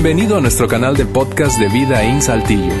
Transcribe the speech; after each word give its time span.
Bienvenido 0.00 0.36
a 0.36 0.40
nuestro 0.40 0.68
canal 0.68 0.96
de 0.96 1.04
podcast 1.06 1.58
de 1.58 1.68
Vida 1.68 2.04
en 2.04 2.22
Saltillo. 2.22 2.72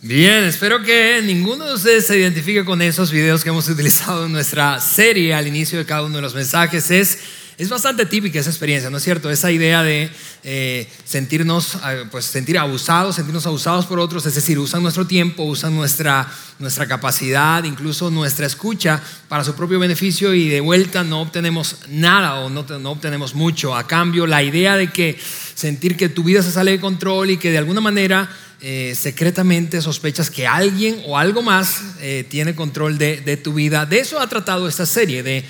Bien, 0.00 0.44
espero 0.44 0.82
que 0.82 1.20
ninguno 1.22 1.66
de 1.66 1.74
ustedes 1.74 2.06
se 2.06 2.18
identifique 2.18 2.64
con 2.64 2.80
esos 2.80 3.12
videos 3.12 3.44
que 3.44 3.50
hemos 3.50 3.68
utilizado 3.68 4.24
en 4.24 4.32
nuestra 4.32 4.80
serie 4.80 5.34
al 5.34 5.46
inicio 5.46 5.78
de 5.78 5.84
cada 5.84 6.02
uno 6.02 6.16
de 6.16 6.22
los 6.22 6.34
mensajes. 6.34 6.90
Es 6.90 7.18
es 7.62 7.68
bastante 7.68 8.06
típica 8.06 8.40
esa 8.40 8.50
experiencia, 8.50 8.90
¿no 8.90 8.96
es 8.96 9.04
cierto? 9.04 9.30
Esa 9.30 9.50
idea 9.50 9.82
de 9.82 10.10
eh, 10.42 10.88
sentirnos, 11.04 11.76
eh, 11.76 12.04
pues 12.10 12.24
sentir 12.24 12.58
abusados, 12.58 13.16
sentirnos 13.16 13.46
abusados 13.46 13.86
por 13.86 14.00
otros, 14.00 14.26
es 14.26 14.34
decir, 14.34 14.58
usan 14.58 14.82
nuestro 14.82 15.06
tiempo, 15.06 15.44
usan 15.44 15.74
nuestra, 15.74 16.28
nuestra 16.58 16.88
capacidad, 16.88 17.62
incluso 17.62 18.10
nuestra 18.10 18.46
escucha 18.46 19.00
para 19.28 19.44
su 19.44 19.54
propio 19.54 19.78
beneficio 19.78 20.34
y 20.34 20.48
de 20.48 20.60
vuelta 20.60 21.04
no 21.04 21.20
obtenemos 21.20 21.76
nada 21.88 22.40
o 22.40 22.50
no, 22.50 22.90
obtenemos 22.90 23.34
mucho. 23.34 23.76
A 23.76 23.86
cambio, 23.86 24.26
la 24.26 24.42
idea 24.42 24.76
de 24.76 24.90
que 24.90 25.16
sentir 25.54 25.96
que 25.96 26.08
tu 26.08 26.24
vida 26.24 26.42
se 26.42 26.50
sale 26.50 26.72
de 26.72 26.80
control 26.80 27.30
y 27.30 27.36
que 27.36 27.52
de 27.52 27.58
alguna 27.58 27.80
manera 27.80 28.28
eh, 28.60 28.96
secretamente 28.98 29.80
sospechas 29.80 30.30
que 30.30 30.46
alguien 30.46 31.00
o 31.06 31.16
algo 31.16 31.42
más 31.42 31.80
tiene 32.28 32.56
control 32.56 32.98
de, 32.98 33.40
tu 33.42 33.54
vida. 33.54 33.86
De 33.86 34.00
eso 34.00 34.20
ha 34.20 34.26
tratado 34.28 34.66
esta 34.66 34.86
serie, 34.86 35.22
de 35.22 35.44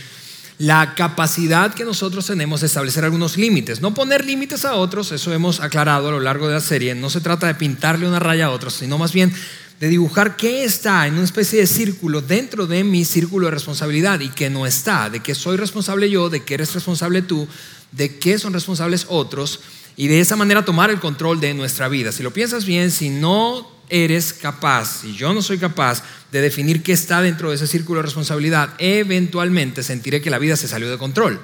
la 0.63 0.95
capacidad 0.95 1.75
que 1.75 1.85
nosotros 1.85 2.25
tenemos 2.25 2.61
de 2.61 2.69
establecer 2.69 3.05
algunos 3.05 3.37
límites. 3.37 3.81
No 3.81 3.95
poner 3.95 4.25
límites 4.25 4.65
a 4.65 4.77
otros, 4.77 5.11
eso 5.11 5.33
hemos 5.33 5.59
aclarado 5.59 6.07
a 6.07 6.13
lo 6.13 6.21
largo 6.21 6.47
de 6.47 6.55
la 6.55 6.61
serie. 6.61 6.95
No 6.95 7.11
se 7.11 7.21
trata 7.21 7.49
de 7.49 7.57
pintarle 7.57 8.07
una 8.07 8.21
raya 8.21 8.47
a 8.47 8.51
otros, 8.51 8.75
sino 8.75 8.97
más 8.97 9.13
bien 9.13 9.35
de 9.81 9.89
dibujar 9.89 10.37
qué 10.37 10.63
está 10.63 11.09
en 11.09 11.15
una 11.15 11.25
especie 11.25 11.59
de 11.59 11.67
círculo 11.67 12.21
dentro 12.21 12.69
de 12.69 12.85
mi 12.85 13.05
círculo 13.05 13.47
de 13.47 13.51
responsabilidad 13.51 14.21
y 14.21 14.29
qué 14.29 14.51
no 14.51 14.65
está, 14.65 15.11
de 15.11 15.19
qué 15.19 15.35
soy 15.35 15.57
responsable 15.57 16.09
yo, 16.09 16.31
de 16.31 16.45
qué 16.45 16.55
eres 16.55 16.73
responsable 16.75 17.23
tú, 17.23 17.49
de 17.91 18.21
qué 18.21 18.39
son 18.39 18.53
responsables 18.53 19.07
otros 19.09 19.59
y 19.97 20.07
de 20.07 20.21
esa 20.21 20.37
manera 20.37 20.65
tomar 20.65 20.91
el 20.91 21.01
control 21.01 21.41
de 21.41 21.55
nuestra 21.55 21.89
vida. 21.89 22.13
Si 22.13 22.23
lo 22.23 22.33
piensas 22.33 22.67
bien, 22.67 22.93
si 22.93 23.11
no 23.11 23.69
eres 23.93 24.33
capaz, 24.33 25.03
si 25.03 25.15
yo 25.15 25.35
no 25.35 25.43
soy 25.43 25.59
capaz 25.59 26.03
de 26.33 26.41
definir 26.41 26.83
qué 26.83 26.93
está 26.93 27.21
dentro 27.21 27.51
de 27.51 27.57
ese 27.57 27.67
círculo 27.67 27.99
de 27.99 28.07
responsabilidad, 28.07 28.71
eventualmente 28.79 29.83
sentiré 29.83 30.23
que 30.23 30.31
la 30.31 30.39
vida 30.39 30.57
se 30.57 30.67
salió 30.67 30.91
de 30.91 30.97
control. 30.97 31.39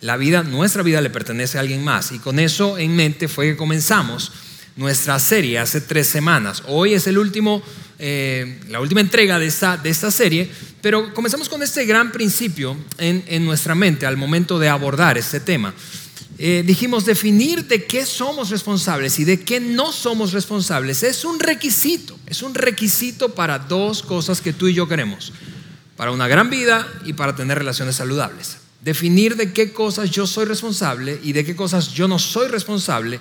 La 0.00 0.16
vida, 0.16 0.42
nuestra 0.42 0.82
vida 0.82 1.00
le 1.00 1.10
pertenece 1.10 1.58
a 1.58 1.60
alguien 1.60 1.84
más. 1.84 2.10
Y 2.10 2.18
con 2.18 2.40
eso 2.40 2.76
en 2.76 2.96
mente 2.96 3.28
fue 3.28 3.50
que 3.50 3.56
comenzamos 3.56 4.32
nuestra 4.74 5.20
serie 5.20 5.60
hace 5.60 5.80
tres 5.80 6.08
semanas. 6.08 6.64
Hoy 6.66 6.94
es 6.94 7.06
el 7.06 7.18
último, 7.18 7.62
eh, 8.00 8.58
la 8.68 8.80
última 8.80 9.00
entrega 9.00 9.38
de 9.38 9.46
esta, 9.46 9.76
de 9.76 9.90
esta 9.90 10.10
serie, 10.10 10.50
pero 10.80 11.14
comenzamos 11.14 11.48
con 11.48 11.62
este 11.62 11.84
gran 11.84 12.10
principio 12.10 12.76
en, 12.98 13.22
en 13.28 13.44
nuestra 13.44 13.76
mente 13.76 14.06
al 14.06 14.16
momento 14.16 14.58
de 14.58 14.68
abordar 14.68 15.18
este 15.18 15.38
tema. 15.38 15.72
Eh, 16.38 16.64
dijimos 16.66 17.04
definir 17.04 17.66
de 17.66 17.84
qué 17.84 18.06
somos 18.06 18.50
responsables 18.50 19.18
y 19.18 19.24
de 19.24 19.40
qué 19.40 19.60
no 19.60 19.92
somos 19.92 20.32
responsables 20.32 21.02
es 21.02 21.24
un 21.24 21.38
requisito, 21.38 22.18
es 22.26 22.42
un 22.42 22.54
requisito 22.54 23.34
para 23.34 23.58
dos 23.58 24.02
cosas 24.02 24.40
que 24.40 24.52
tú 24.52 24.66
y 24.66 24.74
yo 24.74 24.88
queremos, 24.88 25.32
para 25.96 26.10
una 26.10 26.28
gran 26.28 26.48
vida 26.48 26.88
y 27.04 27.12
para 27.12 27.36
tener 27.36 27.58
relaciones 27.58 27.96
saludables. 27.96 28.56
Definir 28.80 29.36
de 29.36 29.52
qué 29.52 29.72
cosas 29.72 30.10
yo 30.10 30.26
soy 30.26 30.46
responsable 30.46 31.20
y 31.22 31.32
de 31.32 31.44
qué 31.44 31.54
cosas 31.54 31.92
yo 31.92 32.08
no 32.08 32.18
soy 32.18 32.48
responsable 32.48 33.20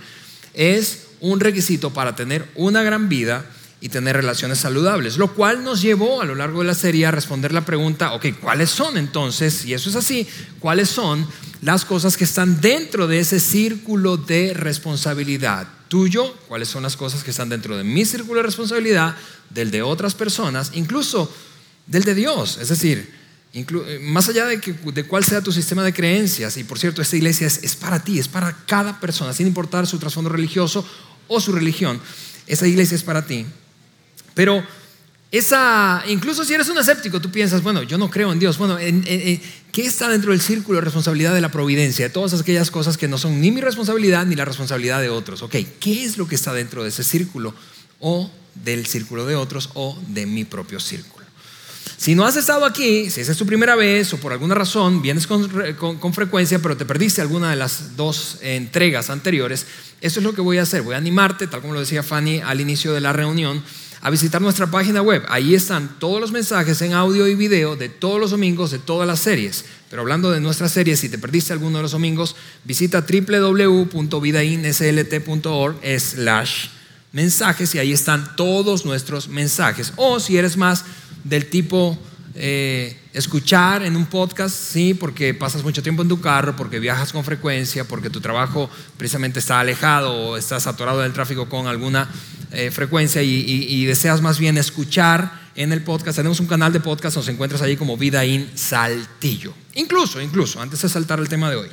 es 0.54 1.08
un 1.20 1.40
requisito 1.40 1.94
para 1.94 2.16
tener 2.16 2.48
una 2.56 2.82
gran 2.82 3.10
vida 3.10 3.46
y 3.82 3.90
tener 3.90 4.16
relaciones 4.16 4.60
saludables, 4.60 5.18
lo 5.18 5.34
cual 5.34 5.64
nos 5.64 5.82
llevó 5.82 6.22
a 6.22 6.26
lo 6.26 6.36
largo 6.36 6.60
de 6.60 6.68
la 6.68 6.76
serie 6.76 7.08
a 7.08 7.12
responder 7.12 7.52
la 7.52 7.66
pregunta, 7.66 8.14
ok, 8.14 8.28
¿cuáles 8.40 8.70
son 8.70 8.98
entonces? 8.98 9.66
Y 9.66 9.74
eso 9.74 9.90
es 9.90 9.96
así, 9.96 10.28
¿cuáles 10.60 10.90
son 10.90 11.28
las 11.62 11.86
cosas 11.86 12.18
que 12.18 12.24
están 12.24 12.60
dentro 12.60 13.08
de 13.08 13.20
ese 13.20 13.40
círculo 13.40 14.18
de 14.18 14.54
responsabilidad 14.54 15.68
tuyo? 15.88 16.36
¿Cuáles 16.48 16.68
son 16.70 16.84
las 16.84 16.98
cosas 16.98 17.24
que 17.24 17.32
están 17.32 17.50
dentro 17.50 17.78
de 17.78 17.84
mi 17.84 18.06
círculo 18.06 18.42
de 18.42 18.48
responsabilidad, 18.48 19.16
del 19.50 19.72
de 19.72 19.82
otras 19.82 20.16
personas, 20.16 20.72
incluso 20.74 21.32
del 21.86 22.04
de 22.04 22.16
Dios? 22.16 22.58
Es 22.60 22.70
decir, 22.70 23.14
más 24.02 24.30
allá 24.30 24.46
de, 24.46 24.60
que, 24.60 24.74
de 24.74 25.04
cuál 25.06 25.24
sea 25.24 25.42
tu 25.42 25.52
sistema 25.52 25.84
de 25.84 25.94
creencias, 25.94 26.58
y 26.58 26.64
por 26.64 26.80
cierto, 26.80 27.02
esta 27.02 27.18
iglesia 27.18 27.48
es, 27.48 27.60
es 27.64 27.76
para 27.76 28.04
ti, 28.04 28.18
es 28.18 28.28
para 28.28 28.56
cada 28.66 29.00
persona, 29.00 29.34
sin 29.34 29.48
importar 29.48 29.86
su 29.86 30.00
trasfondo 30.00 30.30
religioso 30.30 30.86
o 31.28 31.40
su 31.40 31.52
religión, 31.52 32.02
esa 32.48 32.68
iglesia 32.68 32.96
es 32.96 33.04
para 33.04 33.26
ti. 33.26 33.46
Pero 34.34 34.66
esa, 35.32 36.04
incluso 36.10 36.44
si 36.44 36.54
eres 36.54 36.68
un 36.68 36.78
escéptico, 36.78 37.22
tú 37.22 37.32
piensas, 37.32 37.64
bueno, 37.64 37.84
yo 37.84 37.98
no 37.98 38.10
creo 38.10 38.34
en 38.34 38.40
Dios. 38.40 38.58
Bueno, 38.58 38.78
¿qué 38.78 39.86
está 39.86 40.10
dentro 40.10 40.32
del 40.32 40.42
círculo 40.42 40.80
de 40.80 40.86
responsabilidad 40.86 41.34
de 41.34 41.40
la 41.40 41.50
providencia? 41.50 42.06
De 42.06 42.10
todas 42.10 42.34
aquellas 42.40 42.70
cosas 42.70 42.98
que 42.98 43.08
no 43.08 43.18
son 43.18 43.40
ni 43.40 43.50
mi 43.50 43.62
responsabilidad 43.62 44.26
ni 44.26 44.36
la 44.36 44.44
responsabilidad 44.44 45.00
de 45.00 45.10
otros. 45.10 45.42
Ok, 45.42 45.56
¿qué 45.80 46.04
es 46.04 46.18
lo 46.18 46.28
que 46.28 46.36
está 46.36 46.54
dentro 46.54 46.84
de 46.84 46.90
ese 46.90 47.06
círculo? 47.06 47.56
O 48.02 48.30
del 48.56 48.86
círculo 48.86 49.26
de 49.26 49.38
otros 49.38 49.70
o 49.74 49.98
de 50.10 50.26
mi 50.26 50.44
propio 50.44 50.82
círculo. 50.82 51.26
Si 51.96 52.14
no 52.14 52.26
has 52.26 52.36
estado 52.36 52.66
aquí, 52.66 53.10
si 53.10 53.22
esa 53.22 53.32
es 53.32 53.38
tu 53.38 53.46
primera 53.46 53.76
vez 53.76 54.12
o 54.14 54.18
por 54.18 54.34
alguna 54.34 54.56
razón 54.56 55.02
vienes 55.02 55.28
con, 55.28 55.48
con, 55.78 56.14
frecuencia, 56.14 56.60
pero 56.60 56.76
te 56.76 56.84
perdiste 56.84 57.22
alguna 57.22 57.52
de 57.52 57.56
las 57.56 57.96
dos 57.96 58.40
entregas 58.42 59.10
anteriores, 59.10 59.66
esto 60.02 60.20
es 60.20 60.24
lo 60.24 60.34
que 60.34 60.42
voy 60.42 60.58
a 60.58 60.64
hacer. 60.64 60.82
Voy 60.82 60.96
a 60.96 60.98
animarte, 60.98 61.48
tal 61.48 61.62
como 61.62 61.74
lo 61.74 61.80
decía 61.80 62.04
Fanny 62.04 62.42
al 62.42 62.60
inicio 62.60 62.92
de 62.92 63.02
la 63.02 63.14
reunión, 63.14 63.64
a 64.02 64.10
visitar 64.10 64.42
nuestra 64.42 64.68
página 64.68 65.02
web. 65.02 65.24
Ahí 65.30 65.54
están 65.54 66.00
todos 66.00 66.20
los 66.20 66.32
mensajes 66.32 66.82
en 66.82 66.94
audio 66.94 67.28
y 67.28 67.36
video 67.36 67.76
de 67.76 67.90
todos 67.90 68.20
los 68.20 68.32
domingos 68.32 68.72
de 68.72 68.80
todas 68.80 69.08
las 69.08 69.20
series. 69.20 69.66
Pero 69.90 70.02
hablando 70.02 70.32
de 70.32 70.42
nuestras 70.42 70.72
series, 70.72 71.00
si 71.00 71.10
te 71.10 71.20
perdiste 71.20 71.54
alguno 71.54 71.78
de 71.78 71.84
los 71.84 71.92
domingos, 71.92 72.36
visita 72.64 73.06
www.vidainslt.org 73.08 76.00
slash 76.00 76.68
mensajes 77.12 77.76
y 77.76 77.80
ahí 77.80 77.92
están 77.92 78.36
todos 78.36 78.86
nuestros 78.86 79.28
mensajes. 79.28 79.94
O 79.98 80.20
si 80.20 80.38
eres 80.38 80.58
más 80.58 80.84
del 81.24 81.46
tipo 81.46 82.00
eh, 82.34 82.98
escuchar 83.14 83.84
en 83.84 83.96
un 83.96 84.06
podcast, 84.06 84.56
sí, 84.56 84.94
porque 84.94 85.34
pasas 85.34 85.64
mucho 85.64 85.84
tiempo 85.84 86.02
en 86.02 86.08
tu 86.08 86.22
carro, 86.22 86.56
porque 86.56 86.80
viajas 86.80 87.12
con 87.12 87.24
frecuencia, 87.24 87.84
porque 87.84 88.10
tu 88.10 88.22
trabajo 88.22 88.70
precisamente 88.98 89.40
está 89.40 89.60
alejado 89.60 90.14
o 90.14 90.38
estás 90.38 90.66
atorado 90.66 91.02
del 91.02 91.14
tráfico 91.14 91.50
con 91.50 91.68
alguna 91.68 92.10
eh, 92.52 92.72
frecuencia 92.72 93.22
y, 93.22 93.86
deseas 93.86 94.22
más 94.22 94.38
bien 94.38 94.58
escuchar 94.58 95.40
en 95.56 95.72
el 95.72 95.84
podcast, 95.84 96.18
tenemos 96.18 96.40
un 96.40 96.48
canal 96.48 96.74
de 96.74 96.80
podcast, 96.80 97.16
nos 97.16 97.28
encuentras 97.28 97.62
ahí 97.62 97.78
como 97.78 97.98
Vida 97.98 98.26
in 98.26 98.50
Saltillo. 98.56 99.54
Incluso, 99.76 100.22
incluso, 100.22 100.62
antes 100.62 100.82
de 100.82 100.90
saltar 100.90 101.20
el 101.20 101.30
tema 101.30 101.50
de 101.50 101.56
hoy. 101.58 101.70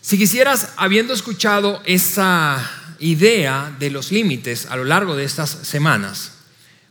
Si 0.00 0.18
quisieras, 0.18 0.70
habiendo 0.76 1.14
escuchado 1.14 1.82
esa 1.84 2.70
idea 3.00 3.74
de 3.78 3.90
los 3.90 4.12
límites 4.12 4.66
a 4.66 4.76
lo 4.76 4.84
largo 4.84 5.16
de 5.16 5.24
estas 5.24 5.50
semanas, 5.50 6.32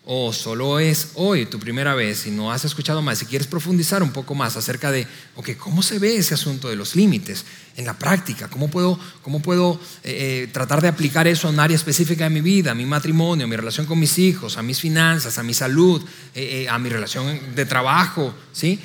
o 0.07 0.31
solo 0.31 0.79
es 0.79 1.09
hoy 1.15 1.47
tu 1.47 1.59
primera 1.59 1.95
vez 1.95 2.27
y 2.27 2.31
no 2.31 2.51
has 2.51 2.63
escuchado 2.63 3.01
más, 3.01 3.17
si 3.17 3.25
quieres 3.25 3.47
profundizar 3.47 4.03
un 4.03 4.11
poco 4.11 4.35
más 4.35 4.55
acerca 4.55 4.91
de, 4.91 5.07
ok, 5.35 5.57
¿cómo 5.57 5.81
se 5.81 5.97
ve 5.97 6.15
ese 6.15 6.35
asunto 6.35 6.69
de 6.69 6.75
los 6.75 6.95
límites 6.95 7.43
en 7.75 7.85
la 7.85 7.97
práctica? 7.97 8.47
¿Cómo 8.47 8.69
puedo, 8.69 8.99
cómo 9.23 9.41
puedo 9.41 9.79
eh, 10.03 10.43
eh, 10.43 10.49
tratar 10.51 10.81
de 10.81 10.89
aplicar 10.89 11.27
eso 11.27 11.47
a 11.47 11.51
un 11.51 11.59
área 11.59 11.75
específica 11.75 12.25
de 12.25 12.29
mi 12.29 12.41
vida, 12.41 12.71
a 12.71 12.75
mi 12.75 12.85
matrimonio, 12.85 13.45
a 13.45 13.49
mi 13.49 13.55
relación 13.55 13.87
con 13.87 13.99
mis 13.99 14.19
hijos, 14.19 14.57
a 14.57 14.61
mis 14.61 14.79
finanzas, 14.79 15.39
a 15.39 15.43
mi 15.43 15.55
salud, 15.55 16.03
eh, 16.35 16.67
a 16.69 16.77
mi 16.77 16.89
relación 16.89 17.55
de 17.55 17.65
trabajo? 17.65 18.33
¿sí? 18.51 18.79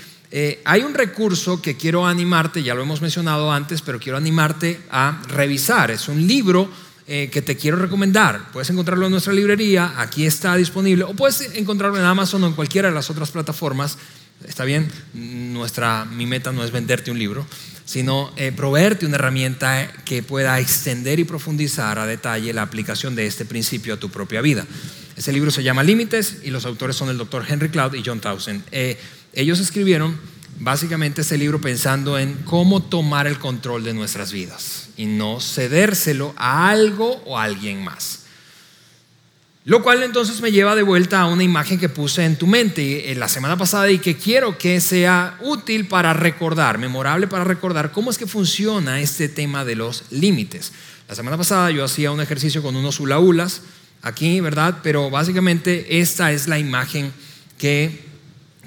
hay 0.64 0.82
un 0.82 0.94
recurso 0.94 1.60
que 1.60 1.76
quiero 1.76 2.06
animarte, 2.06 2.62
ya 2.62 2.72
lo 2.72 2.82
hemos 2.82 3.02
mencionado 3.02 3.50
antes, 3.50 3.82
pero 3.82 3.98
quiero 3.98 4.16
animarte 4.16 4.80
a 4.88 5.20
revisar. 5.26 5.90
Es 5.90 6.06
un 6.06 6.24
libro 6.24 6.70
eh, 7.12 7.28
que 7.28 7.42
te 7.42 7.56
quiero 7.56 7.76
recomendar. 7.76 8.52
Puedes 8.52 8.70
encontrarlo 8.70 9.06
en 9.06 9.10
nuestra 9.10 9.32
librería, 9.32 9.94
aquí 9.96 10.26
está 10.26 10.54
disponible, 10.54 11.02
o 11.02 11.12
puedes 11.14 11.40
encontrarlo 11.56 11.98
en 11.98 12.04
Amazon 12.04 12.44
o 12.44 12.46
en 12.46 12.52
cualquiera 12.52 12.88
de 12.88 12.94
las 12.94 13.10
otras 13.10 13.32
plataformas. 13.32 13.98
Está 14.46 14.64
bien, 14.64 14.88
nuestra, 15.12 16.04
mi 16.04 16.24
meta 16.26 16.52
no 16.52 16.62
es 16.62 16.70
venderte 16.70 17.10
un 17.10 17.18
libro, 17.18 17.44
sino 17.84 18.32
eh, 18.36 18.52
proveerte 18.52 19.06
una 19.06 19.16
herramienta 19.16 19.90
que 20.04 20.22
pueda 20.22 20.60
extender 20.60 21.18
y 21.18 21.24
profundizar 21.24 21.98
a 21.98 22.06
detalle 22.06 22.52
la 22.52 22.62
aplicación 22.62 23.16
de 23.16 23.26
este 23.26 23.44
principio 23.44 23.94
a 23.94 23.96
tu 23.96 24.08
propia 24.10 24.40
vida. 24.40 24.64
Ese 25.16 25.32
libro 25.32 25.50
se 25.50 25.64
llama 25.64 25.82
Límites 25.82 26.36
y 26.44 26.50
los 26.50 26.64
autores 26.64 26.94
son 26.94 27.08
el 27.08 27.18
doctor 27.18 27.44
Henry 27.48 27.70
Cloud 27.70 27.94
y 27.94 28.04
John 28.06 28.20
Townsend. 28.20 28.62
Eh, 28.70 28.96
ellos 29.32 29.58
escribieron 29.58 30.16
básicamente 30.60 31.22
ese 31.22 31.38
libro 31.38 31.60
pensando 31.60 32.18
en 32.18 32.34
cómo 32.44 32.82
tomar 32.82 33.26
el 33.26 33.38
control 33.38 33.82
de 33.82 33.94
nuestras 33.94 34.30
vidas 34.30 34.90
y 34.96 35.06
no 35.06 35.40
cedérselo 35.40 36.34
a 36.36 36.68
algo 36.68 37.22
o 37.24 37.38
a 37.38 37.44
alguien 37.44 37.82
más. 37.82 38.20
Lo 39.64 39.82
cual 39.82 40.02
entonces 40.02 40.40
me 40.40 40.52
lleva 40.52 40.74
de 40.74 40.82
vuelta 40.82 41.20
a 41.20 41.26
una 41.26 41.42
imagen 41.42 41.78
que 41.78 41.88
puse 41.88 42.24
en 42.24 42.36
tu 42.36 42.46
mente 42.46 43.14
la 43.16 43.28
semana 43.28 43.56
pasada 43.56 43.90
y 43.90 43.98
que 43.98 44.16
quiero 44.16 44.56
que 44.56 44.80
sea 44.80 45.38
útil 45.42 45.86
para 45.86 46.12
recordar, 46.12 46.78
memorable 46.78 47.26
para 47.26 47.44
recordar 47.44 47.92
cómo 47.92 48.10
es 48.10 48.18
que 48.18 48.26
funciona 48.26 49.00
este 49.00 49.28
tema 49.28 49.64
de 49.64 49.76
los 49.76 50.04
límites. 50.10 50.72
La 51.08 51.14
semana 51.14 51.36
pasada 51.36 51.70
yo 51.70 51.84
hacía 51.84 52.10
un 52.10 52.20
ejercicio 52.20 52.62
con 52.62 52.76
unos 52.76 53.00
hula 53.00 53.18
aquí, 54.02 54.40
¿verdad? 54.40 54.78
Pero 54.82 55.10
básicamente 55.10 56.00
esta 56.00 56.32
es 56.32 56.48
la 56.48 56.58
imagen 56.58 57.12
que 57.58 58.09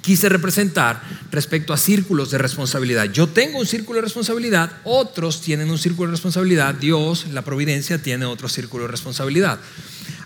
quise 0.03 0.27
representar 0.27 1.01
respecto 1.31 1.73
a 1.73 1.77
círculos 1.77 2.29
de 2.29 2.37
responsabilidad. 2.37 3.05
Yo 3.05 3.27
tengo 3.27 3.57
un 3.57 3.65
círculo 3.65 3.95
de 3.97 4.03
responsabilidad, 4.03 4.71
otros 4.83 5.41
tienen 5.41 5.71
un 5.71 5.79
círculo 5.79 6.09
de 6.09 6.15
responsabilidad, 6.15 6.75
Dios, 6.75 7.27
la 7.31 7.41
providencia, 7.41 7.97
tiene 7.97 8.25
otro 8.25 8.49
círculo 8.49 8.83
de 8.83 8.91
responsabilidad. 8.91 9.59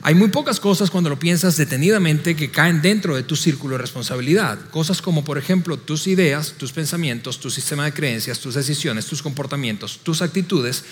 Hay 0.02 0.16
muy 0.16 0.30
pocas 0.30 0.60
cosas 0.60 0.90
cuando 0.90 1.10
lo 1.10 1.20
piensas 1.20 1.58
detenidamente 1.58 2.36
que 2.36 2.50
caen 2.50 2.82
dentro 2.82 3.16
de 3.16 3.24
tu 3.24 3.36
círculo 3.36 3.74
de 3.76 3.82
responsabilidad. 3.82 4.58
Cosas 4.72 5.02
como, 5.02 5.24
por 5.24 5.38
ejemplo, 5.38 5.78
tus 5.78 6.08
ideas, 6.08 6.54
tus 6.58 6.72
pensamientos, 6.72 7.40
tu 7.40 7.50
sistema 7.50 7.86
de 7.86 7.94
creencias, 7.94 8.40
tus 8.40 8.56
decisiones, 8.56 9.06
tus 9.06 9.22
comportamientos, 9.22 10.00
tus 10.02 10.22
actitudes, 10.22 10.84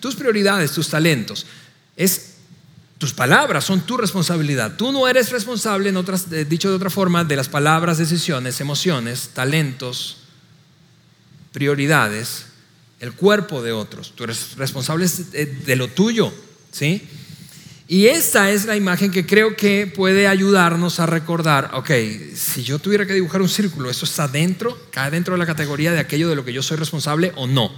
tus 0.00 0.16
prioridades, 0.16 0.72
tus 0.72 0.88
talentos. 0.88 1.46
Es 1.96 2.33
tus 2.98 3.12
palabras 3.12 3.64
son 3.64 3.80
tu 3.80 3.96
responsabilidad. 3.96 4.76
Tú 4.76 4.92
no 4.92 5.08
eres 5.08 5.30
responsable, 5.30 5.88
en 5.88 5.96
otras, 5.96 6.30
eh, 6.32 6.44
dicho 6.44 6.70
de 6.70 6.76
otra 6.76 6.90
forma, 6.90 7.24
de 7.24 7.36
las 7.36 7.48
palabras, 7.48 7.98
decisiones, 7.98 8.60
emociones, 8.60 9.30
talentos, 9.34 10.18
prioridades, 11.52 12.46
el 13.00 13.12
cuerpo 13.12 13.62
de 13.62 13.72
otros. 13.72 14.12
Tú 14.14 14.24
eres 14.24 14.56
responsable 14.56 15.06
de 15.06 15.76
lo 15.76 15.88
tuyo, 15.88 16.32
¿sí? 16.70 17.06
Y 17.86 18.06
esta 18.06 18.50
es 18.50 18.64
la 18.64 18.76
imagen 18.76 19.10
que 19.10 19.26
creo 19.26 19.56
que 19.56 19.86
puede 19.86 20.26
ayudarnos 20.26 21.00
a 21.00 21.06
recordar, 21.06 21.70
ok, 21.74 21.90
si 22.34 22.62
yo 22.62 22.78
tuviera 22.78 23.04
que 23.04 23.12
dibujar 23.12 23.42
un 23.42 23.48
círculo, 23.48 23.90
¿eso 23.90 24.06
está 24.06 24.26
dentro? 24.26 24.78
¿Cae 24.90 25.10
dentro 25.10 25.34
de 25.34 25.38
la 25.38 25.46
categoría 25.46 25.92
de 25.92 25.98
aquello 25.98 26.30
de 26.30 26.36
lo 26.36 26.46
que 26.46 26.52
yo 26.54 26.62
soy 26.62 26.78
responsable 26.78 27.32
o 27.36 27.46
no? 27.46 27.70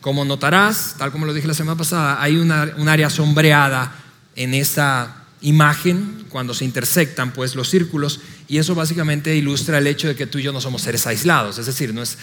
Como 0.00 0.24
notarás, 0.24 0.94
tal 0.98 1.10
como 1.10 1.26
lo 1.26 1.34
dije 1.34 1.48
la 1.48 1.54
semana 1.54 1.76
pasada, 1.76 2.22
hay 2.22 2.36
una, 2.36 2.74
un 2.76 2.88
área 2.88 3.10
sombreada 3.10 4.03
en 4.36 4.54
esa 4.54 5.24
imagen 5.40 6.24
cuando 6.30 6.54
se 6.54 6.64
intersectan 6.64 7.32
pues 7.32 7.54
los 7.54 7.68
círculos 7.68 8.20
y 8.48 8.58
eso 8.58 8.74
básicamente 8.74 9.36
ilustra 9.36 9.78
el 9.78 9.86
hecho 9.86 10.08
de 10.08 10.16
que 10.16 10.26
tú 10.26 10.38
y 10.38 10.42
yo 10.42 10.52
no 10.52 10.60
somos 10.60 10.82
seres 10.82 11.06
aislados, 11.06 11.58
es 11.58 11.66
decir, 11.66 11.92
no 11.92 12.02
es, 12.02 12.16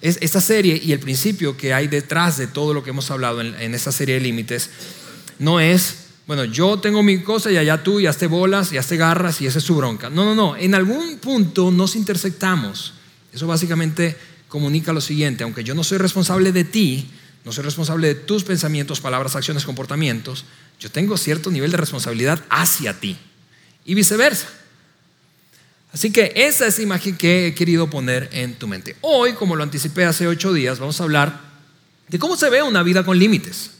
esta 0.00 0.40
serie 0.40 0.80
y 0.82 0.92
el 0.92 1.00
principio 1.00 1.56
que 1.56 1.72
hay 1.72 1.88
detrás 1.88 2.36
de 2.36 2.46
todo 2.46 2.74
lo 2.74 2.84
que 2.84 2.90
hemos 2.90 3.10
hablado 3.10 3.40
en, 3.40 3.54
en 3.54 3.74
esta 3.74 3.92
serie 3.92 4.16
de 4.16 4.20
límites 4.20 4.70
no 5.38 5.58
es, 5.58 5.96
bueno, 6.26 6.44
yo 6.44 6.78
tengo 6.78 7.02
mi 7.02 7.22
cosa 7.22 7.50
y 7.50 7.56
allá 7.56 7.82
tú 7.82 7.98
y 7.98 8.06
hazte 8.06 8.26
bolas 8.26 8.72
y 8.72 8.76
hazte 8.76 8.96
garras 8.96 9.40
y 9.40 9.46
esa 9.46 9.58
es 9.58 9.64
su 9.64 9.74
bronca. 9.74 10.10
No, 10.10 10.24
no, 10.24 10.34
no, 10.34 10.56
en 10.56 10.74
algún 10.74 11.18
punto 11.18 11.70
nos 11.70 11.96
intersectamos. 11.96 12.92
Eso 13.32 13.46
básicamente 13.46 14.16
comunica 14.48 14.92
lo 14.92 15.00
siguiente, 15.00 15.44
aunque 15.44 15.64
yo 15.64 15.74
no 15.74 15.82
soy 15.82 15.98
responsable 15.98 16.52
de 16.52 16.64
ti, 16.64 17.10
no 17.44 17.52
soy 17.52 17.64
responsable 17.64 18.08
de 18.08 18.14
tus 18.14 18.44
pensamientos, 18.44 19.00
palabras, 19.00 19.36
acciones, 19.36 19.64
comportamientos, 19.64 20.44
yo 20.78 20.90
tengo 20.90 21.16
cierto 21.16 21.50
nivel 21.50 21.70
de 21.70 21.76
responsabilidad 21.76 22.42
hacia 22.50 22.98
ti 22.98 23.16
y 23.84 23.94
viceversa. 23.94 24.48
Así 25.92 26.12
que 26.12 26.32
esa 26.36 26.66
es 26.66 26.78
la 26.78 26.84
imagen 26.84 27.16
que 27.16 27.48
he 27.48 27.54
querido 27.54 27.90
poner 27.90 28.28
en 28.32 28.54
tu 28.54 28.68
mente. 28.68 28.96
Hoy, 29.00 29.32
como 29.32 29.56
lo 29.56 29.62
anticipé 29.62 30.04
hace 30.04 30.28
ocho 30.28 30.52
días, 30.52 30.78
vamos 30.78 31.00
a 31.00 31.04
hablar 31.04 31.40
de 32.08 32.18
cómo 32.18 32.36
se 32.36 32.48
ve 32.50 32.62
una 32.62 32.82
vida 32.82 33.04
con 33.04 33.18
límites. 33.18 33.72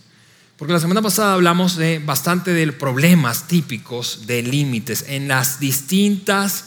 Porque 0.57 0.73
la 0.73 0.81
semana 0.81 1.01
pasada 1.01 1.35
hablamos 1.35 1.77
de 1.77 2.01
bastante 2.01 2.53
de 2.53 2.71
problemas 2.73 3.47
típicos 3.47 4.27
de 4.27 4.43
límites 4.43 5.05
en 5.09 5.29
las 5.29 5.59
distintas 5.59 6.67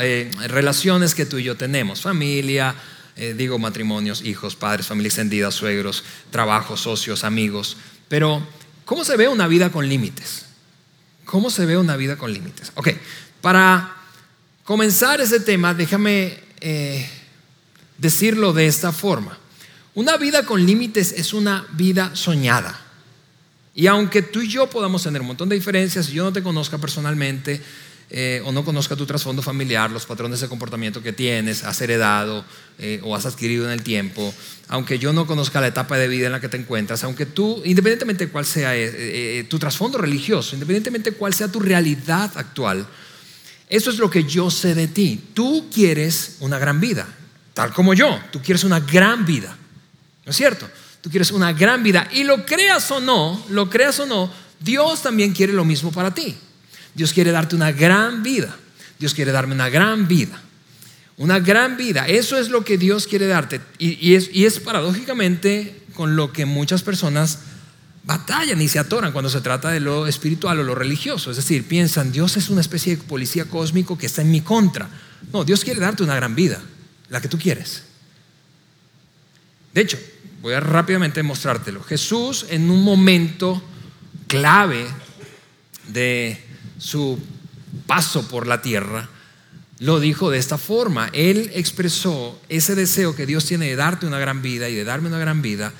eh, 0.00 0.30
relaciones 0.48 1.14
que 1.14 1.26
tú 1.26 1.38
y 1.38 1.44
yo 1.44 1.56
tenemos. 1.56 2.00
Familia, 2.00 2.74
eh, 3.16 3.34
digo 3.36 3.58
matrimonios, 3.58 4.22
hijos, 4.22 4.56
padres, 4.56 4.86
familia 4.86 5.08
extendida, 5.08 5.50
suegros, 5.50 6.04
trabajos, 6.30 6.80
socios, 6.80 7.24
amigos. 7.24 7.76
Pero 8.08 8.46
¿Cómo 8.86 9.04
se 9.04 9.16
ve 9.16 9.26
una 9.28 9.48
vida 9.48 9.70
con 9.70 9.88
límites? 9.88 10.46
¿Cómo 11.24 11.50
se 11.50 11.66
ve 11.66 11.76
una 11.76 11.96
vida 11.96 12.16
con 12.16 12.32
límites? 12.32 12.70
Ok, 12.76 12.90
para 13.40 13.96
comenzar 14.62 15.20
ese 15.20 15.40
tema, 15.40 15.74
déjame 15.74 16.38
eh, 16.60 17.10
decirlo 17.98 18.52
de 18.52 18.68
esta 18.68 18.92
forma. 18.92 19.36
Una 19.96 20.16
vida 20.16 20.46
con 20.46 20.64
límites 20.64 21.12
es 21.12 21.34
una 21.34 21.66
vida 21.72 22.14
soñada. 22.14 22.80
Y 23.74 23.88
aunque 23.88 24.22
tú 24.22 24.40
y 24.40 24.48
yo 24.48 24.70
podamos 24.70 25.02
tener 25.02 25.20
un 25.20 25.26
montón 25.26 25.48
de 25.48 25.56
diferencias, 25.56 26.06
yo 26.06 26.22
no 26.22 26.32
te 26.32 26.44
conozca 26.44 26.78
personalmente, 26.78 27.60
eh, 28.08 28.40
o 28.44 28.52
no 28.52 28.64
conozca 28.64 28.94
tu 28.94 29.04
trasfondo 29.04 29.42
familiar, 29.42 29.90
los 29.90 30.06
patrones 30.06 30.40
de 30.40 30.48
comportamiento 30.48 31.02
que 31.02 31.12
tienes, 31.12 31.64
has 31.64 31.80
heredado 31.80 32.44
eh, 32.78 33.00
o 33.02 33.16
has 33.16 33.26
adquirido 33.26 33.64
en 33.64 33.72
el 33.72 33.82
tiempo, 33.82 34.32
aunque 34.68 35.00
yo 35.00 35.12
no 35.12 35.26
conozca 35.26 35.60
la 35.60 35.66
etapa 35.66 35.98
de 35.98 36.06
vida 36.06 36.26
en 36.26 36.32
la 36.32 36.40
que 36.40 36.48
te 36.48 36.56
encuentras, 36.56 37.02
aunque 37.02 37.26
tú, 37.26 37.62
independientemente 37.64 38.26
de 38.26 38.32
cuál 38.32 38.46
sea 38.46 38.76
eh, 38.76 39.44
tu 39.50 39.58
trasfondo 39.58 39.98
religioso, 39.98 40.54
independientemente 40.54 41.10
de 41.10 41.16
cuál 41.16 41.34
sea 41.34 41.48
tu 41.48 41.58
realidad 41.58 42.30
actual, 42.36 42.86
eso 43.68 43.90
es 43.90 43.98
lo 43.98 44.08
que 44.08 44.22
yo 44.22 44.50
sé 44.52 44.76
de 44.76 44.86
ti. 44.86 45.20
Tú 45.34 45.68
quieres 45.74 46.36
una 46.38 46.60
gran 46.60 46.80
vida, 46.80 47.08
tal 47.54 47.72
como 47.72 47.92
yo, 47.92 48.20
tú 48.30 48.40
quieres 48.40 48.62
una 48.62 48.78
gran 48.78 49.26
vida, 49.26 49.56
¿no 50.24 50.30
es 50.30 50.36
cierto? 50.36 50.68
Tú 51.00 51.10
quieres 51.10 51.32
una 51.32 51.52
gran 51.52 51.82
vida 51.82 52.08
y 52.12 52.22
lo 52.22 52.46
creas 52.46 52.88
o 52.92 53.00
no, 53.00 53.44
lo 53.48 53.68
creas 53.68 53.98
o 53.98 54.06
no, 54.06 54.30
Dios 54.60 55.02
también 55.02 55.32
quiere 55.32 55.52
lo 55.52 55.64
mismo 55.64 55.90
para 55.90 56.14
ti. 56.14 56.36
Dios 56.96 57.12
quiere 57.12 57.30
darte 57.30 57.54
una 57.54 57.72
gran 57.72 58.22
vida. 58.22 58.56
Dios 58.98 59.12
quiere 59.12 59.30
darme 59.30 59.54
una 59.54 59.68
gran 59.68 60.08
vida. 60.08 60.40
Una 61.18 61.38
gran 61.40 61.76
vida. 61.76 62.08
Eso 62.08 62.38
es 62.38 62.48
lo 62.48 62.64
que 62.64 62.78
Dios 62.78 63.06
quiere 63.06 63.26
darte. 63.26 63.60
Y, 63.78 64.14
es, 64.14 64.60
paradójicamente 64.60 65.82
con 65.94 66.16
lo 66.16 66.32
que 66.32 66.46
muchas 66.46 66.82
personas 66.82 67.40
batallan 68.04 68.62
y 68.62 68.68
se 68.68 68.78
atoran 68.78 69.12
cuando 69.12 69.28
se 69.28 69.42
trata 69.42 69.70
de 69.70 69.80
lo 69.80 70.06
espiritual 70.06 70.58
o 70.58 70.62
lo 70.62 70.74
religioso. 70.74 71.30
Es 71.30 71.36
decir, 71.36 71.68
piensan, 71.68 72.12
Dios 72.12 72.38
es 72.38 72.48
una 72.48 72.62
especie 72.62 72.96
de 72.96 73.02
policía 73.02 73.44
cósmico 73.44 73.98
que 73.98 74.06
está 74.06 74.22
en 74.22 74.30
mi 74.30 74.40
contra. 74.40 74.88
No, 75.32 75.44
Dios 75.44 75.64
quiere 75.64 75.80
darte 75.80 76.02
una 76.02 76.16
gran 76.16 76.34
vida, 76.34 76.62
la 77.10 77.20
que 77.20 77.28
tú 77.28 77.38
quieres. 77.38 77.82
De 79.74 79.82
hecho, 79.82 79.98
voy 80.40 80.54
a 80.54 80.60
rápidamente 80.60 81.22
mostrártelo. 81.22 81.82
Jesús 81.82 82.46
en 82.48 82.70
un 82.70 82.82
momento 82.82 83.62
clave 84.28 84.86
de 85.88 86.45
su 86.78 87.18
paso 87.86 88.26
por 88.28 88.46
la 88.46 88.62
tierra, 88.62 89.08
lo 89.78 90.00
dijo 90.00 90.30
de 90.30 90.38
esta 90.38 90.58
forma. 90.58 91.10
Él 91.12 91.50
expresó 91.54 92.38
ese 92.48 92.74
deseo 92.74 93.14
que 93.14 93.26
Dios 93.26 93.44
tiene 93.44 93.66
de 93.66 93.76
darte 93.76 94.06
una 94.06 94.18
gran 94.18 94.42
vida 94.42 94.68
y 94.68 94.74
de 94.74 94.84
darme 94.84 95.08
una 95.08 95.18
gran 95.18 95.42
vida, 95.42 95.72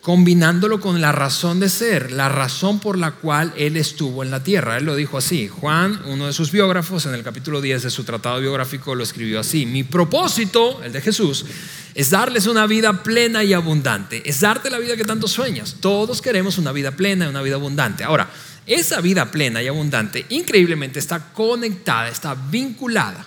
combinándolo 0.00 0.80
con 0.80 1.00
la 1.00 1.12
razón 1.12 1.60
de 1.60 1.70
ser, 1.70 2.12
la 2.12 2.28
razón 2.28 2.78
por 2.78 2.98
la 2.98 3.12
cual 3.12 3.54
Él 3.56 3.76
estuvo 3.76 4.22
en 4.22 4.30
la 4.30 4.42
tierra. 4.42 4.76
Él 4.76 4.84
lo 4.84 4.96
dijo 4.96 5.16
así. 5.16 5.48
Juan, 5.48 6.02
uno 6.06 6.26
de 6.26 6.34
sus 6.34 6.52
biógrafos, 6.52 7.06
en 7.06 7.14
el 7.14 7.22
capítulo 7.22 7.62
10 7.62 7.84
de 7.84 7.90
su 7.90 8.04
tratado 8.04 8.38
biográfico, 8.38 8.94
lo 8.94 9.02
escribió 9.02 9.40
así. 9.40 9.64
Mi 9.64 9.82
propósito, 9.82 10.82
el 10.84 10.92
de 10.92 11.00
Jesús, 11.00 11.46
es 11.94 12.10
darles 12.10 12.46
una 12.46 12.66
vida 12.66 13.02
plena 13.02 13.42
y 13.44 13.54
abundante. 13.54 14.28
Es 14.28 14.40
darte 14.40 14.68
la 14.68 14.78
vida 14.78 14.96
que 14.96 15.04
tanto 15.04 15.26
sueñas. 15.26 15.76
Todos 15.80 16.20
queremos 16.20 16.58
una 16.58 16.72
vida 16.72 16.90
plena 16.90 17.24
y 17.24 17.28
una 17.28 17.40
vida 17.40 17.54
abundante. 17.54 18.04
Ahora, 18.04 18.28
esa 18.66 19.00
vida 19.00 19.30
plena 19.30 19.62
y 19.62 19.68
abundante 19.68 20.26
increíblemente 20.30 20.98
está 20.98 21.32
conectada, 21.32 22.08
está 22.08 22.34
vinculada 22.34 23.26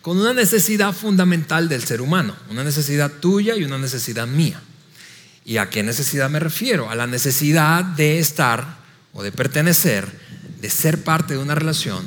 con 0.00 0.18
una 0.18 0.32
necesidad 0.32 0.92
fundamental 0.92 1.68
del 1.68 1.82
ser 1.82 2.00
humano, 2.00 2.36
una 2.48 2.62
necesidad 2.62 3.10
tuya 3.10 3.56
y 3.56 3.64
una 3.64 3.76
necesidad 3.76 4.28
mía. 4.28 4.60
¿Y 5.44 5.56
a 5.56 5.68
qué 5.68 5.82
necesidad 5.82 6.30
me 6.30 6.38
refiero? 6.38 6.88
A 6.88 6.94
la 6.94 7.08
necesidad 7.08 7.84
de 7.84 8.20
estar 8.20 8.78
o 9.12 9.24
de 9.24 9.32
pertenecer, 9.32 10.08
de 10.60 10.70
ser 10.70 11.02
parte 11.02 11.34
de 11.34 11.40
una 11.40 11.56
relación 11.56 12.06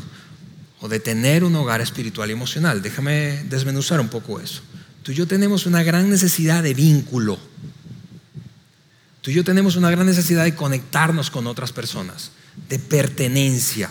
o 0.80 0.88
de 0.88 1.02
tener 1.02 1.44
un 1.44 1.56
hogar 1.58 1.82
espiritual 1.82 2.30
y 2.30 2.34
emocional. 2.34 2.82
Déjame 2.82 3.44
desmenuzar 3.50 4.00
un 4.00 4.08
poco 4.08 4.40
eso. 4.40 4.62
Tú 5.04 5.12
y 5.12 5.16
yo 5.16 5.28
tenemos 5.28 5.66
una 5.66 5.84
gran 5.84 6.10
necesidad 6.10 6.64
de 6.64 6.74
vínculo 6.74 7.38
Tú 9.22 9.32
y 9.32 9.34
yo 9.34 9.44
tenemos 9.44 9.76
una 9.76 9.92
gran 9.92 10.06
necesidad 10.06 10.46
de 10.46 10.56
conectarnos 10.56 11.30
con 11.30 11.48
otras 11.48 11.72
personas, 11.74 12.32
de 12.70 12.80
pertenencia. 12.80 13.90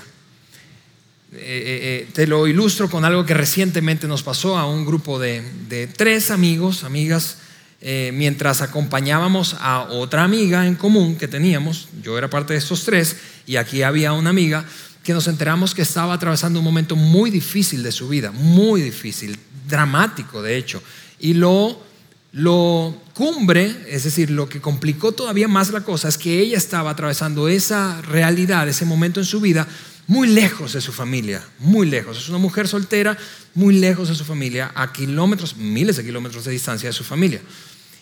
Eh, 1.32 1.36
eh, 1.36 1.40
eh, 1.40 2.08
te 2.14 2.26
lo 2.26 2.46
ilustro 2.46 2.88
con 2.88 3.04
algo 3.04 3.26
que 3.26 3.34
recientemente 3.34 4.08
nos 4.08 4.22
pasó 4.22 4.56
a 4.56 4.66
un 4.66 4.86
grupo 4.86 5.18
de, 5.18 5.90
tres 5.96 6.30
amigos, 6.30 6.84
amigas, 6.84 7.38
mientras 7.80 8.60
acompañábamos 8.60 9.54
a 9.60 9.82
otra 9.82 10.24
amiga 10.24 10.66
en 10.66 10.74
común 10.74 11.16
que 11.16 11.28
teníamos, 11.28 11.88
yo 12.02 12.18
era 12.18 12.28
parte 12.28 12.54
de 12.54 12.58
estos 12.58 12.84
tres, 12.84 13.16
y 13.46 13.56
aquí 13.56 13.82
había 13.82 14.14
una 14.14 14.30
amiga 14.30 14.64
que 15.04 15.12
nos 15.12 15.28
enteramos 15.28 15.74
que 15.74 15.82
estaba 15.82 16.14
atravesando 16.14 16.58
un 16.58 16.64
momento 16.64 16.96
muy 16.96 17.30
difícil 17.30 17.82
de 17.84 17.92
su 17.92 18.08
vida, 18.08 18.32
muy 18.32 18.80
difícil, 18.80 19.38
dramático 19.68 20.42
de 20.42 20.56
hecho, 20.56 20.82
y 21.20 21.34
lo 21.34 21.87
lo 22.32 22.94
cumbre, 23.14 23.74
es 23.88 24.04
decir, 24.04 24.30
lo 24.30 24.48
que 24.48 24.60
complicó 24.60 25.12
todavía 25.12 25.48
más 25.48 25.70
la 25.70 25.80
cosa 25.80 26.08
es 26.08 26.18
que 26.18 26.40
ella 26.40 26.58
estaba 26.58 26.90
atravesando 26.90 27.48
esa 27.48 28.00
realidad, 28.02 28.68
ese 28.68 28.84
momento 28.84 29.20
en 29.20 29.26
su 29.26 29.40
vida, 29.40 29.66
muy 30.06 30.28
lejos 30.28 30.72
de 30.72 30.80
su 30.80 30.92
familia, 30.92 31.42
muy 31.58 31.86
lejos. 31.86 32.18
Es 32.18 32.28
una 32.28 32.38
mujer 32.38 32.66
soltera, 32.66 33.16
muy 33.54 33.78
lejos 33.78 34.08
de 34.08 34.14
su 34.14 34.24
familia, 34.24 34.72
a 34.74 34.92
kilómetros, 34.92 35.56
miles 35.56 35.96
de 35.96 36.04
kilómetros 36.04 36.44
de 36.44 36.52
distancia 36.52 36.88
de 36.88 36.92
su 36.94 37.04
familia. 37.04 37.40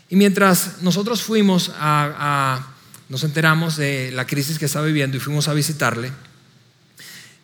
Y 0.08 0.16
mientras 0.16 0.82
nosotros 0.82 1.22
fuimos 1.22 1.72
a, 1.78 2.74
nos 3.08 3.24
enteramos 3.24 3.76
de 3.76 4.12
la 4.12 4.26
crisis 4.26 4.58
que 4.58 4.66
estaba 4.66 4.86
viviendo 4.86 5.16
y 5.16 5.20
fuimos 5.20 5.48
a 5.48 5.54
visitarle, 5.54 6.12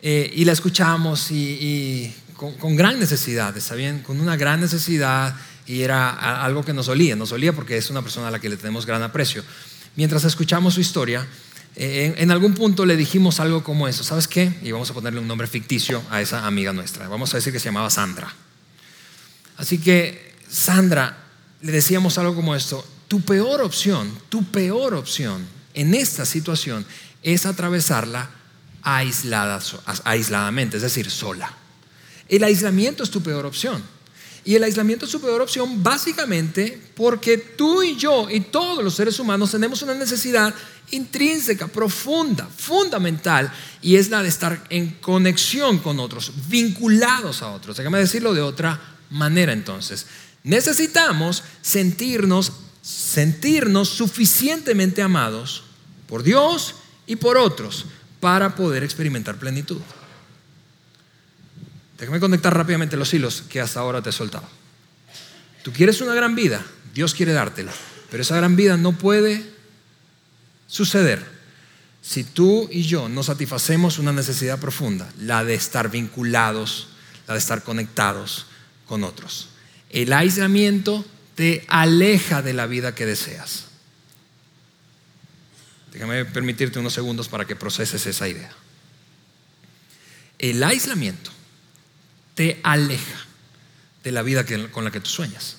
eh, 0.01 0.31
y 0.35 0.43
la 0.45 0.51
escuchamos 0.51 1.31
y, 1.31 2.13
con, 2.33 2.75
gran 2.75 2.99
necesidad, 2.99 3.55
¿está 3.55 3.75
bien? 3.75 4.01
Con 4.01 4.19
una 4.19 4.35
gran 4.35 4.61
necesidad 4.61 5.35
y 5.65 5.81
era 5.81 6.43
algo 6.43 6.63
que 6.65 6.73
nos 6.73 6.87
olía, 6.89 7.15
nos 7.15 7.31
olía 7.31 7.53
porque 7.53 7.77
es 7.77 7.89
una 7.89 8.01
persona 8.01 8.27
a 8.27 8.31
la 8.31 8.39
que 8.39 8.49
le 8.49 8.57
tenemos 8.57 8.85
gran 8.85 9.01
aprecio. 9.03 9.43
Mientras 9.95 10.23
escuchamos 10.23 10.73
su 10.73 10.81
historia, 10.81 11.25
eh, 11.75 12.13
en, 12.17 12.31
algún 12.31 12.53
punto 12.53 12.85
le 12.85 12.95
dijimos 12.95 13.39
algo 13.39 13.63
como 13.63 13.87
eso, 13.87 14.03
¿sabes 14.03 14.27
qué? 14.27 14.53
Y 14.61 14.71
vamos 14.71 14.89
a 14.91 14.93
ponerle 14.93 15.19
un 15.19 15.27
nombre 15.27 15.47
ficticio 15.47 16.03
a 16.09 16.21
esa 16.21 16.45
amiga 16.45 16.73
nuestra, 16.73 17.07
vamos 17.07 17.33
a 17.33 17.37
decir 17.37 17.53
que 17.53 17.59
se 17.59 17.65
llamaba 17.65 17.89
Sandra. 17.89 18.33
Así 19.57 19.77
que, 19.77 20.35
Sandra, 20.49 21.17
le 21.61 21.71
decíamos 21.71 22.17
algo 22.17 22.35
como 22.35 22.55
esto, 22.55 22.85
tu 23.07 23.21
peor 23.21 23.61
opción, 23.61 24.11
tu 24.29 24.43
peor 24.45 24.93
opción 24.95 25.45
en 25.73 25.93
esta 25.93 26.25
situación 26.25 26.85
es 27.21 27.45
atravesarla 27.45 28.29
aislada, 28.83 29.61
aisladamente, 30.03 30.77
es 30.77 30.83
decir, 30.83 31.09
sola. 31.09 31.62
El 32.33 32.43
aislamiento 32.43 33.03
es 33.03 33.11
tu 33.11 33.21
peor 33.21 33.45
opción. 33.45 33.83
Y 34.43 34.55
el 34.55 34.63
aislamiento 34.63 35.05
es 35.05 35.11
tu 35.11 35.21
peor 35.21 35.39
opción 35.39 35.83
básicamente 35.83 36.81
porque 36.95 37.37
tú 37.37 37.83
y 37.83 37.95
yo 37.95 38.27
y 38.27 38.39
todos 38.39 38.83
los 38.83 38.95
seres 38.95 39.19
humanos 39.19 39.51
tenemos 39.51 39.83
una 39.83 39.93
necesidad 39.93 40.51
intrínseca, 40.89 41.67
profunda, 41.67 42.47
fundamental, 42.47 43.53
y 43.83 43.97
es 43.97 44.09
la 44.09 44.23
de 44.23 44.29
estar 44.29 44.65
en 44.71 44.95
conexión 44.99 45.77
con 45.77 45.99
otros, 45.99 46.31
vinculados 46.49 47.43
a 47.43 47.51
otros. 47.51 47.77
Déjame 47.77 47.99
decirlo 47.99 48.33
de 48.33 48.41
otra 48.41 48.81
manera 49.11 49.53
entonces. 49.53 50.07
Necesitamos 50.43 51.43
sentirnos, 51.61 52.51
sentirnos 52.81 53.89
suficientemente 53.89 55.03
amados 55.03 55.65
por 56.07 56.23
Dios 56.23 56.73
y 57.05 57.15
por 57.15 57.37
otros 57.37 57.85
para 58.19 58.55
poder 58.55 58.83
experimentar 58.83 59.37
plenitud. 59.37 59.81
Déjame 62.03 62.19
conectar 62.19 62.53
rápidamente 62.53 62.97
los 62.97 63.13
hilos 63.13 63.45
que 63.47 63.61
hasta 63.61 63.79
ahora 63.79 64.01
te 64.01 64.09
he 64.09 64.11
soltado. 64.11 64.45
Tú 65.63 65.71
quieres 65.71 66.01
una 66.01 66.13
gran 66.13 66.35
vida, 66.35 66.61
Dios 66.93 67.13
quiere 67.13 67.31
dártela, 67.31 67.71
pero 68.11 68.23
esa 68.23 68.35
gran 68.35 68.57
vida 68.57 68.75
no 68.75 68.91
puede 68.91 69.41
suceder 70.67 71.25
si 72.01 72.25
tú 72.25 72.67
y 72.69 72.83
yo 72.83 73.07
no 73.07 73.23
satisfacemos 73.23 73.99
una 73.99 74.11
necesidad 74.11 74.59
profunda, 74.59 75.09
la 75.17 75.45
de 75.45 75.53
estar 75.53 75.89
vinculados, 75.89 76.89
la 77.25 77.35
de 77.35 77.39
estar 77.39 77.63
conectados 77.63 78.47
con 78.85 79.05
otros. 79.05 79.47
El 79.89 80.11
aislamiento 80.11 81.05
te 81.35 81.63
aleja 81.69 82.41
de 82.41 82.51
la 82.51 82.67
vida 82.67 82.95
que 82.95 83.05
deseas. 83.05 83.67
Déjame 85.93 86.25
permitirte 86.25 86.79
unos 86.79 86.91
segundos 86.91 87.29
para 87.29 87.45
que 87.45 87.55
proceses 87.55 88.05
esa 88.05 88.27
idea. 88.27 88.51
El 90.37 90.61
aislamiento 90.65 91.31
te 92.35 92.59
aleja 92.63 93.25
de 94.03 94.11
la 94.11 94.21
vida 94.21 94.45
con 94.71 94.83
la 94.83 94.91
que 94.91 94.99
tú 94.99 95.09
sueñas. 95.09 95.57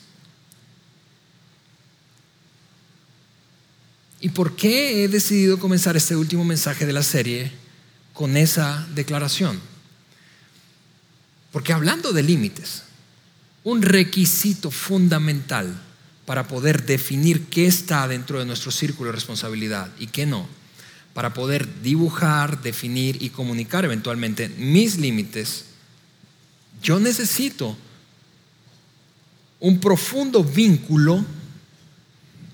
¿Y 4.21 4.31
por 4.31 4.57
qué 4.57 5.05
he 5.05 5.09
decidido 5.09 5.59
comenzar 5.59 5.97
este 5.97 6.17
último 6.17 6.45
mensaje 6.45 6.87
de 6.87 6.93
la 6.95 7.03
serie 7.03 7.53
con 8.15 8.37
esa 8.37 8.87
declaración? 8.95 9.61
Porque 11.53 11.73
hablando 11.73 12.13
de 12.13 12.23
límites, 12.23 12.85
un 13.65 13.83
requisito 13.83 14.71
fundamental 14.71 15.79
para 16.27 16.49
poder 16.49 16.87
definir 16.87 17.45
qué 17.47 17.67
está 17.67 18.09
dentro 18.09 18.39
de 18.39 18.47
nuestro 18.47 18.71
círculo 18.71 19.09
de 19.11 19.17
responsabilidad 19.17 19.91
y 19.99 20.07
qué 20.07 20.27
no, 20.27 20.49
para 21.13 21.35
poder 21.35 21.83
dibujar, 21.83 22.63
definir 22.63 23.23
y 23.23 23.31
comunicar 23.31 23.85
eventualmente 23.85 24.49
mis 24.49 24.97
límites, 24.97 25.67
yo 26.83 27.01
necesito 27.01 27.77
un 29.61 29.81
profundo 29.81 30.45
vínculo 30.45 31.25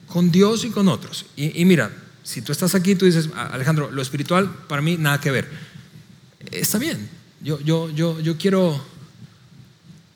con 0.06 0.30
Dios 0.30 0.64
y 0.64 0.70
con 0.70 0.88
otros. 0.88 1.26
Y, 1.36 1.64
mira, 1.64 1.90
si 2.22 2.42
tú 2.42 2.52
estás 2.52 2.74
aquí, 2.74 2.94
tú 2.94 3.04
dices, 3.04 3.28
Alejandro, 3.34 3.90
lo 3.90 4.02
espiritual 4.02 4.48
para 4.68 4.82
mí 4.82 4.96
nada 4.96 5.20
que 5.20 5.30
ver. 5.30 5.50
Está 6.50 6.78
bien, 6.78 7.08
yo, 7.40 7.60
yo, 7.60 7.90
yo, 7.90 8.20
yo 8.20 8.36
quiero 8.36 8.80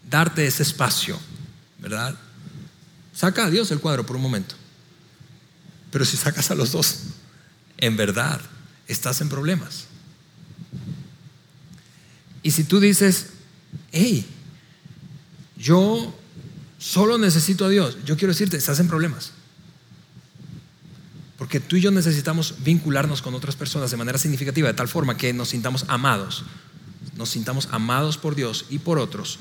darte 0.08 0.46
ese 0.46 0.62
espacio, 0.62 1.18
¿verdad? 1.78 2.16
Saca 3.12 3.46
a 3.46 3.50
Dios 3.50 3.70
el 3.70 3.80
cuadro 3.80 4.06
por 4.06 4.16
un 4.16 4.22
momento. 4.22 4.54
Pero 5.90 6.04
si 6.04 6.16
sacas 6.16 6.50
a 6.50 6.54
los 6.54 6.72
dos, 6.72 6.98
en 7.78 7.96
verdad 7.96 8.40
estás 8.88 9.20
en 9.20 9.28
problemas. 9.28 9.86
Y 12.42 12.50
si 12.50 12.64
tú 12.64 12.80
dices, 12.80 13.30
hey, 13.94 14.26
yo 15.56 16.12
solo 16.78 17.16
necesito 17.16 17.64
a 17.64 17.68
Dios, 17.68 17.96
yo 18.04 18.16
quiero 18.16 18.32
decirte, 18.32 18.56
estás 18.56 18.80
en 18.80 18.88
problemas. 18.88 19.32
Porque 21.38 21.60
tú 21.60 21.76
y 21.76 21.80
yo 21.80 21.90
necesitamos 21.90 22.56
vincularnos 22.58 23.22
con 23.22 23.34
otras 23.34 23.56
personas 23.56 23.90
de 23.90 23.96
manera 23.96 24.18
significativa, 24.18 24.68
de 24.68 24.74
tal 24.74 24.88
forma 24.88 25.16
que 25.16 25.32
nos 25.32 25.50
sintamos 25.50 25.84
amados, 25.88 26.44
nos 27.16 27.30
sintamos 27.30 27.68
amados 27.70 28.18
por 28.18 28.34
Dios 28.34 28.66
y 28.68 28.78
por 28.78 28.98
otros 28.98 29.38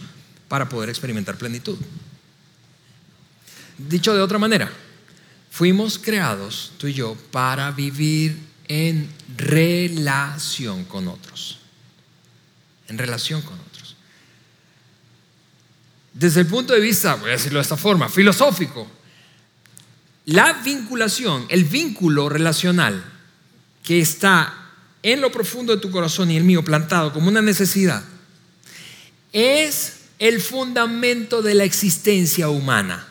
para 0.48 0.70
poder 0.70 0.90
experimentar 0.90 1.38
plenitud. 1.38 1.78
Dicho 3.78 4.14
de 4.14 4.22
otra 4.22 4.38
manera, 4.38 4.72
fuimos 5.50 5.98
creados, 5.98 6.74
tú 6.78 6.88
y 6.88 6.94
yo, 6.94 7.18
para 7.32 7.72
vivir 7.72 8.38
en 8.68 9.10
relación 9.36 10.86
con 10.86 11.08
otros. 11.08 11.60
En 12.88 12.98
relación 12.98 13.42
con 13.42 13.54
otros. 13.54 13.63
Desde 16.14 16.42
el 16.42 16.48
punto 16.48 16.74
de 16.74 16.80
vista, 16.80 17.16
voy 17.16 17.30
a 17.30 17.34
decirlo 17.34 17.60
de 17.60 17.64
esta 17.64 17.78
forma, 17.78 18.08
filosófico, 18.08 18.88
la 20.26 20.54
vinculación, 20.54 21.46
el 21.50 21.66
vínculo 21.66 22.30
relacional 22.30 23.04
que 23.84 24.00
está 24.00 24.72
en 25.02 25.20
lo 25.20 25.32
profundo 25.32 25.76
de 25.76 25.82
tu 25.82 25.92
corazón 25.92 26.32
y 26.32 26.38
el 26.38 26.44
mío 26.44 26.64
plantado 26.64 27.12
como 27.12 27.28
una 27.28 27.42
necesidad, 27.42 28.04
es 29.34 30.04
el 30.20 30.40
fundamento 30.40 31.42
de 31.42 31.56
la 31.56 31.66
existencia 31.66 32.48
humana. 32.48 33.06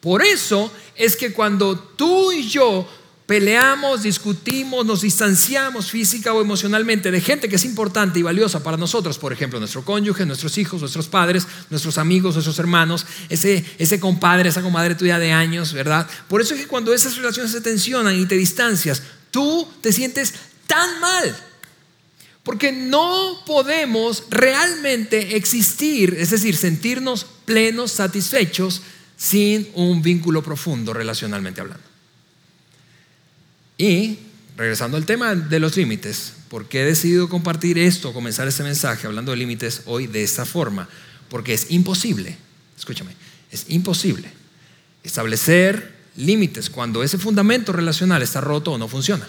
Por 0.00 0.22
eso 0.22 0.72
es 0.94 1.16
que 1.16 1.32
cuando 1.32 1.78
tú 1.78 2.32
y 2.32 2.48
yo 2.48 2.88
peleamos, 3.26 4.02
discutimos, 4.02 4.84
nos 4.84 5.00
distanciamos 5.00 5.90
física 5.90 6.32
o 6.32 6.42
emocionalmente 6.42 7.10
de 7.10 7.20
gente 7.20 7.48
que 7.48 7.56
es 7.56 7.64
importante 7.64 8.18
y 8.18 8.22
valiosa 8.22 8.62
para 8.62 8.76
nosotros, 8.76 9.18
por 9.18 9.32
ejemplo, 9.32 9.58
nuestro 9.58 9.84
cónyuge, 9.84 10.26
nuestros 10.26 10.58
hijos, 10.58 10.80
nuestros 10.80 11.08
padres, 11.08 11.46
nuestros 11.70 11.96
amigos, 11.96 12.34
nuestros 12.34 12.58
hermanos, 12.58 13.06
ese, 13.30 13.64
ese 13.78 13.98
compadre, 13.98 14.50
esa 14.50 14.62
comadre 14.62 14.94
tuya 14.94 15.18
de 15.18 15.32
años, 15.32 15.72
¿verdad? 15.72 16.06
Por 16.28 16.42
eso 16.42 16.54
es 16.54 16.60
que 16.60 16.66
cuando 16.66 16.92
esas 16.92 17.16
relaciones 17.16 17.52
se 17.52 17.62
tensionan 17.62 18.18
y 18.18 18.26
te 18.26 18.36
distancias, 18.36 19.02
tú 19.30 19.66
te 19.80 19.92
sientes 19.92 20.34
tan 20.66 21.00
mal. 21.00 21.36
Porque 22.42 22.72
no 22.72 23.42
podemos 23.46 24.24
realmente 24.28 25.34
existir, 25.34 26.14
es 26.18 26.28
decir, 26.28 26.56
sentirnos 26.56 27.24
plenos, 27.46 27.90
satisfechos, 27.90 28.82
sin 29.16 29.70
un 29.74 30.02
vínculo 30.02 30.42
profundo 30.42 30.92
relacionalmente 30.92 31.62
hablando. 31.62 31.93
Y 33.76 34.18
regresando 34.56 34.96
al 34.96 35.06
tema 35.06 35.34
de 35.34 35.58
los 35.58 35.76
límites, 35.76 36.34
¿por 36.48 36.66
qué 36.68 36.82
he 36.82 36.84
decidido 36.84 37.28
compartir 37.28 37.78
esto, 37.78 38.12
comenzar 38.12 38.46
este 38.46 38.62
mensaje 38.62 39.06
hablando 39.06 39.32
de 39.32 39.38
límites 39.38 39.82
hoy 39.86 40.06
de 40.06 40.22
esta 40.22 40.44
forma? 40.44 40.88
Porque 41.28 41.54
es 41.54 41.70
imposible, 41.70 42.36
escúchame, 42.76 43.12
es 43.50 43.66
imposible 43.68 44.30
establecer 45.04 45.94
límites 46.16 46.70
cuando 46.70 47.02
ese 47.02 47.18
fundamento 47.18 47.72
relacional 47.72 48.22
está 48.22 48.40
roto 48.40 48.72
o 48.72 48.78
no 48.78 48.88
funciona. 48.88 49.28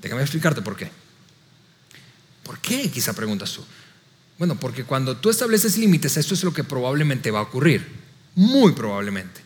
Déjame 0.00 0.22
explicarte 0.22 0.62
por 0.62 0.76
qué. 0.76 0.90
¿Por 2.44 2.58
qué? 2.60 2.90
Quizá 2.90 3.12
preguntas 3.14 3.52
tú. 3.52 3.64
Bueno, 4.38 4.58
porque 4.58 4.84
cuando 4.84 5.16
tú 5.16 5.30
estableces 5.30 5.76
límites, 5.78 6.16
esto 6.16 6.34
es 6.34 6.44
lo 6.44 6.52
que 6.52 6.64
probablemente 6.64 7.30
va 7.30 7.40
a 7.40 7.42
ocurrir. 7.42 7.86
Muy 8.34 8.72
probablemente. 8.72 9.40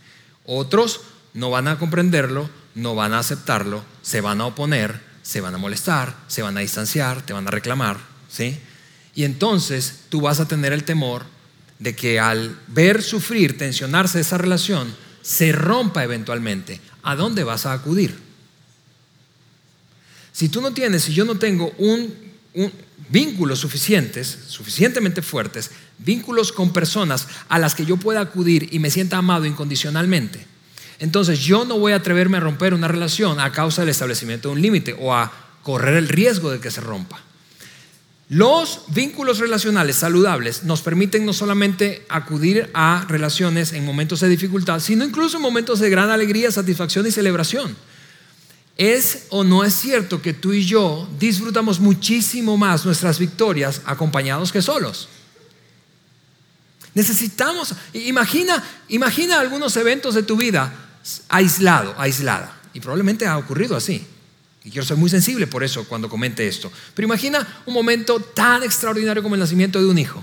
Otros 0.44 1.00
no 1.34 1.50
van 1.50 1.68
a 1.68 1.78
comprenderlo, 1.78 2.50
no 2.78 2.94
van 2.94 3.12
a 3.12 3.18
aceptarlo, 3.18 3.84
se 4.02 4.20
van 4.20 4.40
a 4.40 4.46
oponer, 4.46 5.00
se 5.22 5.40
van 5.40 5.54
a 5.54 5.58
molestar, 5.58 6.16
se 6.28 6.42
van 6.42 6.56
a 6.56 6.60
distanciar, 6.60 7.22
te 7.22 7.32
van 7.32 7.46
a 7.46 7.50
reclamar, 7.50 7.98
¿sí? 8.30 8.58
Y 9.14 9.24
entonces 9.24 10.04
tú 10.08 10.20
vas 10.20 10.40
a 10.40 10.48
tener 10.48 10.72
el 10.72 10.84
temor 10.84 11.24
de 11.78 11.94
que 11.94 12.20
al 12.20 12.58
ver 12.68 13.02
sufrir, 13.02 13.58
tensionarse 13.58 14.20
esa 14.20 14.38
relación, 14.38 14.94
se 15.22 15.52
rompa 15.52 16.04
eventualmente. 16.04 16.80
¿A 17.02 17.16
dónde 17.16 17.44
vas 17.44 17.66
a 17.66 17.72
acudir? 17.72 18.16
Si 20.32 20.48
tú 20.48 20.60
no 20.60 20.72
tienes, 20.72 21.02
si 21.02 21.14
yo 21.14 21.24
no 21.24 21.36
tengo 21.36 21.72
un, 21.78 22.14
un 22.54 22.72
vínculos 23.08 23.58
suficientes, 23.58 24.38
suficientemente 24.46 25.20
fuertes, 25.22 25.70
vínculos 25.98 26.52
con 26.52 26.72
personas 26.72 27.26
a 27.48 27.58
las 27.58 27.74
que 27.74 27.84
yo 27.84 27.96
pueda 27.96 28.20
acudir 28.20 28.68
y 28.70 28.78
me 28.78 28.90
sienta 28.90 29.16
amado 29.16 29.46
incondicionalmente, 29.46 30.46
entonces 30.98 31.40
yo 31.40 31.64
no 31.64 31.78
voy 31.78 31.92
a 31.92 31.96
atreverme 31.96 32.38
a 32.38 32.40
romper 32.40 32.74
una 32.74 32.88
relación 32.88 33.38
a 33.40 33.52
causa 33.52 33.82
del 33.82 33.90
establecimiento 33.90 34.48
de 34.48 34.54
un 34.54 34.62
límite 34.62 34.96
o 34.98 35.14
a 35.14 35.32
correr 35.62 35.94
el 35.94 36.08
riesgo 36.08 36.50
de 36.50 36.60
que 36.60 36.70
se 36.70 36.80
rompa. 36.80 37.20
Los 38.28 38.82
vínculos 38.88 39.38
relacionales 39.38 39.96
saludables 39.96 40.64
nos 40.64 40.82
permiten 40.82 41.24
no 41.24 41.32
solamente 41.32 42.04
acudir 42.10 42.68
a 42.74 43.06
relaciones 43.08 43.72
en 43.72 43.86
momentos 43.86 44.20
de 44.20 44.28
dificultad, 44.28 44.80
sino 44.80 45.04
incluso 45.04 45.38
en 45.38 45.42
momentos 45.42 45.78
de 45.78 45.88
gran 45.88 46.10
alegría, 46.10 46.52
satisfacción 46.52 47.06
y 47.06 47.10
celebración. 47.10 47.74
¿Es 48.76 49.26
o 49.30 49.44
no 49.44 49.64
es 49.64 49.74
cierto 49.74 50.20
que 50.20 50.34
tú 50.34 50.52
y 50.52 50.64
yo 50.64 51.08
disfrutamos 51.18 51.80
muchísimo 51.80 52.56
más 52.56 52.84
nuestras 52.84 53.18
victorias 53.18 53.80
acompañados 53.86 54.52
que 54.52 54.62
solos? 54.62 55.08
Necesitamos, 56.94 57.74
imagina, 57.94 58.62
imagina 58.88 59.40
algunos 59.40 59.76
eventos 59.76 60.14
de 60.14 60.22
tu 60.22 60.36
vida 60.36 60.87
aislado, 61.28 61.94
aislada. 61.98 62.60
Y 62.74 62.80
probablemente 62.80 63.26
ha 63.26 63.38
ocurrido 63.38 63.76
así. 63.76 64.06
Y 64.64 64.70
quiero 64.70 64.86
ser 64.86 64.96
muy 64.96 65.08
sensible 65.08 65.46
por 65.46 65.64
eso 65.64 65.86
cuando 65.88 66.08
comente 66.08 66.46
esto. 66.46 66.70
Pero 66.94 67.06
imagina 67.06 67.62
un 67.66 67.74
momento 67.74 68.20
tan 68.20 68.62
extraordinario 68.62 69.22
como 69.22 69.34
el 69.34 69.40
nacimiento 69.40 69.80
de 69.80 69.86
un 69.88 69.98
hijo. 69.98 70.22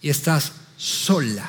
Y 0.00 0.10
estás 0.10 0.52
sola. 0.76 1.48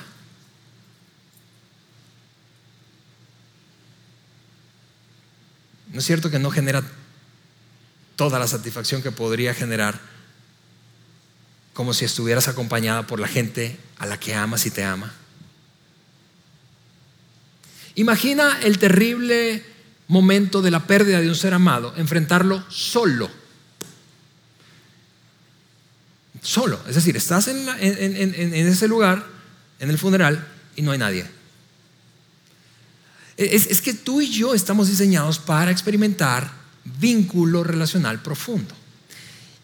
¿No 5.92 6.00
es 6.00 6.06
cierto 6.06 6.30
que 6.30 6.40
no 6.40 6.52
genera 6.52 6.84
toda 8.16 8.40
la 8.40 8.48
satisfacción 8.48 9.02
que 9.02 9.12
podría 9.12 9.54
generar 9.54 10.00
como 11.74 11.94
si 11.94 12.06
estuvieras 12.06 12.48
acompañada 12.48 13.08
por 13.08 13.20
la 13.20 13.28
gente 13.28 13.80
a 13.98 14.06
la 14.06 14.20
que 14.20 14.36
amas 14.36 14.66
y 14.66 14.72
te 14.72 14.84
ama? 14.84 15.14
Imagina 17.96 18.60
el 18.62 18.80
terrible 18.80 19.64
momento 20.08 20.62
de 20.62 20.72
la 20.72 20.86
pérdida 20.86 21.22
de 21.22 21.30
un 21.30 21.36
ser 21.36 21.54
amado, 21.54 21.94
enfrentarlo 21.98 22.64
solo. 22.70 23.30
Solo. 26.42 26.80
Es 26.88 26.96
decir, 26.96 27.16
estás 27.16 27.48
en, 27.48 27.68
ese 28.68 28.88
lugar, 28.88 29.26
en 29.80 29.90
el 29.90 29.98
funeral, 29.98 30.48
y 30.76 30.82
no 30.82 30.92
hay 30.92 30.98
nadie. 30.98 31.26
es 33.38 33.82
que 33.82 33.94
tú 33.94 34.22
y 34.22 34.30
yo 34.30 34.54
estamos 34.54 34.90
diseñados 34.90 35.40
para 35.40 35.72
experimentar 35.72 36.52
vínculo 37.00 37.64
relacional 37.64 38.22
profundo. 38.22 38.76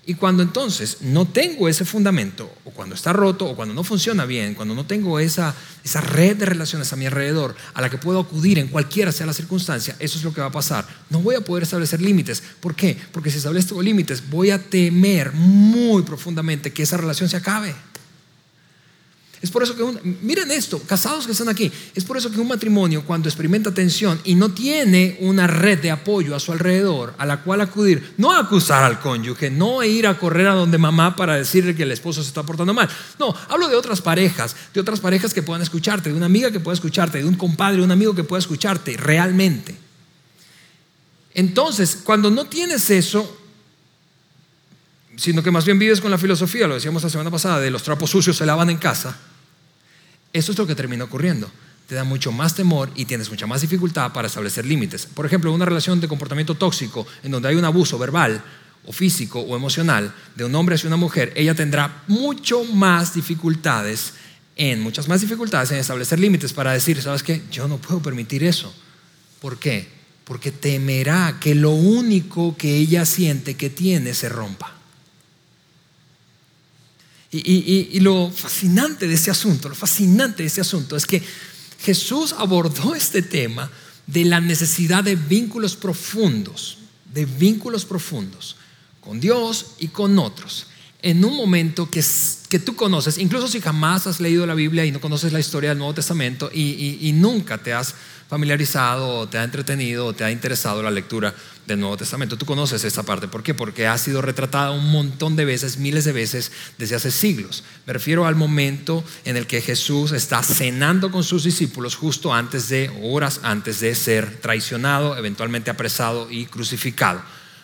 Y 0.05 0.15
cuando 0.15 0.41
entonces 0.41 0.97
no 1.01 1.25
tengo 1.27 1.69
ese 1.69 1.85
fundamento, 1.85 2.51
o 2.65 2.71
cuando 2.71 2.95
está 2.95 3.13
roto, 3.13 3.45
o 3.45 3.55
cuando 3.55 3.75
no 3.75 3.83
funciona 3.83 4.25
bien, 4.25 4.55
cuando 4.55 4.73
no 4.73 4.85
tengo 4.85 5.19
esa, 5.19 5.53
esa 5.83 6.01
red 6.01 6.37
de 6.37 6.47
relaciones 6.47 6.91
a 6.91 6.95
mi 6.95 7.05
alrededor 7.05 7.55
a 7.75 7.81
la 7.81 7.89
que 7.89 7.97
puedo 7.97 8.19
acudir 8.19 8.57
en 8.57 8.69
cualquiera 8.69 9.11
sea 9.11 9.27
la 9.27 9.33
circunstancia, 9.33 9.95
eso 9.99 10.17
es 10.17 10.23
lo 10.23 10.33
que 10.33 10.41
va 10.41 10.47
a 10.47 10.51
pasar. 10.51 10.87
No 11.09 11.19
voy 11.19 11.35
a 11.35 11.41
poder 11.41 11.63
establecer 11.63 12.01
límites. 12.01 12.41
¿Por 12.59 12.75
qué? 12.75 12.97
Porque 13.11 13.29
si 13.29 13.37
establezco 13.37 13.81
límites, 13.81 14.27
voy 14.29 14.49
a 14.49 14.57
temer 14.57 15.33
muy 15.33 16.01
profundamente 16.01 16.73
que 16.73 16.83
esa 16.83 16.97
relación 16.97 17.29
se 17.29 17.37
acabe. 17.37 17.75
Es 19.41 19.51
por 19.51 19.63
eso 19.63 19.73
que, 19.73 19.85
miren 20.21 20.51
esto, 20.51 20.79
casados 20.79 21.25
que 21.25 21.31
están 21.31 21.47
aquí, 21.47 21.71
es 21.95 22.03
por 22.03 22.17
eso 22.17 22.29
que 22.29 22.41
un 22.41 22.47
matrimonio 22.49 23.05
cuando 23.05 23.29
experimenta 23.29 23.73
tensión 23.73 24.19
y 24.25 24.35
no 24.35 24.49
tiene 24.49 25.17
una 25.21 25.47
red 25.47 25.79
de 25.79 25.91
apoyo 25.91 26.35
a 26.35 26.41
su 26.41 26.51
alrededor 26.51 27.13
a 27.17 27.25
la 27.25 27.41
cual 27.41 27.61
acudir, 27.61 28.15
no 28.17 28.33
acusar 28.33 28.83
al 28.83 28.99
cónyuge, 28.99 29.49
no 29.49 29.81
ir 29.81 30.07
a 30.07 30.19
correr 30.19 30.47
a 30.47 30.55
donde 30.55 30.77
mamá 30.77 31.15
para 31.15 31.35
decirle 31.35 31.73
que 31.73 31.83
el 31.83 31.93
esposo 31.93 32.21
se 32.21 32.27
está 32.27 32.43
portando 32.43 32.73
mal. 32.73 32.89
No, 33.17 33.33
hablo 33.47 33.69
de 33.69 33.75
otras 33.75 34.01
parejas, 34.01 34.57
de 34.73 34.81
otras 34.81 34.99
parejas 34.99 35.33
que 35.33 35.41
puedan 35.41 35.61
escucharte, 35.61 36.09
de 36.09 36.15
una 36.15 36.25
amiga 36.25 36.51
que 36.51 36.59
pueda 36.59 36.73
escucharte, 36.73 37.19
de 37.19 37.25
un 37.25 37.35
compadre, 37.35 37.81
un 37.81 37.91
amigo 37.91 38.13
que 38.13 38.25
pueda 38.25 38.39
escucharte 38.39 38.97
realmente. 38.97 39.77
Entonces, 41.33 41.99
cuando 42.03 42.29
no 42.29 42.47
tienes 42.47 42.89
eso, 42.89 43.38
sino 45.19 45.43
que 45.43 45.51
más 45.51 45.65
bien 45.65 45.77
vives 45.77 45.99
con 45.99 46.11
la 46.11 46.17
filosofía, 46.17 46.65
lo 46.65 46.75
decíamos 46.75 47.03
la 47.03 47.09
semana 47.09 47.29
pasada, 47.29 47.59
de 47.59 47.69
los 47.69 47.83
trapos 47.83 48.09
sucios 48.09 48.37
se 48.37 48.45
lavan 48.45 48.69
en 48.69 48.77
casa, 48.77 49.17
eso 50.31 50.51
es 50.51 50.57
lo 50.57 50.65
que 50.65 50.75
termina 50.75 51.03
ocurriendo. 51.03 51.51
Te 51.87 51.95
da 51.95 52.03
mucho 52.03 52.31
más 52.31 52.55
temor 52.55 52.89
y 52.95 53.05
tienes 53.05 53.29
mucha 53.31 53.47
más 53.47 53.61
dificultad 53.61 54.13
para 54.13 54.27
establecer 54.27 54.65
límites. 54.65 55.07
Por 55.07 55.25
ejemplo, 55.25 55.51
una 55.51 55.65
relación 55.65 55.99
de 55.99 56.07
comportamiento 56.07 56.55
tóxico 56.55 57.05
en 57.23 57.31
donde 57.31 57.49
hay 57.49 57.55
un 57.55 57.65
abuso 57.65 57.97
verbal 57.97 58.43
o 58.85 58.93
físico 58.93 59.39
o 59.39 59.55
emocional 59.55 60.13
de 60.35 60.45
un 60.45 60.55
hombre 60.55 60.75
hacia 60.75 60.87
una 60.87 60.97
mujer, 60.97 61.33
ella 61.35 61.55
tendrá 61.55 62.03
mucho 62.07 62.63
más 62.63 63.13
dificultades 63.13 64.13
en, 64.55 64.81
muchas 64.81 65.07
más 65.07 65.21
dificultades 65.21 65.71
en 65.71 65.77
establecer 65.77 66.19
límites 66.19 66.53
para 66.53 66.73
decir, 66.73 67.01
¿sabes 67.01 67.23
qué? 67.23 67.41
Yo 67.51 67.67
no 67.67 67.77
puedo 67.77 68.01
permitir 68.01 68.43
eso. 68.43 68.73
¿Por 69.41 69.57
qué? 69.57 69.87
Porque 70.25 70.51
temerá 70.51 71.37
que 71.39 71.55
lo 71.55 71.71
único 71.71 72.55
que 72.55 72.77
ella 72.77 73.05
siente 73.05 73.55
que 73.55 73.69
tiene 73.69 74.13
se 74.13 74.29
rompa. 74.29 74.78
Y, 77.31 77.99
lo 77.99 78.31
fascinante 78.31 79.07
de 79.07 79.13
ese 79.13 79.29
asunto, 79.29 79.69
lo 79.69 79.75
fascinante 79.75 80.43
de 80.43 80.47
ese 80.47 80.61
asunto 80.61 80.95
es 80.95 81.05
que 81.05 81.21
Jesús 81.81 82.33
abordó 82.37 82.95
este 82.95 83.21
tema 83.21 83.69
de 84.07 84.25
la 84.25 84.41
necesidad 84.41 85.03
de 85.03 85.15
vínculos 85.15 85.75
profundos, 85.75 86.79
de 87.13 87.25
vínculos 87.25 87.85
profundos 87.85 88.55
con 88.99 89.19
Dios 89.19 89.73
y 89.77 89.89
con 89.89 90.17
otros, 90.17 90.67
en 91.01 91.23
un 91.23 91.35
momento 91.35 91.89
que, 91.89 92.03
que 92.49 92.59
tú 92.59 92.75
conoces, 92.75 93.17
incluso 93.19 93.47
si 93.47 93.61
jamás 93.61 94.07
has 94.07 94.19
leído 94.19 94.45
la 94.45 94.55
Biblia 94.55 94.85
y 94.85 94.91
no 94.91 94.99
conoces 94.99 95.31
la 95.31 95.39
historia 95.39 95.69
del 95.69 95.77
Nuevo 95.77 95.93
Testamento 95.93 96.49
y 96.51 97.11
nunca 97.13 97.59
te 97.59 97.73
has 97.73 97.93
familiarizado 98.29 99.19
o 99.19 99.27
te 99.27 99.39
ha 99.39 99.43
entretenido 99.43 100.05
o 100.05 100.13
te 100.13 100.23
ha 100.23 100.31
interesado 100.31 100.83
la 100.83 100.91
lectura 100.91 101.33
del 101.73 101.79
Nuevo 101.79 101.97
Testamento. 101.97 102.37
Tú 102.37 102.45
conoces 102.45 102.83
esa 102.83 103.03
parte. 103.03 103.27
¿Por 103.27 103.43
qué? 103.43 103.53
Porque 103.53 103.87
ha 103.87 103.97
sido 103.97 104.21
retratada 104.21 104.71
un 104.71 104.91
montón 104.91 105.35
de 105.35 105.45
veces, 105.45 105.77
miles 105.77 106.05
de 106.05 106.11
veces, 106.11 106.51
desde 106.77 106.95
hace 106.95 107.11
siglos. 107.11 107.63
Me 107.85 107.93
refiero 107.93 108.25
al 108.25 108.35
momento 108.35 109.03
en 109.25 109.37
el 109.37 109.47
que 109.47 109.61
Jesús 109.61 110.11
está 110.11 110.43
cenando 110.43 111.11
con 111.11 111.23
sus 111.23 111.43
discípulos 111.43 111.95
justo 111.95 112.33
antes 112.33 112.69
de, 112.69 112.91
horas 113.03 113.39
antes 113.43 113.79
de 113.79 113.95
ser 113.95 114.41
traicionado, 114.41 115.17
eventualmente 115.17 115.71
apresado 115.71 116.29
y 116.29 116.45
crucificado. 116.47 117.21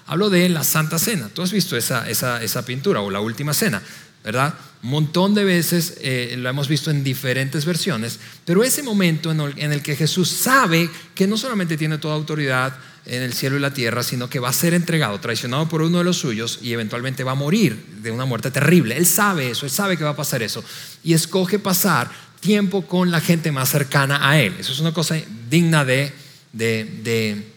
Hablo 0.08 0.30
de 0.30 0.48
la 0.50 0.64
Santa 0.64 1.00
Cena. 1.00 1.30
Tú 1.34 1.42
has 1.42 1.52
visto 1.52 1.76
esa, 1.76 2.08
esa, 2.08 2.44
esa 2.44 2.64
pintura 2.64 3.02
o 3.02 3.10
la 3.10 3.20
última 3.20 3.54
cena. 3.54 3.82
¿Verdad? 4.26 4.56
Un 4.82 4.90
montón 4.90 5.36
de 5.36 5.44
veces 5.44 5.98
eh, 6.02 6.34
lo 6.38 6.50
hemos 6.50 6.68
visto 6.68 6.90
en 6.90 7.04
diferentes 7.04 7.64
versiones, 7.64 8.20
pero 8.44 8.64
ese 8.64 8.82
momento 8.82 9.32
en 9.32 9.40
el, 9.40 9.54
en 9.58 9.72
el, 9.72 9.84
que 9.84 9.96
Jesús 9.96 10.30
sabe 10.30 10.90
que 11.14 11.28
no 11.28 11.38
solamente 11.38 11.78
tiene 11.78 12.00
toda 12.00 12.16
autoridad 12.16 12.76
en 13.06 13.22
el 13.22 13.34
cielo 13.34 13.56
y 13.56 13.60
la 13.60 13.72
tierra, 13.72 14.02
sino 14.02 14.28
que 14.28 14.40
va 14.40 14.50
a 14.50 14.54
ser 14.54 14.74
entregado, 14.74 15.20
traicionado 15.20 15.70
por 15.70 15.84
uno 15.84 16.00
de 16.00 16.04
los 16.04 16.18
suyos 16.18 16.58
y 16.64 16.74
eventualmente 16.74 17.24
va 17.24 17.34
a 17.34 17.36
morir 17.36 17.78
de 18.02 18.10
una 18.10 18.26
muerte 18.26 18.50
terrible. 18.50 18.98
Él 18.98 19.06
sabe 19.06 19.52
eso, 19.52 19.68
él 19.68 19.72
sabe 19.72 19.96
que 19.96 20.04
va 20.04 20.12
a 20.12 20.16
pasar 20.16 20.42
eso 20.42 20.64
y 21.04 21.14
escoge 21.14 21.60
pasar 21.60 22.10
tiempo 22.40 22.88
con 22.88 23.12
la 23.12 23.22
gente 23.22 23.52
más 23.52 23.70
cercana 23.70 24.28
a 24.28 24.40
él. 24.40 24.56
Eso 24.60 24.72
es 24.72 24.80
una 24.80 24.92
cosa 24.92 25.18
digna 25.52 25.86
de, 25.86 26.12
de, 26.52 26.84
de, 27.04 27.48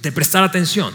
de 0.00 0.12
prestar 0.12 0.44
atención. 0.44 0.94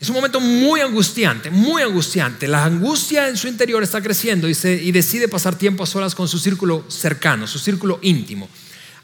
Es 0.00 0.08
un 0.08 0.14
momento 0.14 0.40
muy 0.40 0.80
angustiante, 0.80 1.50
muy 1.50 1.82
angustiante. 1.82 2.48
La 2.48 2.64
angustia 2.64 3.28
en 3.28 3.36
su 3.36 3.48
interior 3.48 3.82
está 3.82 4.00
creciendo 4.00 4.48
y, 4.48 4.54
decide 4.92 5.28
pasar 5.28 5.56
tiempo 5.56 5.84
a 5.84 5.86
solas 5.86 6.14
con 6.14 6.26
su 6.26 6.38
círculo 6.38 6.86
cercano, 6.88 7.46
su 7.46 7.58
círculo 7.58 7.98
íntimo. 8.00 8.48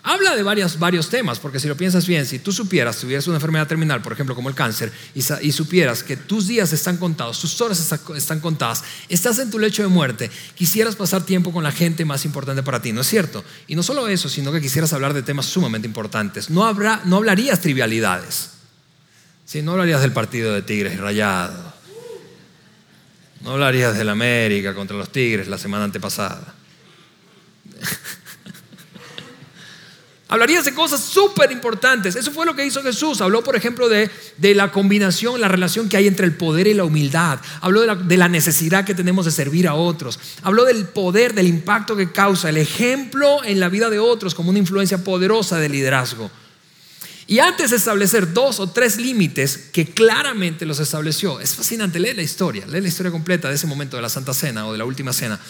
Habla 0.03 0.35
de 0.35 0.43
varios 0.43 1.11
temas, 1.11 1.39
porque 1.39 1.61
si 1.61 1.69
lo 1.69 1.77
piensas 1.77 2.07
bien, 2.07 2.25
si 2.25 2.39
tú 2.39 2.51
supieras, 2.51 2.97
tuvieras 2.97 3.27
una 3.27 3.37
enfermedad 3.37 3.67
terminal, 3.67 4.01
por 4.01 4.15
ejemplo, 4.15 4.35
como 4.35 4.49
el 4.49 4.55
cáncer, 4.55 4.91
y, 5.15 5.53
supieras 5.53 6.03
que 6.03 6.17
tus 6.17 6.47
días 6.47 6.73
están 6.73 6.97
contados, 6.97 7.41
tus 7.41 7.61
horas 7.61 7.93
están 8.17 8.41
contadas, 8.41 8.83
estás 9.11 9.39
en 9.39 9.51
tu 9.51 9.59
lecho 9.59 9.83
de 9.83 9.89
muerte, 9.89 10.31
quisieras 10.55 10.97
pasar 10.97 11.27
tiempo 11.27 11.53
con 11.53 11.63
la 11.63 11.73
gente 11.73 12.07
más 12.07 12.25
importante 12.25 12.63
para 12.63 12.81
ti, 12.81 12.93
¿no 12.93 13.03
es 13.03 13.07
cierto? 13.07 13.45
Y 13.67 13.75
no 13.75 13.83
solo 13.83 14.09
eso, 14.09 14.31
sino 14.31 14.51
que 14.51 14.63
quisieras 14.63 14.95
hablar 14.95 15.13
de 15.13 15.23
temas 15.23 15.45
sumamente 15.45 15.87
importantes. 15.87 16.49
No, 16.49 16.65
habrá, 16.65 17.03
no 17.05 17.17
hablarías 17.17 17.61
trivialidades. 17.61 18.56
Si 19.47 19.63
no 19.63 19.73
hablarías 19.73 20.03
del 20.03 20.13
partido 20.13 20.53
de 20.53 20.63
Tigres 20.63 20.95
y 20.95 20.97
Rayados. 20.97 21.73
No 23.43 23.53
hablarías 23.53 23.97
del 23.97 24.09
América 24.09 24.75
contra 24.75 24.97
los 24.97 25.11
Tigres 25.13 25.47
la 25.47 25.57
semana 25.57 25.85
antepasada. 25.85 26.53
Hablarías 30.29 30.65
de 30.65 30.75
cosas 30.75 31.01
súper 31.01 31.53
importantes. 31.53 32.17
Eso 32.17 32.33
fue 32.33 32.45
lo 32.45 32.57
que 32.57 32.67
hizo 32.67 32.83
Jesús. 32.83 33.21
Habló, 33.21 33.45
por 33.45 33.55
ejemplo, 33.55 33.89
de, 33.89 34.11
la 34.41 34.73
combinación, 34.73 35.41
la 35.41 35.47
relación 35.47 35.89
que 35.89 35.97
hay 35.97 36.09
entre 36.09 36.27
el 36.27 36.35
poder 36.35 36.67
y 36.67 36.75
la 36.75 36.83
humildad. 36.83 37.39
Habló 37.61 37.83
de 37.83 37.87
la, 37.87 37.95
de 37.95 38.17
la, 38.17 38.29
necesidad 38.29 38.85
que 38.85 38.97
tenemos 38.97 39.27
de 39.27 39.31
servir 39.31 39.69
a 39.69 39.75
otros. 39.75 40.19
Habló 40.43 40.65
del 40.65 40.87
poder, 40.87 41.33
del 41.33 41.47
impacto 41.47 41.95
que 41.95 42.11
causa, 42.11 42.49
el 42.49 42.57
ejemplo 42.57 43.45
en 43.45 43.61
la 43.61 43.69
vida 43.69 43.89
de 43.89 44.01
otros 44.01 44.35
como 44.35 44.51
una 44.51 44.59
influencia 44.59 45.05
poderosa 45.05 45.61
de 45.61 45.69
liderazgo. 45.69 46.29
Y 47.29 47.41
antes 47.41 47.71
de 47.71 47.77
establecer 47.77 48.33
dos 48.33 48.61
o 48.61 48.69
tres 48.69 48.99
límites 48.99 49.57
que 49.73 49.85
claramente 49.87 50.65
los 50.65 50.79
estableció, 50.79 51.41
es 51.41 51.55
fascinante, 51.55 51.99
lee 51.99 52.15
la 52.15 52.23
historia, 52.23 52.67
lee 52.67 52.81
la 52.81 52.89
historia 52.89 53.11
completa 53.11 53.49
de 53.49 53.57
ese 53.57 53.67
momento 53.67 53.97
de 53.97 54.03
la 54.03 54.09
Santa 54.09 54.33
Cena 54.33 54.67
o 54.67 54.73
de 54.73 54.79
la 54.79 54.85
Última 54.85 55.13
Cena, 55.13 55.41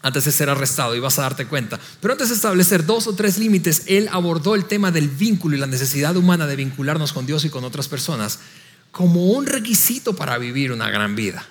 antes 0.00 0.24
de 0.24 0.32
ser 0.32 0.48
arrestado 0.48 0.96
y 0.96 1.00
vas 1.00 1.18
a 1.18 1.22
darte 1.22 1.46
cuenta. 1.46 1.78
Pero 2.00 2.12
antes 2.12 2.30
de 2.30 2.36
establecer 2.36 2.86
dos 2.86 3.06
o 3.06 3.14
tres 3.14 3.36
límites, 3.36 3.82
él 3.86 4.08
abordó 4.12 4.54
el 4.54 4.64
tema 4.64 4.90
del 4.90 5.08
vínculo 5.08 5.56
y 5.56 5.58
la 5.58 5.66
necesidad 5.66 6.16
humana 6.16 6.46
de 6.46 6.56
vincularnos 6.56 7.12
con 7.12 7.26
Dios 7.26 7.44
y 7.44 7.50
con 7.50 7.64
otras 7.64 7.88
personas 7.88 8.38
como 8.90 9.26
un 9.26 9.44
requisito 9.44 10.16
para 10.16 10.38
vivir 10.38 10.72
una 10.72 10.88
gran 10.88 11.14
vida. 11.14 11.46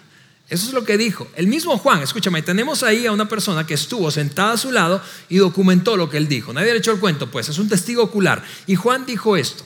Eso 0.49 0.67
es 0.67 0.73
lo 0.73 0.85
que 0.85 0.97
dijo. 0.97 1.27
El 1.35 1.47
mismo 1.47 1.77
Juan, 1.77 2.01
escúchame, 2.01 2.41
tenemos 2.41 2.81
ahí 2.81 3.05
a 3.05 3.11
una 3.11 3.27
persona 3.27 3.67
que 3.67 3.73
estuvo 3.73 4.09
sentada 4.11 4.53
a 4.53 4.57
su 4.57 4.71
lado 4.71 5.01
y 5.27 5.37
documentó 5.37 5.97
lo 5.97 6.09
que 6.09 6.17
él 6.17 6.29
dijo. 6.29 6.53
Nadie 6.53 6.71
le 6.71 6.79
echó 6.79 6.91
el 6.93 6.99
cuento, 6.99 7.29
pues, 7.29 7.49
es 7.49 7.57
un 7.57 7.67
testigo 7.67 8.03
ocular. 8.03 8.43
Y 8.65 8.75
Juan 8.75 9.05
dijo 9.05 9.35
esto. 9.35 9.65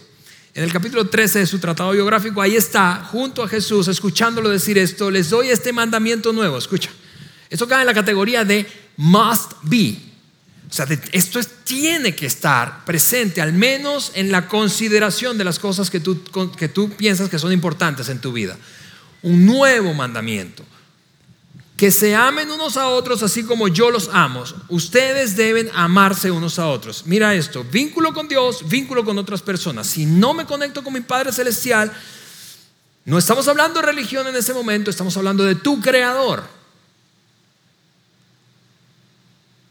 En 0.53 0.63
el 0.63 0.73
capítulo 0.73 1.07
13 1.07 1.39
de 1.39 1.45
su 1.45 1.59
tratado 1.59 1.91
biográfico, 1.91 2.41
ahí 2.41 2.55
está, 2.55 3.07
junto 3.09 3.43
a 3.43 3.47
Jesús, 3.47 3.87
escuchándolo 3.87 4.49
decir 4.49 4.77
esto, 4.77 5.11
les 5.11 5.29
doy 5.29 5.49
este 5.49 5.71
mandamiento 5.71 6.33
nuevo. 6.33 6.57
Escucha, 6.57 6.89
esto 7.49 7.67
cae 7.67 7.81
en 7.81 7.87
la 7.87 7.93
categoría 7.93 8.43
de 8.43 8.65
must 8.97 9.53
be. 9.61 9.97
O 10.69 10.73
sea, 10.73 10.87
esto 11.11 11.39
tiene 11.63 12.15
que 12.15 12.25
estar 12.25 12.85
presente, 12.85 13.39
al 13.41 13.53
menos 13.53 14.13
en 14.15 14.31
la 14.31 14.47
consideración 14.47 15.37
de 15.37 15.43
las 15.43 15.59
cosas 15.59 15.89
que 15.89 15.99
tú, 15.99 16.21
que 16.57 16.69
tú 16.69 16.89
piensas 16.89 17.29
que 17.29 17.39
son 17.39 17.51
importantes 17.53 18.09
en 18.09 18.19
tu 18.19 18.33
vida. 18.33 18.57
Un 19.21 19.45
nuevo 19.45 19.93
mandamiento 19.93 20.65
que 21.81 21.89
se 21.89 22.13
amen 22.13 22.51
unos 22.51 22.77
a 22.77 22.89
otros 22.89 23.23
así 23.23 23.43
como 23.43 23.67
yo 23.67 23.89
los 23.89 24.07
amo. 24.13 24.43
Ustedes 24.69 25.35
deben 25.35 25.67
amarse 25.73 26.29
unos 26.29 26.59
a 26.59 26.67
otros. 26.67 27.07
Mira 27.07 27.33
esto, 27.33 27.63
vínculo 27.63 28.13
con 28.13 28.27
Dios, 28.27 28.69
vínculo 28.69 29.03
con 29.03 29.17
otras 29.17 29.41
personas. 29.41 29.87
Si 29.87 30.05
no 30.05 30.35
me 30.35 30.45
conecto 30.45 30.83
con 30.83 30.93
mi 30.93 31.01
Padre 31.01 31.33
Celestial, 31.33 31.91
no 33.03 33.17
estamos 33.17 33.47
hablando 33.47 33.79
de 33.79 33.87
religión 33.87 34.27
en 34.27 34.35
ese 34.35 34.53
momento, 34.53 34.91
estamos 34.91 35.17
hablando 35.17 35.43
de 35.43 35.55
tu 35.55 35.81
creador. 35.81 36.43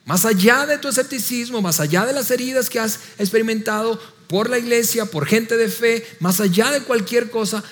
Más 0.04 0.24
allá 0.24 0.66
de 0.66 0.78
tu 0.78 0.88
escepticismo, 0.88 1.62
más 1.62 1.78
allá 1.78 2.06
de 2.06 2.12
las 2.12 2.28
heridas 2.32 2.68
que 2.68 2.80
has 2.80 2.98
experimentado 3.18 4.00
por 4.26 4.50
la 4.50 4.58
iglesia, 4.58 5.06
por 5.06 5.26
gente 5.26 5.56
de 5.56 5.68
fe, 5.68 6.04
más 6.18 6.40
allá 6.40 6.72
de 6.72 6.80
cualquier 6.80 7.30
cosa, 7.30 7.62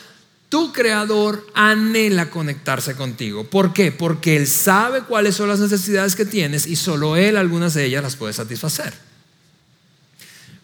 tu 0.48 0.72
creador 0.72 1.46
anhela 1.54 2.30
conectarse 2.30 2.94
contigo. 2.96 3.44
¿Por 3.44 3.72
qué? 3.72 3.92
Porque 3.92 4.36
Él 4.36 4.46
sabe 4.46 5.02
cuáles 5.02 5.34
son 5.36 5.48
las 5.48 5.60
necesidades 5.60 6.16
que 6.16 6.24
tienes 6.24 6.66
y 6.66 6.76
solo 6.76 7.16
Él 7.16 7.36
algunas 7.36 7.74
de 7.74 7.84
ellas 7.84 8.02
las 8.02 8.16
puede 8.16 8.32
satisfacer. 8.32 8.94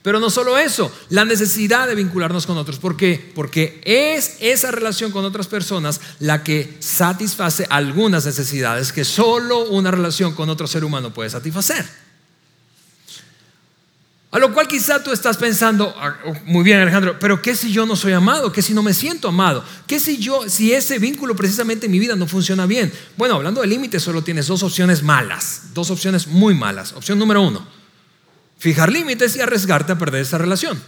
Pero 0.05 0.21
no 0.21 0.29
solo 0.29 0.59
eso, 0.59 0.93
la 1.09 1.25
necesidad 1.25 1.89
de 1.89 1.95
vincularnos 1.95 2.45
con 2.47 2.59
otros. 2.59 2.79
¿Por 2.79 2.95
qué? 2.95 3.33
Porque 3.35 3.81
es 3.85 4.37
esa 4.41 4.71
relación 4.71 5.11
con 5.11 5.25
otras 5.25 5.47
personas 5.47 5.99
la 6.19 6.45
que 6.45 6.77
satisface 6.81 7.67
algunas 7.71 8.27
necesidades 8.27 8.93
que 8.93 9.05
solo 9.05 9.65
una 9.71 9.91
relación 9.91 10.35
con 10.35 10.51
otro 10.51 10.67
ser 10.67 10.85
humano 10.85 11.15
puede 11.15 11.31
satisfacer. 11.31 12.04
A 14.35 14.41
lo 14.41 14.53
cual 14.53 14.67
quizá 14.67 15.01
tú 15.01 15.13
estás 15.13 15.37
pensando, 15.37 15.95
ah, 15.97 16.17
oh, 16.27 16.35
muy 16.47 16.65
bien 16.65 16.81
Alejandro, 16.81 17.17
pero 17.21 17.41
¿qué 17.41 17.55
si 17.55 17.71
yo 17.71 17.87
no 17.87 17.95
soy 17.95 18.15
amado? 18.15 18.51
¿Qué 18.51 18.63
si 18.63 18.75
no 18.75 18.83
me 18.83 18.93
siento 18.93 19.29
amado? 19.29 19.65
¿Qué 19.87 20.01
si 20.01 20.19
yo, 20.19 20.51
si 20.51 20.73
ese 20.73 20.99
vínculo 20.99 21.37
precisamente 21.37 21.87
en 21.87 21.93
mi 21.93 22.01
vida 22.01 22.17
no 22.17 22.27
funciona 22.27 22.67
bien? 22.67 22.93
Bueno, 23.17 23.37
hablando 23.37 23.61
de 23.61 23.69
límites, 23.69 24.03
solo 24.03 24.25
tienes 24.25 24.49
dos 24.49 24.65
opciones 24.65 25.05
malas, 25.05 25.67
dos 25.73 25.89
opciones 25.93 26.27
muy 26.27 26.53
malas. 26.53 26.95
Opción 26.95 27.17
número 27.17 27.43
uno, 27.43 27.65
fijar 28.59 28.91
límites 28.91 29.37
y 29.37 29.41
arriesgarte 29.41 29.93
a 29.93 29.99
perder 29.99 30.23
esa 30.23 30.37
relación. 30.37 30.83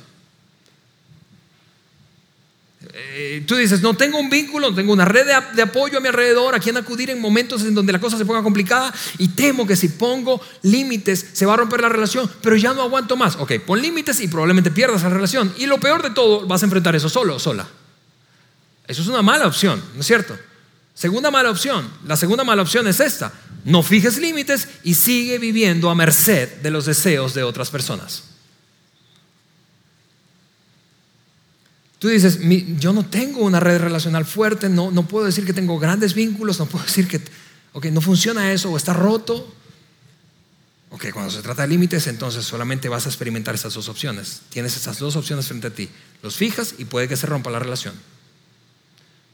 Eh, 2.99 3.45
tú 3.47 3.57
dices, 3.57 3.83
no 3.83 3.95
tengo 3.95 4.19
un 4.19 4.31
vínculo, 4.31 4.71
no 4.71 4.75
tengo 4.75 4.91
una 4.91 5.05
red 5.05 5.27
de, 5.27 5.63
apoyo 5.63 5.99
a 5.99 6.01
mi 6.01 6.09
alrededor, 6.09 6.55
a 6.55 6.59
quien 6.59 6.79
acudir 6.79 7.11
en 7.11 7.21
momentos 7.21 7.61
en 7.63 7.75
donde 7.75 7.93
la 7.93 8.01
cosa 8.01 8.17
se 8.17 8.25
ponga 8.25 8.43
complicada 8.43 8.93
y 9.19 9.29
temo 9.29 9.67
que 9.67 9.77
si 9.77 9.89
pongo 9.89 10.41
límites 10.63 11.27
se 11.35 11.45
va 11.45 11.53
a 11.53 11.57
romper 11.59 11.83
la 11.83 11.91
relación, 11.91 12.31
pero 12.41 12.57
ya 12.57 12.73
no 12.73 12.81
aguanto 12.81 13.15
más. 13.15 13.37
Ok, 13.37 13.53
pon 13.67 13.83
límites 13.83 14.21
y 14.21 14.29
probablemente 14.29 14.71
pierdas 14.71 15.03
la 15.03 15.11
relación. 15.11 15.53
Y 15.59 15.67
lo 15.67 15.79
peor 15.79 16.03
de 16.03 16.11
todo, 16.11 16.47
vas 16.47 16.63
a 16.63 16.65
enfrentar 16.65 16.97
eso 16.97 17.11
solo 17.11 17.39
sola. 17.39 17.69
Eso 18.87 19.03
es 19.03 19.09
una 19.09 19.21
mala 19.21 19.47
opción, 19.47 19.83
¿no 19.95 20.01
es 20.01 20.07
cierto? 20.07 20.35
Segunda 20.95 21.31
mala 21.31 21.51
opción. 21.51 21.91
La 22.07 22.17
segunda 22.17 22.45
mala 22.45 22.63
opción 22.63 22.87
es 22.87 23.01
esta. 23.01 23.31
No 23.67 23.83
fijes 23.83 24.17
límites 24.17 24.69
y 24.85 24.95
sigue 24.95 25.39
viviendo 25.39 25.91
a 25.91 25.95
merced 25.95 26.49
de 26.63 26.71
los 26.71 26.87
deseos 26.87 27.35
de 27.35 27.43
otras 27.43 27.69
personas. 27.69 28.23
Tú 31.99 32.09
dices, 32.09 32.41
yo 32.79 32.93
no 32.93 33.07
tengo 33.07 33.41
una 33.41 33.59
red 33.59 33.79
relacional 33.79 34.27
fuerte, 34.27 34.69
no, 34.69 34.91
no 34.91 35.09
puedo 35.09 35.25
decir 35.25 35.47
que 35.47 35.55
tengo 35.55 35.79
grandes 35.79 36.15
vínculos, 36.15 36.59
no 36.59 36.67
puedo 36.67 36.85
decir 36.85 37.09
que, 37.09 37.21
ok, 37.73 37.87
no 37.87 38.01
funciona 38.01 38.53
eso 38.53 38.71
o 38.71 38.77
está 38.77 38.93
roto. 38.93 39.55
Ok, 40.91 41.07
cuando 41.13 41.31
se 41.31 41.43
trata 41.43 41.63
de 41.63 41.69
límites, 41.69 42.07
entonces 42.07 42.45
solamente 42.45 42.89
vas 42.89 43.07
a 43.07 43.09
experimentar 43.09 43.55
esas 43.55 43.75
dos 43.75 43.89
opciones. 43.89 44.43
Tienes 44.51 44.77
esas 44.77 44.99
dos 44.99 45.17
opciones 45.17 45.47
frente 45.47 45.67
a 45.69 45.71
ti. 45.71 45.89
Los 46.23 46.37
fijas 46.37 46.75
y 46.79 46.85
puede 46.85 47.09
que 47.09 47.17
se 47.17 47.27
rompa 47.27 47.51
la 47.51 47.59
relación. 47.59 47.95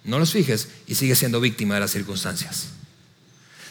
No 0.05 0.19
los 0.19 0.33
fijes 0.33 0.69
y 0.87 0.95
sigues 0.95 1.19
siendo 1.19 1.41
víctima 1.41 1.75
de 1.75 1.81
las 1.81 1.91
circunstancias. 1.91 2.69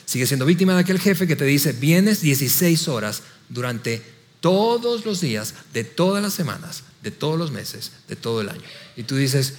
Sigues 0.06 0.30
siendo 0.30 0.45
víctima 0.45 0.73
de 0.73 0.82
aquel 0.82 0.99
jefe 0.99 1.27
que 1.27 1.36
te 1.36 1.45
dice, 1.45 1.71
vienes 1.71 2.21
16 2.21 2.88
horas 2.89 3.23
durante 3.49 4.01
todos 4.41 5.06
los 5.06 5.21
días 5.21 5.54
de 5.73 5.86
todas 5.86 6.21
las 6.21 6.34
semanas 6.34 6.84
de 7.01 7.12
todos 7.12 7.38
los 7.38 7.51
meses, 7.51 7.91
de 8.08 8.15
todo 8.15 8.41
el 8.41 8.49
año. 8.49 8.62
Y 8.95 9.04
tú 9.04 9.15
dices, 9.15 9.56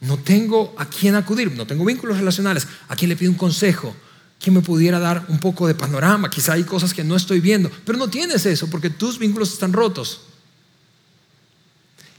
no 0.00 0.18
tengo 0.18 0.74
a 0.78 0.86
quién 0.86 1.14
acudir, 1.14 1.52
no 1.52 1.66
tengo 1.66 1.84
vínculos 1.84 2.18
relacionales, 2.18 2.66
a 2.88 2.96
quién 2.96 3.10
le 3.10 3.16
pido 3.16 3.30
un 3.30 3.36
consejo, 3.36 3.94
quién 4.40 4.54
me 4.54 4.62
pudiera 4.62 4.98
dar 4.98 5.24
un 5.28 5.38
poco 5.38 5.66
de 5.66 5.74
panorama, 5.74 6.30
quizá 6.30 6.54
hay 6.54 6.64
cosas 6.64 6.94
que 6.94 7.04
no 7.04 7.16
estoy 7.16 7.40
viendo, 7.40 7.70
pero 7.84 7.98
no 7.98 8.08
tienes 8.08 8.46
eso 8.46 8.68
porque 8.68 8.90
tus 8.90 9.18
vínculos 9.18 9.52
están 9.52 9.72
rotos. 9.72 10.22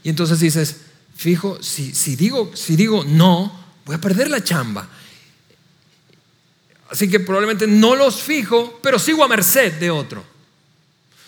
Y 0.04 0.08
entonces 0.08 0.40
dices, 0.40 0.76
fijo, 1.16 1.60
si, 1.62 1.94
si, 1.94 2.16
digo, 2.16 2.52
si 2.54 2.76
digo 2.76 3.04
no, 3.04 3.52
voy 3.84 3.96
a 3.96 4.00
perder 4.00 4.30
la 4.30 4.42
chamba. 4.42 4.88
Así 6.90 7.08
que 7.08 7.20
probablemente 7.20 7.66
no 7.66 7.96
los 7.96 8.22
fijo, 8.22 8.78
pero 8.82 8.98
sigo 8.98 9.24
a 9.24 9.28
merced 9.28 9.74
de 9.80 9.90
otro. 9.90 10.31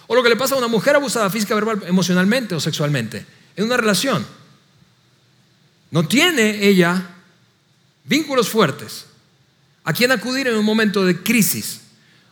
O 0.07 0.15
lo 0.15 0.23
que 0.23 0.29
le 0.29 0.37
pasa 0.37 0.55
a 0.55 0.59
una 0.59 0.69
mujer 0.69 0.97
abusada 0.97 1.31
física, 1.31 1.55
verbal, 1.55 1.83
emocionalmente 1.87 2.55
o 2.55 2.61
sexualmente, 2.61 3.25
en 3.57 3.65
una 3.65 3.77
relación. 3.77 4.27
No 5.91 6.07
tiene 6.07 6.67
ella 6.67 7.11
vínculos 8.05 8.49
fuertes 8.49 9.07
a 9.85 9.93
quien 9.93 10.13
acudir 10.13 10.49
en 10.49 10.57
un 10.57 10.65
momento 10.65 11.05
de 11.05 11.23
crisis. 11.23 11.81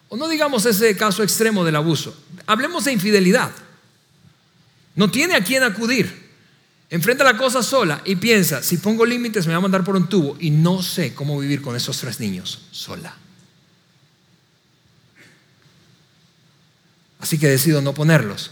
O 0.09 0.17
no 0.17 0.29
digamos 0.29 0.67
ese 0.67 0.97
caso 0.97 1.23
extremo 1.23 1.65
del 1.65 1.77
abuso. 1.77 2.17
Hablemos 2.47 2.85
de 2.85 2.93
infidelidad. 2.93 3.51
No 4.95 5.11
tiene 5.11 5.35
a 5.35 5.45
quien 5.45 5.63
acudir. 5.63 6.31
Enfrenta 6.91 7.25
la 7.25 7.39
cosa 7.39 7.63
sola 7.63 8.03
y 8.05 8.17
piensa, 8.17 8.63
si 8.63 8.77
pongo 8.77 9.07
límites 9.07 9.47
me 9.47 9.55
va 9.55 9.59
a 9.59 9.63
mandar 9.63 9.83
por 9.83 9.97
un 9.97 10.09
tubo 10.09 10.37
y 10.39 10.51
no 10.51 10.83
sé 10.83 11.15
cómo 11.15 11.39
vivir 11.39 11.63
con 11.63 11.75
esos 11.75 11.97
tres 11.99 12.21
niños 12.21 12.67
sola. 12.71 13.17
Así 17.23 17.39
que 17.39 17.49
decido 17.49 17.81
no 17.81 17.95
ponerlos. 17.95 18.51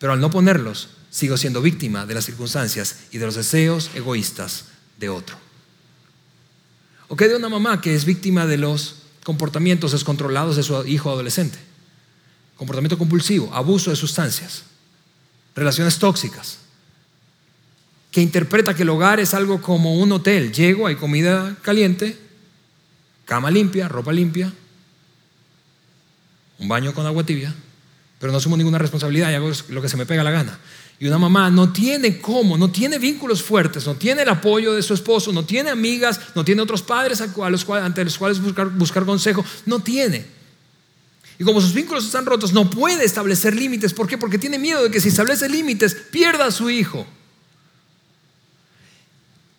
Pero 0.00 0.12
al 0.12 0.20
no 0.20 0.28
ponerlos, 0.28 0.88
sigo 1.08 1.36
siendo 1.36 1.62
víctima 1.62 2.04
de 2.04 2.14
las 2.14 2.24
circunstancias 2.24 2.96
y 3.12 3.18
de 3.18 3.26
los 3.26 3.36
deseos 3.36 3.90
egoístas 3.94 4.64
de 4.98 5.08
otro. 5.08 5.36
¿O 7.06 7.14
qué 7.16 7.28
de 7.28 7.36
una 7.36 7.48
mamá 7.48 7.80
que 7.80 7.94
es 7.94 8.04
víctima 8.04 8.44
de 8.44 8.58
los 8.58 8.96
comportamientos 9.22 9.92
descontrolados 9.92 10.56
de 10.56 10.64
su 10.64 10.84
hijo 10.84 11.10
adolescente? 11.10 11.58
Comportamiento 12.56 12.98
compulsivo, 12.98 13.54
abuso 13.54 13.90
de 13.90 13.96
sustancias, 13.96 14.64
relaciones 15.54 15.98
tóxicas, 15.98 16.58
que 18.10 18.20
interpreta 18.20 18.74
que 18.74 18.82
el 18.82 18.90
hogar 18.90 19.20
es 19.20 19.32
algo 19.32 19.62
como 19.62 19.94
un 19.94 20.10
hotel. 20.10 20.52
Llego, 20.52 20.88
hay 20.88 20.96
comida 20.96 21.56
caliente, 21.62 22.18
cama 23.26 23.48
limpia, 23.48 23.88
ropa 23.88 24.12
limpia, 24.12 24.52
un 26.58 26.66
baño 26.66 26.92
con 26.94 27.06
agua 27.06 27.24
tibia 27.24 27.54
pero 28.22 28.30
no 28.30 28.38
asumo 28.38 28.56
ninguna 28.56 28.78
responsabilidad 28.78 29.32
y 29.32 29.34
hago 29.34 29.50
lo 29.70 29.82
que 29.82 29.88
se 29.88 29.96
me 29.96 30.06
pega 30.06 30.22
la 30.22 30.30
gana. 30.30 30.56
Y 31.00 31.08
una 31.08 31.18
mamá 31.18 31.50
no 31.50 31.72
tiene 31.72 32.20
cómo, 32.20 32.56
no 32.56 32.70
tiene 32.70 32.96
vínculos 33.00 33.42
fuertes, 33.42 33.84
no 33.84 33.96
tiene 33.96 34.22
el 34.22 34.28
apoyo 34.28 34.74
de 34.74 34.82
su 34.84 34.94
esposo, 34.94 35.32
no 35.32 35.44
tiene 35.44 35.70
amigas, 35.70 36.20
no 36.36 36.44
tiene 36.44 36.62
otros 36.62 36.82
padres 36.82 37.20
a 37.20 37.84
ante 37.84 38.04
los 38.04 38.16
cuales 38.16 38.40
buscar, 38.40 38.68
buscar 38.68 39.04
consejo, 39.04 39.44
no 39.66 39.80
tiene. 39.80 40.24
Y 41.36 41.42
como 41.42 41.60
sus 41.60 41.74
vínculos 41.74 42.04
están 42.04 42.24
rotos, 42.24 42.52
no 42.52 42.70
puede 42.70 43.04
establecer 43.04 43.56
límites. 43.56 43.92
¿Por 43.92 44.06
qué? 44.06 44.16
Porque 44.16 44.38
tiene 44.38 44.56
miedo 44.56 44.84
de 44.84 44.92
que 44.92 45.00
si 45.00 45.08
establece 45.08 45.48
límites, 45.48 45.96
pierda 46.12 46.46
a 46.46 46.52
su 46.52 46.70
hijo. 46.70 47.04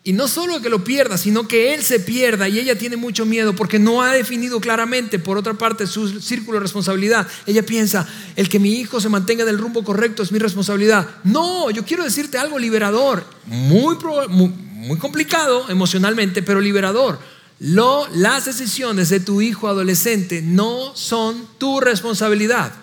Y 0.05 0.11
no 0.11 0.27
solo 0.27 0.61
que 0.61 0.69
lo 0.69 0.83
pierda, 0.83 1.17
sino 1.17 1.47
que 1.47 1.73
él 1.73 1.81
se 1.81 1.97
pierda 1.97 2.49
y 2.49 2.59
ella 2.59 2.77
tiene 2.77 2.97
mucho 2.97 3.25
miedo 3.25 3.55
porque 3.55 3.79
no 3.79 4.01
ha 4.01 4.11
definido 4.11 4.59
claramente, 4.59 5.17
por 5.17 5.37
otra 5.37 5.53
parte, 5.53 5.87
su 5.87 6.19
círculo 6.19 6.57
de 6.57 6.63
responsabilidad. 6.63 7.25
Ella 7.45 7.63
piensa, 7.63 8.05
el 8.35 8.49
que 8.49 8.59
mi 8.59 8.73
hijo 8.73 8.99
se 8.99 9.07
mantenga 9.07 9.45
del 9.45 9.57
rumbo 9.57 9.81
correcto 9.85 10.21
es 10.21 10.33
mi 10.33 10.39
responsabilidad. 10.39 11.07
No, 11.23 11.71
yo 11.71 11.85
quiero 11.85 12.03
decirte 12.03 12.37
algo 12.37 12.59
liberador, 12.59 13.25
muy, 13.45 13.95
muy, 14.27 14.97
complicado 14.97 15.69
emocionalmente, 15.69 16.43
pero 16.43 16.59
liberador. 16.59 17.17
Lo, 17.61 18.05
las 18.09 18.43
decisiones 18.43 19.07
de 19.07 19.21
tu 19.21 19.39
hijo 19.39 19.69
adolescente 19.69 20.41
no 20.41 20.93
son 20.97 21.47
tu 21.57 21.79
responsabilidad. 21.79 22.73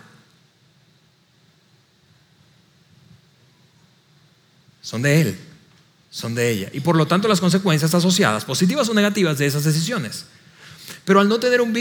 Son 4.81 5.03
de 5.03 5.21
él 5.21 5.50
son 6.11 6.35
de 6.35 6.51
ella. 6.51 6.69
Y 6.73 6.81
por 6.81 6.97
lo 6.97 7.07
tanto 7.07 7.29
las 7.29 7.41
consecuencias 7.41 7.95
asociadas, 7.95 8.45
positivas 8.45 8.89
o 8.89 8.95
negativas, 8.95 9.39
de 9.39 9.47
esas 9.47 9.65
decisiones. 9.65 10.25
Pero 11.05 11.21
al 11.21 11.29
no 11.29 11.41
tener 11.41 11.61
un, 11.61 11.73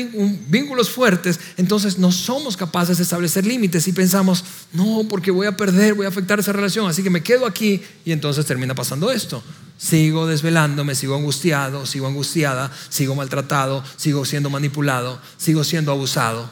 vínculos 0.48 0.89
fuertes, 0.89 1.39
entonces 1.58 1.98
no 1.98 2.12
somos 2.12 2.56
capaces 2.56 2.98
de 2.98 3.04
establecer 3.04 3.46
límites 3.46 3.88
y 3.88 3.92
pensamos, 3.92 4.44
no, 4.72 5.06
porque 5.10 5.32
voy 5.32 5.48
a 5.48 5.58
perder, 5.58 5.96
voy 5.96 6.06
a 6.06 6.10
afectar 6.10 6.39
esa 6.39 6.54
relación, 6.54 6.88
así 6.88 7.04
que 7.04 7.10
me 7.10 7.24
quedo 7.24 7.46
aquí 7.46 7.82
y 8.06 8.12
entonces 8.12 8.46
termina 8.46 8.76
pasando 8.76 9.12
esto. 9.12 9.44
Sigo 9.78 10.28
desvelándome, 10.28 10.94
sigo 10.94 11.15
angustiado, 11.15 11.86
sigo 11.86 12.08
angustiada, 12.08 12.72
sigo 12.89 13.15
maltratado, 13.15 13.84
sigo 13.98 14.26
siendo 14.26 14.50
manipulado, 14.50 15.20
sigo 15.38 15.63
siendo 15.63 15.92
abusado 15.92 16.50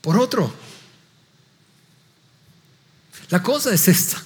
por 0.00 0.18
otro. 0.18 0.52
La 3.30 3.42
cosa 3.42 3.72
es 3.72 3.88
esta. 3.88 4.22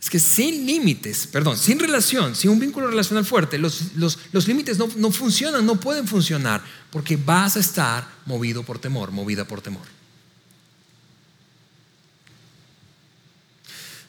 Es 0.00 0.08
que 0.08 0.18
sin 0.18 0.64
límites, 0.64 1.26
perdón, 1.26 1.58
sin 1.58 1.78
relación, 1.78 2.34
sin 2.34 2.50
un 2.50 2.58
vínculo 2.58 2.88
relacional 2.88 3.24
fuerte, 3.24 3.58
los, 3.58 4.46
límites 4.46 4.78
no, 4.78 4.88
no 4.96 5.12
funcionan, 5.12 5.66
no 5.66 5.78
pueden 5.78 6.08
funcionar, 6.08 6.62
porque 6.90 7.16
vas 7.16 7.56
a 7.56 7.60
estar 7.60 8.08
movido 8.24 8.62
por 8.62 8.78
temor, 8.78 9.10
movida 9.10 9.44
por 9.46 9.60
temor. 9.60 9.86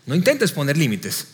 No 0.05 0.15
intentes 0.15 0.51
poner 0.51 0.77
límites 0.77 1.27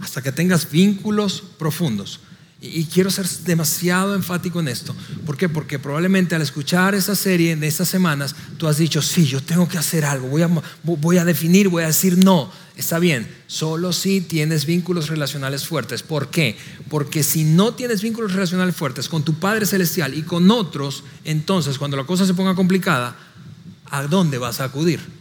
hasta 0.00 0.20
que 0.20 0.32
tengas 0.32 0.70
vínculos 0.70 1.42
profundos. 1.58 2.20
Y, 2.60 2.86
quiero 2.86 3.08
ser 3.08 3.28
demasiado 3.44 4.16
enfático 4.16 4.58
en 4.58 4.66
esto. 4.66 4.94
¿Por 5.24 5.36
qué? 5.36 5.48
Porque 5.48 5.78
probablemente 5.78 6.34
al 6.34 6.42
escuchar 6.42 6.96
esa 6.96 7.14
serie 7.14 7.52
en 7.52 7.62
estas 7.62 7.88
semanas, 7.88 8.34
tú 8.56 8.66
has 8.66 8.78
dicho, 8.78 9.00
sí, 9.00 9.26
yo 9.26 9.40
tengo 9.40 9.68
que 9.68 9.78
hacer 9.78 10.04
algo, 10.04 10.26
voy 10.26 10.42
a, 10.42 10.50
voy 10.82 11.18
a 11.18 11.24
definir, 11.24 11.68
voy 11.68 11.84
a 11.84 11.88
decir 11.88 12.18
no. 12.18 12.50
Está 12.76 12.98
bien, 12.98 13.28
solo 13.46 13.92
si 13.92 14.20
tienes 14.20 14.66
vínculos 14.66 15.08
relacionales 15.08 15.66
fuertes. 15.66 16.02
¿Por 16.02 16.30
qué? 16.30 16.56
Porque 16.88 17.22
si 17.22 17.44
no 17.44 17.74
tienes 17.74 18.02
vínculos 18.02 18.32
relacionales 18.32 18.74
fuertes 18.74 19.08
con 19.08 19.24
tu 19.24 19.34
Padre 19.34 19.66
Celestial 19.66 20.14
y 20.14 20.22
con 20.22 20.50
otros, 20.50 21.04
entonces 21.24 21.78
cuando 21.78 21.96
la 21.96 22.04
cosa 22.04 22.26
se 22.26 22.34
ponga 22.34 22.56
complicada, 22.56 23.16
¿a 23.86 24.02
dónde 24.04 24.38
vas 24.38 24.60
a 24.60 24.64
acudir? 24.64 25.17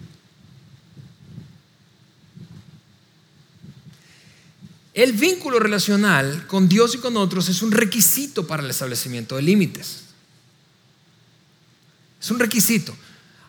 El 4.97 5.13
vínculo 5.13 5.59
relacional 5.59 6.47
con 6.47 6.67
Dios 6.67 6.95
y 6.95 6.97
con 6.97 7.17
otros 7.17 7.49
es 7.49 7.61
un 7.61 7.71
requisito 7.71 8.47
para 8.47 8.63
el 8.63 8.69
establecimiento 8.71 9.35
de 9.35 9.43
límites. 9.43 10.05
Es 12.19 12.31
un 12.31 12.39
requisito. 12.39 12.97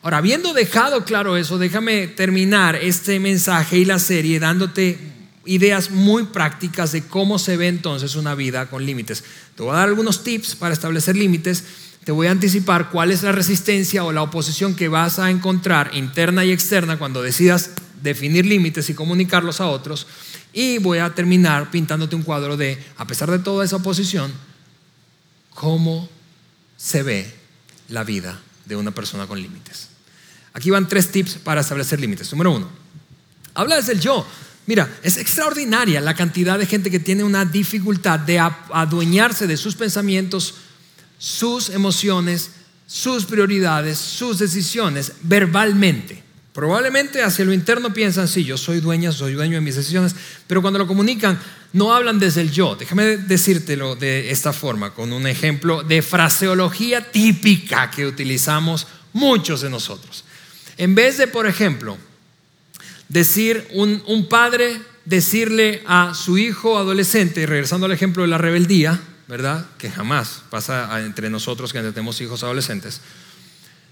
Ahora, 0.03 0.19
habiendo 0.19 0.53
dejado 0.53 1.07
claro 1.07 1.39
eso, 1.39 1.57
déjame 1.57 2.07
terminar 2.07 2.77
este 2.77 3.19
mensaje 3.19 3.79
y 3.79 3.87
la 3.87 3.99
serie 3.99 4.39
dándote 4.39 4.99
ideas 5.47 5.91
muy 5.91 6.25
prácticas 6.25 6.93
de 6.93 7.07
cómo 7.07 7.39
se 7.39 7.57
ve 7.57 7.69
entonces 7.69 8.15
una 8.15 8.35
vida 8.35 8.67
con 8.69 8.85
límites. 8.85 9.25
Te 9.57 9.63
voy 9.63 9.73
a 9.73 9.77
dar 9.77 9.89
algunos 9.89 10.23
tips 10.23 10.55
para 10.55 10.75
establecer 10.75 11.17
límites. 11.17 11.65
Te 12.05 12.13
voy 12.13 12.27
a 12.27 12.33
anticipar 12.33 12.91
cuál 12.91 13.11
es 13.11 13.23
la 13.23 13.33
resistencia 13.33 14.05
o 14.05 14.13
la 14.13 14.21
oposición 14.21 14.75
que 14.75 14.89
vas 14.89 15.19
a 15.19 15.31
encontrar 15.31 15.93
interna 15.95 16.45
y 16.45 16.53
externa 16.53 16.99
cuando 16.99 17.23
decidas 17.23 17.71
definir 18.03 18.45
límites 18.45 18.91
y 18.91 18.95
comunicarlos 18.95 19.63
a 19.63 19.67
otros. 19.69 20.07
Y 20.59 20.79
voy 20.79 20.99
a 20.99 21.15
terminar 21.15 21.71
pintándote 21.71 22.17
un 22.17 22.25
cuadro 22.25 22.57
de, 22.57 22.85
a 22.97 23.07
pesar 23.07 23.31
de 23.31 23.39
toda 23.39 23.65
esa 23.65 23.77
oposición, 23.77 24.33
cómo 25.55 26.09
se 26.77 27.05
ve 27.05 27.33
la 27.91 28.03
vida 28.03 28.41
de 28.65 28.75
una 28.75 28.91
persona 28.91 29.29
con 29.29 29.41
límites. 29.41 29.87
Aquí 30.55 30.71
van 30.71 30.89
tres 30.89 31.13
tips 31.13 31.35
para 31.35 31.61
establecer 31.61 32.01
límites. 32.01 32.33
Número 32.33 32.51
uno, 32.51 32.69
habla 33.55 33.77
desde 33.77 33.93
el 33.93 34.01
yo. 34.01 34.27
Mira, 34.67 34.99
es 35.05 35.17
extraordinaria 35.19 36.01
la 36.01 36.15
cantidad 36.15 36.59
de 36.59 36.67
gente 36.67 36.91
que 36.91 36.99
tiene 36.99 37.23
una 37.23 37.45
dificultad 37.45 38.19
de 38.19 38.41
adueñarse 38.41 39.47
de 39.47 39.57
sus 39.57 39.77
pensamientos, 39.77 40.55
sus 41.19 41.69
emociones, 41.69 42.51
sus 42.85 43.27
prioridades, 43.27 43.97
sus 43.97 44.41
decisiones 44.41 45.13
verbalmente. 45.23 46.28
Probablemente 46.59 47.23
hacia 47.23 47.45
lo 47.45 47.53
interno 47.53 47.95
piensan, 47.95 48.27
sí, 48.27 48.43
yo 48.43 48.59
soy 48.59 48.81
dueña, 48.81 49.13
soy 49.13 49.35
dueño 49.35 49.55
de 49.55 49.61
mis 49.61 49.77
decisiones, 49.77 50.17
pero 50.49 50.61
cuando 50.61 50.81
lo 50.81 50.89
comunican 50.89 51.39
no 51.73 51.95
hablan 51.95 52.19
desde 52.19 52.41
el 52.41 52.51
yo. 52.51 52.75
Déjame 52.75 53.17
decírtelo 53.17 53.95
de 53.95 54.33
esta 54.33 54.53
forma, 54.53 54.93
con 54.93 55.13
un 55.13 55.29
ejemplo 55.29 55.85
de 55.85 56.03
fraseología 56.03 57.13
típica 57.13 57.93
que 57.93 58.07
utilizamos 58.07 58.89
muchos 59.13 59.61
de 59.61 59.71
nosotros. 59.71 60.25
En 60.77 60.97
vez 60.97 61.17
de, 61.19 61.29
por 61.29 61.47
ejemplo, 61.47 61.97
decir 63.09 63.69
un, 63.71 64.03
un 64.09 64.29
padre, 64.29 64.81
decirle 65.05 65.85
a 65.87 66.13
su 66.13 66.39
hijo 66.39 66.77
adolescente, 66.77 67.47
regresando 67.47 67.87
al 67.87 67.93
ejemplo 67.93 68.25
de 68.25 68.31
la 68.31 68.39
rebeldía, 68.39 69.01
¿verdad? 69.29 69.65
Que 69.79 69.93
jamás 69.93 70.43
pasa 70.51 71.05
entre 71.05 71.31
nosotros 71.31 71.73
que 71.73 71.79
tenemos 71.83 72.21
hijos 72.21 72.43
adolescentes. 72.43 73.01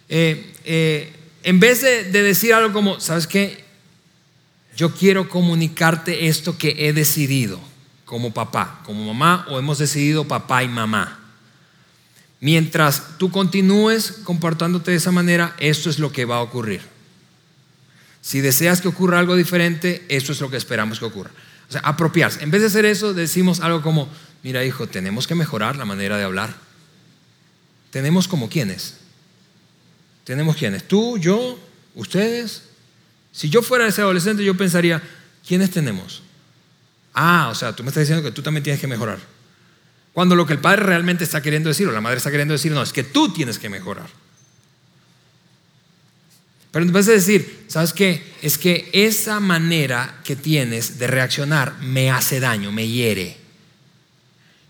Eh, 0.09 0.52
eh, 0.64 1.12
en 1.47 1.61
vez 1.61 1.81
de, 1.81 2.03
decir 2.11 2.53
algo 2.53 2.73
como, 2.73 2.99
¿sabes 2.99 3.29
qué? 3.29 3.65
Yo 4.77 4.93
quiero 4.93 5.29
comunicarte 5.29 6.27
esto 6.27 6.59
que 6.59 6.89
he 6.89 6.93
decidido 6.93 7.61
como 8.05 8.35
papá, 8.35 8.81
como 8.85 9.15
mamá, 9.15 9.47
o 9.49 9.57
hemos 9.57 9.79
decidido 9.79 10.27
papá 10.27 10.65
y 10.65 10.69
mamá. 10.69 11.21
Mientras 12.41 13.17
tú 13.19 13.31
continúes 13.31 14.11
comportándote 14.25 14.91
de 14.91 14.97
esa 14.97 15.13
manera, 15.13 15.55
esto 15.61 15.89
es 15.89 16.01
lo 16.01 16.11
que 16.11 16.25
va 16.25 16.39
a 16.39 16.43
ocurrir. 16.43 16.81
Si 18.23 18.41
deseas 18.41 18.81
que 18.81 18.89
ocurra 18.89 19.21
algo 19.21 19.37
diferente, 19.37 20.05
esto 20.09 20.33
es 20.33 20.41
lo 20.41 20.51
que 20.51 20.57
esperamos 20.57 20.99
que 20.99 21.05
ocurra. 21.05 21.31
O 21.69 21.73
sea, 21.73 21.81
apropiarse. 21.83 22.43
En 22.43 22.51
vez 22.51 22.61
de 22.61 22.67
hacer 22.67 22.85
eso, 22.85 23.15
decimos 23.15 23.61
algo 23.61 23.83
como, 23.83 24.09
mira 24.43 24.65
hijo, 24.65 24.89
tenemos 24.89 25.29
que 25.29 25.37
mejorar 25.37 25.77
la 25.77 25.85
manera 25.85 26.19
de 26.19 26.25
hablar. 26.25 26.57
Tenemos 27.93 28.27
como 28.27 28.49
quienes 28.49 29.06
tenemos 30.27 30.57
quiénes, 30.57 30.89
tú, 30.89 31.19
yo, 31.19 31.57
ustedes. 31.95 32.65
Si 33.31 33.49
yo 33.49 33.62
fuera 33.62 33.87
ese 33.87 34.03
adolescente, 34.03 34.43
yo 34.43 34.57
pensaría, 34.57 35.01
¿quiénes 35.47 35.71
tenemos? 35.71 36.21
Ah, 37.15 37.49
o 37.49 37.55
sea, 37.55 37.77
tú 37.77 37.85
me 37.85 37.91
estás 37.91 38.03
diciendo 38.03 38.25
que 38.25 38.35
tú 38.35 38.43
también 38.43 38.65
tienes 38.65 38.81
que 38.81 38.89
mejorar. 38.89 39.21
Cuando 40.12 40.35
lo 40.35 40.45
que 40.45 40.55
el 40.55 40.59
padre 40.59 40.83
realmente 40.83 41.23
está 41.23 41.41
queriendo 41.41 41.69
decir, 41.69 41.87
o 41.87 41.93
la 41.93 42.01
madre 42.01 42.17
está 42.17 42.33
queriendo 42.33 42.55
decir, 42.55 42.73
no, 42.73 42.83
es 42.83 42.93
que 42.93 43.05
tú 43.05 43.33
tienes 43.33 43.61
que 43.61 43.69
mejorar. 43.69 44.09
Pero 46.73 46.85
en 46.85 46.93
vez 46.93 47.07
de 47.07 47.12
decir, 47.12 47.65
¿sabes 47.69 47.93
qué? 47.93 48.25
Es 48.43 48.59
que 48.59 48.91
esa 48.93 49.39
manera 49.39 50.21
que 50.25 50.35
tienes 50.35 50.99
de 50.99 51.07
reaccionar 51.07 51.79
me 51.83 52.11
hace 52.11 52.41
daño, 52.41 52.73
me 52.73 52.89
hiere. 52.89 53.37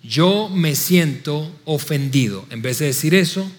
Yo 0.03 0.51
me 0.51 0.77
siento 0.77 1.59
ofendido. 1.65 2.45
En 2.51 2.61
vez 2.61 2.79
de 2.79 2.87
decir 2.87 3.15
eso, 3.15 3.51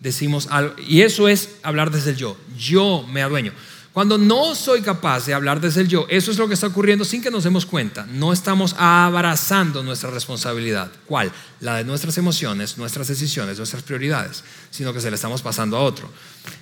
decimos 0.00 0.48
algo, 0.50 0.74
y 0.78 1.02
eso 1.02 1.28
es 1.28 1.56
hablar 1.62 1.90
desde 1.90 2.10
el 2.10 2.16
yo. 2.16 2.36
Yo 2.56 3.04
me 3.10 3.22
adueño. 3.22 3.52
Cuando 3.92 4.16
no 4.16 4.54
soy 4.54 4.82
capaz 4.82 5.26
de 5.26 5.34
hablar 5.34 5.60
desde 5.60 5.80
el 5.80 5.88
yo, 5.88 6.06
eso 6.08 6.30
es 6.30 6.38
lo 6.38 6.46
que 6.46 6.54
está 6.54 6.68
ocurriendo 6.68 7.04
sin 7.04 7.20
que 7.20 7.32
nos 7.32 7.42
demos 7.42 7.66
cuenta. 7.66 8.06
No 8.06 8.32
estamos 8.32 8.76
abrazando 8.78 9.82
nuestra 9.82 10.10
responsabilidad. 10.10 10.88
¿Cuál? 11.06 11.32
La 11.58 11.78
de 11.78 11.84
nuestras 11.84 12.16
emociones, 12.16 12.78
nuestras 12.78 13.08
decisiones, 13.08 13.56
nuestras 13.56 13.82
prioridades, 13.82 14.44
sino 14.70 14.92
que 14.92 15.00
se 15.00 15.10
la 15.10 15.16
estamos 15.16 15.42
pasando 15.42 15.76
a 15.76 15.80
otro. 15.80 16.08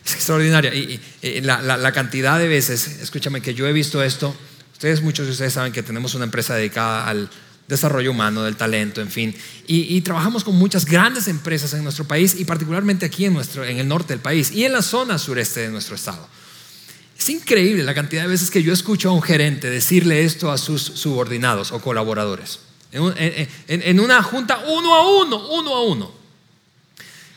Es 0.02 0.14
extraordinaria. 0.14 0.72
Y, 0.74 0.98
la, 1.42 1.60
la 1.60 1.92
cantidad 1.92 2.38
de 2.38 2.48
veces, 2.48 3.00
escúchame, 3.02 3.42
que 3.42 3.52
yo 3.52 3.66
he 3.66 3.72
visto 3.74 4.02
esto, 4.02 4.34
ustedes, 4.72 5.02
muchos 5.02 5.26
de 5.26 5.32
ustedes 5.32 5.52
saben 5.52 5.74
que 5.74 5.82
tenemos 5.82 6.14
una 6.14 6.24
empresa 6.24 6.54
dedicada 6.54 7.06
al, 7.06 7.28
desarrollo 7.68 8.12
humano, 8.12 8.44
del 8.44 8.56
talento, 8.56 9.00
en 9.00 9.10
fin. 9.10 9.34
Y, 9.66 10.00
trabajamos 10.02 10.44
con 10.44 10.56
muchas 10.56 10.84
grandes 10.84 11.28
empresas 11.28 11.72
en 11.74 11.82
nuestro 11.82 12.04
país 12.04 12.38
y 12.38 12.44
particularmente 12.44 13.06
aquí 13.06 13.24
en, 13.24 13.34
nuestro, 13.34 13.64
en 13.64 13.78
el 13.78 13.88
norte 13.88 14.12
del 14.12 14.20
país 14.20 14.52
y 14.52 14.64
en 14.64 14.72
la 14.72 14.82
zona 14.82 15.18
sureste 15.18 15.60
de 15.60 15.68
nuestro 15.70 15.96
estado. 15.96 16.28
Es 17.18 17.28
increíble 17.28 17.82
la 17.82 17.94
cantidad 17.94 18.22
de 18.22 18.28
veces 18.28 18.50
que 18.50 18.62
yo 18.62 18.72
escucho 18.72 19.08
a 19.08 19.12
un 19.12 19.22
gerente 19.22 19.70
decirle 19.70 20.24
esto 20.24 20.52
a 20.52 20.58
sus 20.58 20.82
subordinados 20.82 21.72
o 21.72 21.80
colaboradores. 21.80 22.60
En, 22.92 24.00
una 24.00 24.22
junta 24.22 24.64
uno 24.68 24.94
a 24.94 25.22
uno, 25.22 25.48
uno 25.48 25.74
a 25.74 25.82
uno, 25.82 26.12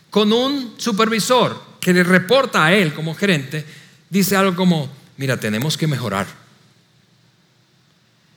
con 0.10 0.32
un 0.32 0.76
supervisor 0.78 1.60
que 1.80 1.94
le 1.94 2.04
reporta 2.04 2.66
a 2.66 2.74
él 2.74 2.94
como 2.94 3.16
gerente, 3.16 3.66
dice 4.10 4.36
algo 4.36 4.56
como, 4.56 4.90
mira, 5.18 5.40
tenemos 5.40 5.76
que 5.76 5.88
mejorar. 5.88 6.28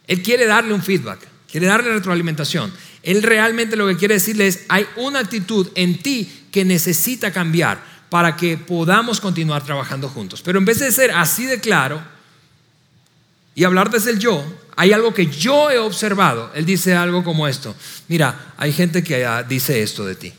Él 0.07 0.23
quiere 0.23 0.47
darle 0.47 0.73
un 0.73 0.83
feedback 0.83 1.32
quiere 1.53 1.67
darle 1.67 1.93
retroalimentación. 1.93 2.73
Él 3.03 3.23
realmente 3.23 3.77
lo 3.77 3.87
que 3.87 3.99
quiere 3.99 4.15
decirle 4.15 4.47
es, 4.47 4.65
hay 4.69 4.87
una 4.97 5.19
actitud 5.19 5.69
en 5.75 5.99
ti 5.99 6.47
que 6.51 6.65
necesita 6.65 7.31
cambiar 7.31 7.85
para 8.09 8.37
que 8.37 8.57
podamos 8.57 9.21
continuar 9.21 9.63
trabajando 9.63 10.09
juntos. 10.09 10.41
Pero 10.41 10.59
en 10.59 10.65
vez 10.65 10.79
de 10.79 10.91
ser 10.91 11.11
así 11.11 11.45
de 11.45 11.61
claro 11.61 12.03
y 13.55 13.65
hablar 13.65 13.91
desde 13.91 14.13
el 14.13 14.19
yo, 14.19 14.43
hay 14.77 14.93
algo 14.93 15.13
que 15.13 15.27
yo 15.27 15.71
he 15.71 15.79
observado. 15.79 16.51
Él 16.55 16.65
dice 16.65 16.95
algo 16.95 17.23
como 17.23 17.47
esto. 17.47 17.77
Mira, 18.09 18.55
hay 18.57 18.73
gente 18.73 19.05
que 19.05 19.27
dice 19.47 19.83
esto 19.83 20.07
de 20.07 20.15
ti. 20.15 20.33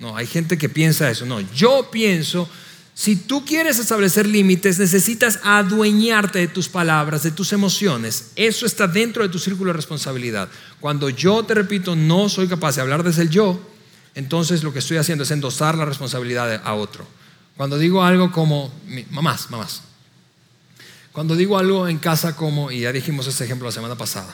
No, 0.00 0.16
hay 0.16 0.26
gente 0.26 0.58
que 0.58 0.68
piensa 0.68 1.08
eso. 1.08 1.24
No, 1.24 1.40
yo 1.40 1.88
pienso 1.92 2.48
Si 2.94 3.16
tú 3.16 3.44
quieres 3.44 3.80
establecer 3.80 4.26
límites, 4.26 4.78
necesitas 4.78 5.40
adueñarte 5.42 6.38
de 6.38 6.46
tus 6.46 6.68
palabras, 6.68 7.24
de 7.24 7.32
tus 7.32 7.52
emociones. 7.52 8.30
Eso 8.36 8.66
está 8.66 8.86
dentro 8.86 9.24
de 9.24 9.28
tu 9.28 9.40
círculo 9.40 9.70
de 9.70 9.76
responsabilidad. 9.76 10.48
Cuando 10.78 11.10
yo 11.10 11.42
te 11.42 11.54
repito, 11.54 11.96
no 11.96 12.28
soy 12.28 12.46
capaz 12.46 12.76
de 12.76 12.82
hablar 12.82 13.02
desde 13.02 13.22
el 13.22 13.30
yo, 13.30 13.60
entonces 14.14 14.62
lo 14.62 14.72
que 14.72 14.78
estoy 14.78 14.98
haciendo 14.98 15.24
es 15.24 15.32
endosar 15.32 15.76
la 15.76 15.84
responsabilidad 15.84 16.62
a 16.64 16.74
otro. 16.74 17.04
Cuando 17.56 17.78
digo 17.78 18.04
algo 18.04 18.30
como, 18.30 18.72
mamás, 19.10 19.50
mamás. 19.50 19.82
Cuando 21.10 21.34
digo 21.34 21.58
algo 21.58 21.88
en 21.88 21.98
casa 21.98 22.36
como, 22.36 22.70
y 22.70 22.80
ya 22.80 22.92
dijimos 22.92 23.26
este 23.26 23.44
ejemplo 23.44 23.66
la 23.66 23.72
semana 23.72 23.96
pasada, 23.96 24.32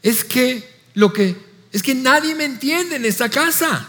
es 0.00 0.22
que 0.22 0.78
lo 0.94 1.12
que, 1.12 1.36
es 1.72 1.82
que 1.82 1.96
nadie 1.96 2.36
me 2.36 2.44
entiende 2.44 2.96
en 2.96 3.04
esta 3.04 3.28
casa 3.28 3.88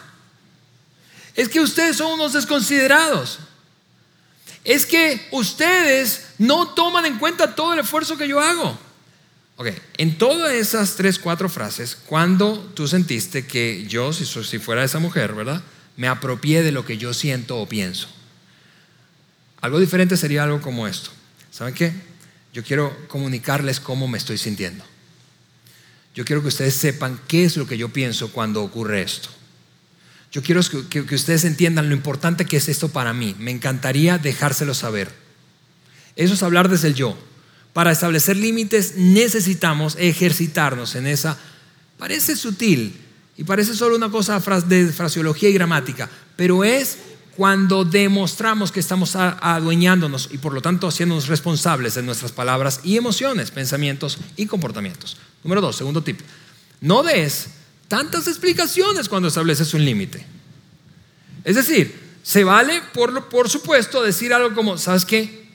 es 1.39 1.47
que 1.47 1.61
ustedes 1.61 1.95
son 1.95 2.11
unos 2.11 2.33
desconsiderados. 2.33 3.39
Es 4.65 4.85
que 4.85 5.25
ustedes 5.31 6.31
no 6.37 6.67
toman 6.73 7.05
en 7.05 7.17
cuenta 7.17 7.55
todo 7.55 7.71
el 7.71 7.79
esfuerzo 7.79 8.17
que 8.17 8.27
yo 8.27 8.41
hago. 8.41 8.77
Ok, 9.55 9.67
en 9.97 10.17
todas 10.17 10.51
esas 10.51 10.97
tres, 10.97 11.17
cuatro 11.17 11.47
frases, 11.47 11.95
cuando 11.95 12.57
tú 12.75 12.89
sentiste 12.89 13.47
que 13.47 13.85
yo, 13.87 14.11
si, 14.11 14.25
fuera 14.59 14.83
esa 14.83 14.99
mujer, 14.99 15.33
¿verdad? 15.33 15.63
Me 15.95 16.09
apropié 16.09 16.61
de 16.61 16.73
lo 16.73 16.83
que 16.83 16.97
yo 16.97 17.13
siento 17.13 17.57
o 17.57 17.69
pienso. 17.69 18.09
Algo 19.61 19.79
diferente 19.79 20.17
sería 20.17 20.43
algo 20.43 20.59
como 20.59 20.89
esto. 20.89 21.09
¿Saben 21.51 21.73
qué? 21.73 21.93
Yo 22.51 22.65
quiero 22.65 22.93
comunicarles 23.07 23.79
cómo 23.79 24.09
me 24.09 24.17
estoy 24.17 24.37
sintiendo. 24.37 24.83
Yo 26.13 26.25
quiero 26.25 26.41
que 26.41 26.49
ustedes 26.49 26.75
sepan 26.75 27.17
qué 27.29 27.45
es 27.45 27.55
lo 27.55 27.65
que 27.65 27.77
yo 27.77 27.87
pienso 27.87 28.33
cuando 28.33 28.61
ocurre 28.61 29.03
esto. 29.03 29.29
Yo 30.31 30.43
quiero 30.43 30.61
que, 30.89 31.15
ustedes 31.15 31.43
entiendan 31.43 31.89
lo 31.89 31.95
importante 31.95 32.45
que 32.45 32.57
es 32.57 32.69
esto 32.69 32.89
para 32.89 33.13
mí. 33.13 33.35
Me 33.39 33.51
encantaría 33.51 34.17
dejárselo 34.17 34.73
saber. 34.73 35.11
Eso 36.15 36.35
es 36.35 36.43
hablar 36.43 36.69
desde 36.69 36.89
el 36.89 36.95
yo. 36.95 37.17
Para 37.73 37.91
establecer 37.91 38.37
límites 38.37 38.95
necesitamos 38.95 39.95
ejercitarnos 39.97 40.95
en 40.95 41.07
esa. 41.07 41.37
Parece 41.97 42.35
sutil 42.35 42.95
y 43.37 43.43
parece 43.43 43.73
solo 43.73 43.95
una 43.95 44.11
cosa 44.11 44.39
de 44.67 44.87
fraseología 44.87 45.49
y 45.49 45.53
gramática, 45.53 46.09
pero 46.35 46.63
es 46.63 46.97
cuando 47.35 47.85
demostramos 47.85 48.71
que 48.71 48.81
estamos 48.81 49.15
adueñándonos 49.15 50.29
y 50.31 50.39
por 50.39 50.53
lo 50.53 50.61
tanto 50.61 50.87
haciéndonos 50.87 51.27
responsables 51.27 51.95
de 51.95 52.03
nuestras 52.03 52.33
palabras 52.33 52.81
y 52.83 52.97
emociones, 52.97 53.51
pensamientos 53.51 54.17
y 54.35 54.45
comportamientos. 54.45 55.17
Número 55.43 55.61
dos, 55.61 55.77
segundo 55.77 56.03
tip. 56.03 56.19
No 56.81 57.01
des 57.01 57.47
tantas 57.89 58.27
explicaciones 58.27 59.09
cuando 59.09 59.27
estableces 59.27 59.73
un 59.73 59.83
límite. 59.83 60.25
Es 61.43 61.55
decir, 61.55 61.93
se 62.23 62.45
vale, 62.45 62.81
por, 62.93 63.27
por 63.27 63.49
supuesto, 63.49 64.01
decir 64.01 64.33
algo 64.33 64.55
como, 64.55 64.77
¿sabes 64.77 65.03
qué? 65.03 65.47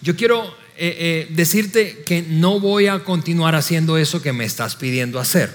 Yo 0.00 0.16
quiero 0.16 0.46
eh, 0.76 0.96
eh, 0.98 1.26
decirte 1.30 2.04
que 2.06 2.22
no 2.22 2.60
voy 2.60 2.86
a 2.86 3.00
continuar 3.00 3.54
haciendo 3.54 3.98
eso 3.98 4.22
que 4.22 4.32
me 4.32 4.44
estás 4.44 4.76
pidiendo 4.76 5.18
hacer. 5.18 5.54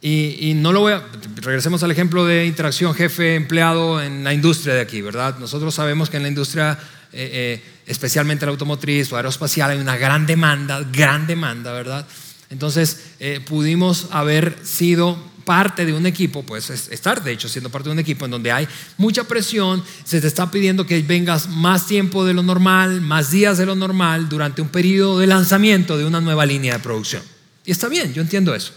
Y, 0.00 0.52
no 0.54 0.72
lo 0.72 0.80
voy 0.80 0.92
a, 0.92 1.04
regresemos 1.36 1.82
al 1.82 1.90
ejemplo 1.90 2.24
de 2.24 2.46
interacción 2.46 2.94
jefe-empleado 2.94 4.00
en 4.00 4.22
la 4.22 4.32
industria 4.32 4.74
de 4.74 4.80
aquí, 4.80 5.00
¿verdad? 5.00 5.38
Nosotros 5.38 5.74
sabemos 5.74 6.08
que 6.08 6.18
en 6.18 6.22
la 6.22 6.28
industria, 6.28 6.78
eh, 7.12 7.60
especialmente 7.86 8.46
la 8.46 8.52
automotriz 8.52 9.12
o 9.12 9.16
aeroespacial, 9.16 9.70
hay 9.70 9.78
una 9.78 9.96
gran 9.96 10.26
demanda, 10.26 10.86
gran 10.92 11.26
demanda, 11.26 11.72
¿verdad? 11.72 12.06
Entonces 12.50 13.00
eh, 13.20 13.40
pudimos 13.46 14.08
haber 14.10 14.58
sido 14.64 15.18
parte 15.44 15.86
de 15.86 15.94
un 15.94 16.04
equipo, 16.04 16.42
pues 16.42 16.68
estar 16.68 17.24
de 17.24 17.32
hecho 17.32 17.48
siendo 17.48 17.70
parte 17.70 17.88
de 17.88 17.94
un 17.94 17.98
equipo 17.98 18.26
en 18.26 18.30
donde 18.30 18.52
hay 18.52 18.68
mucha 18.98 19.24
presión, 19.24 19.82
se 20.04 20.20
te 20.20 20.26
está 20.26 20.50
pidiendo 20.50 20.86
que 20.86 21.00
vengas 21.00 21.48
más 21.48 21.86
tiempo 21.86 22.26
de 22.26 22.34
lo 22.34 22.42
normal, 22.42 23.00
más 23.00 23.30
días 23.30 23.56
de 23.56 23.64
lo 23.64 23.74
normal 23.74 24.28
durante 24.28 24.60
un 24.60 24.68
periodo 24.68 25.18
de 25.18 25.26
lanzamiento 25.26 25.96
de 25.96 26.04
una 26.04 26.20
nueva 26.20 26.44
línea 26.44 26.74
de 26.74 26.80
producción. 26.80 27.22
Y 27.64 27.70
está 27.70 27.88
bien, 27.88 28.12
yo 28.12 28.20
entiendo 28.20 28.54
eso. 28.54 28.72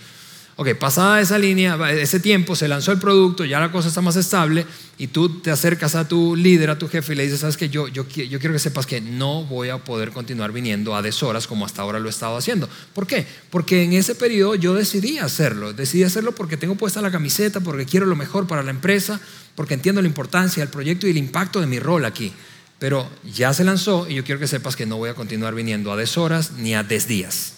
Ok, 0.62 0.76
pasada 0.76 1.20
esa 1.20 1.40
línea, 1.40 1.76
ese 1.90 2.20
tiempo, 2.20 2.56
se 2.56 2.68
lanzó 2.68 2.92
el 2.92 3.00
producto, 3.00 3.44
ya 3.46 3.60
la 3.60 3.72
cosa 3.72 3.88
está 3.88 4.00
más 4.02 4.16
estable 4.16 4.68
y 5.00 5.08
tú 5.08 5.42
te 5.42 5.50
acercas 5.50 5.96
a 5.96 6.08
tu 6.08 6.36
líder, 6.36 6.70
a 6.70 6.78
tu 6.78 6.88
jefe 6.88 7.14
y 7.14 7.16
le 7.16 7.24
dices, 7.24 7.40
sabes 7.40 7.58
que 7.58 7.70
yo, 7.70 7.88
yo, 7.88 8.06
quiero 8.08 8.54
que 8.54 8.60
sepas 8.60 8.86
que 8.86 9.02
no 9.02 9.44
voy 9.44 9.70
a 9.70 9.80
poder 9.80 10.12
continuar 10.12 10.52
viniendo 10.52 10.96
a 10.96 11.02
deshoras 11.02 11.48
como 11.48 11.66
hasta 11.66 11.82
ahora 11.82 11.98
lo 11.98 12.06
he 12.06 12.12
estado 12.12 12.38
haciendo. 12.38 12.70
¿Por 12.94 13.08
qué? 13.08 13.26
Porque 13.50 13.82
en 13.82 13.94
ese 13.94 14.14
periodo 14.14 14.54
yo 14.54 14.76
decidí 14.76 15.18
hacerlo. 15.18 15.74
Decidí 15.74 16.04
hacerlo 16.04 16.34
porque 16.34 16.58
tengo 16.58 16.76
puesta 16.76 17.02
la 17.02 17.10
camiseta, 17.10 17.62
porque 17.62 17.88
quiero 17.88 18.06
lo 18.06 18.16
mejor 18.16 18.46
para 18.46 18.62
la 18.62 18.70
empresa, 18.70 19.20
porque 19.56 19.74
entiendo 19.74 20.00
la 20.04 20.08
importancia 20.08 20.62
del 20.62 20.70
proyecto 20.70 21.08
y 21.08 21.10
el 21.10 21.18
impacto 21.18 21.60
de 21.60 21.66
mi 21.66 21.80
rol 21.80 22.06
aquí. 22.06 22.34
Pero 22.78 23.10
ya 23.34 23.52
se 23.56 23.64
lanzó 23.64 24.08
y 24.08 24.14
yo 24.14 24.24
quiero 24.24 24.40
que 24.40 24.46
sepas 24.46 24.76
que 24.76 24.86
no 24.86 24.98
voy 24.98 25.10
a 25.10 25.16
continuar 25.16 25.56
viniendo 25.56 25.92
a 25.92 25.96
deshoras 25.96 26.52
ni 26.52 26.76
a 26.76 26.84
desdías. 26.84 27.56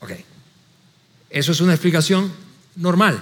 Ok. 0.00 0.31
Eso 1.32 1.52
es 1.52 1.60
una 1.60 1.72
explicación 1.72 2.30
normal. 2.76 3.20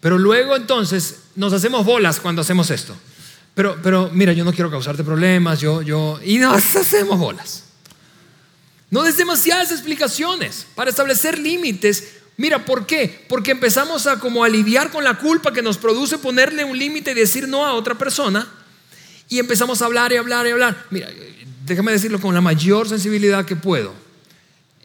Pero 0.00 0.18
luego 0.18 0.56
entonces 0.56 1.20
nos 1.36 1.52
hacemos 1.52 1.84
bolas 1.84 2.18
cuando 2.18 2.42
hacemos 2.42 2.70
esto. 2.70 2.96
Pero, 3.54 3.78
pero 3.82 4.10
mira, 4.12 4.32
yo 4.32 4.44
no 4.44 4.52
quiero 4.52 4.70
causarte 4.70 5.04
problemas, 5.04 5.60
yo, 5.60 5.82
yo, 5.82 6.18
y 6.24 6.38
nos 6.38 6.76
hacemos 6.76 7.18
bolas. 7.18 7.64
No 8.90 9.02
des 9.02 9.16
demasiadas 9.16 9.70
explicaciones 9.70 10.66
para 10.74 10.90
establecer 10.90 11.38
límites. 11.38 12.14
Mira, 12.36 12.64
¿por 12.64 12.86
qué? 12.86 13.24
Porque 13.28 13.50
empezamos 13.50 14.06
a 14.06 14.18
como 14.18 14.44
a 14.44 14.48
lidiar 14.48 14.90
con 14.90 15.04
la 15.04 15.18
culpa 15.18 15.52
que 15.52 15.62
nos 15.62 15.76
produce 15.76 16.18
ponerle 16.18 16.64
un 16.64 16.78
límite 16.78 17.10
y 17.10 17.14
decir 17.14 17.48
no 17.48 17.66
a 17.66 17.74
otra 17.74 17.96
persona. 17.96 18.46
Y 19.28 19.38
empezamos 19.38 19.82
a 19.82 19.86
hablar 19.86 20.12
y 20.12 20.16
hablar 20.16 20.46
y 20.46 20.50
hablar. 20.50 20.86
Mira, 20.90 21.08
déjame 21.64 21.92
decirlo 21.92 22.20
con 22.20 22.34
la 22.34 22.40
mayor 22.40 22.88
sensibilidad 22.88 23.44
que 23.44 23.56
puedo. 23.56 24.05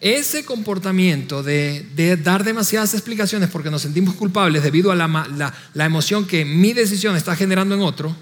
Ese 0.01 0.43
comportamiento 0.43 1.43
de, 1.43 2.17
dar 2.23 2.43
demasiadas 2.43 2.95
explicaciones 2.95 3.51
porque 3.51 3.69
nos 3.69 3.83
sentimos 3.83 4.15
culpables 4.15 4.63
debido 4.63 4.91
a 4.91 4.95
la, 4.95 5.53
la, 5.75 5.85
emoción 5.85 6.25
que 6.25 6.43
mi 6.43 6.73
decisión 6.73 7.15
está 7.15 7.35
generando 7.35 7.75
en 7.75 7.81
otro, 7.81 8.15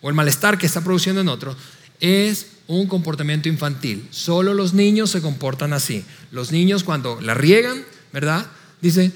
o 0.00 0.08
el 0.08 0.14
malestar 0.14 0.56
que 0.56 0.64
está 0.64 0.80
produciendo 0.80 1.20
en 1.20 1.28
otro, 1.28 1.54
es 2.00 2.46
un 2.68 2.86
comportamiento 2.86 3.50
infantil. 3.50 4.08
Solo 4.10 4.54
los 4.54 4.72
niños 4.72 5.10
se 5.10 5.20
comportan 5.20 5.74
así. 5.74 6.02
Los 6.32 6.52
niños 6.52 6.84
cuando 6.84 7.20
la 7.20 7.34
riegan, 7.34 7.84
¿verdad? 8.10 8.46
Dice, 8.80 9.12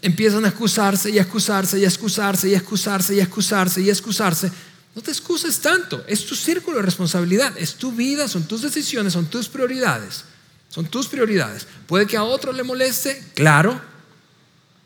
empiezan 0.00 0.46
a 0.46 0.48
excusarse 0.48 1.10
y 1.10 1.18
a 1.18 1.22
excusarse 1.22 1.78
y 1.78 1.84
a 1.84 1.88
excusarse 1.88 2.48
y 2.48 2.54
a 2.54 2.56
excusarse 2.56 3.14
y 3.14 3.20
a 3.20 3.24
excusarse 3.24 3.82
y 3.82 3.88
a 3.90 3.92
excusarse. 3.92 4.50
No 4.94 5.02
te 5.02 5.10
excuses 5.10 5.60
tanto, 5.60 6.04
es 6.08 6.26
tu 6.26 6.34
círculo 6.34 6.78
de 6.78 6.82
responsabilidad, 6.82 7.56
es 7.56 7.74
tu 7.74 7.92
vida, 7.92 8.26
son 8.26 8.44
tus 8.44 8.62
decisiones, 8.62 9.12
son 9.12 9.26
tus 9.26 9.48
prioridades. 9.48 10.24
Son 10.68 10.86
tus 10.86 11.08
prioridades. 11.08 11.66
Puede 11.86 12.06
que 12.06 12.16
a 12.16 12.22
otro 12.22 12.52
le 12.52 12.62
moleste, 12.62 13.22
claro. 13.34 13.80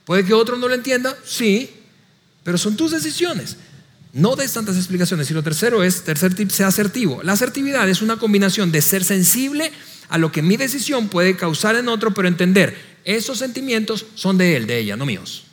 Puede 0.05 0.25
que 0.25 0.33
otro 0.33 0.57
no 0.57 0.67
lo 0.67 0.75
entienda, 0.75 1.17
sí. 1.25 1.71
Pero 2.43 2.59
son 2.59 2.77
tus 2.77 2.90
decisiones. 2.90 3.57
No 4.14 4.35
des 4.35 4.53
tantas 4.53 4.77
explicaciones. 4.77 5.31
Y 5.31 5.35
lo 5.35 5.43
tercero 5.43 5.83
es, 5.83 6.03
tercer 6.03 6.35
tip, 6.35 6.51
sea 6.51 6.69
asertivo. 6.69 7.23
La 7.23 7.33
asertividad 7.33 7.88
es 7.88 8.01
una 8.01 8.17
combinación 8.17 8.73
de 8.73 8.81
ser 8.81 9.05
sensible 9.05 9.73
a 10.09 10.19
lo 10.19 10.33
que 10.33 10.43
mi 10.43 10.57
decisión 10.57 11.09
puede 11.09 11.37
causar 11.37 11.77
en 11.77 11.88
otro, 11.88 12.14
pero 12.14 12.29
entender, 12.29 12.77
esos 13.05 13.38
sentimientos 13.38 14.07
son 14.14 14.38
de 14.38 14.57
él, 14.57 14.67
de 14.67 14.79
ella, 14.79 14.97
no 14.97 15.05
míos. 15.05 15.45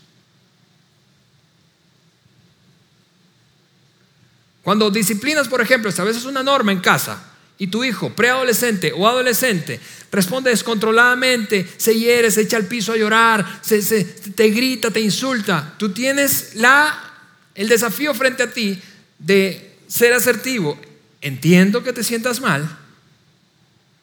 Cuando 4.64 4.92
disciplinas, 4.92 5.48
por 5.48 5.62
ejemplo, 5.62 5.90
estableces 5.90 6.26
una 6.26 6.44
norma 6.44 6.72
en 6.72 6.80
casa, 6.80 7.32
y 7.62 7.68
tu 7.68 7.84
hijo, 7.84 8.10
preadolescente 8.10 8.92
o 8.92 9.08
adolescente, 9.08 9.80
responde 10.12 10.50
descontroladamente, 10.50 11.72
se 11.78 11.94
hiere, 11.94 12.32
se 12.32 12.42
echa 12.42 12.58
al 12.58 12.66
piso 12.66 12.92
a 12.92 12.98
llorar, 12.98 13.60
se, 13.62 14.04
te 14.04 14.50
grita, 14.50 14.90
te 14.90 15.00
insulta, 15.00 15.76
tú 15.78 15.94
tienes 15.94 16.56
la, 16.56 17.14
el 17.54 17.70
desafío 17.70 18.16
frente 18.16 18.42
a 18.42 18.52
ti 18.52 18.82
de 19.20 19.78
ser 19.88 20.12
asertivo. 20.12 20.76
Entiendo 21.22 21.84
que 21.84 21.94
te 21.94 22.04
sientas 22.04 22.42
mal, 22.42 22.68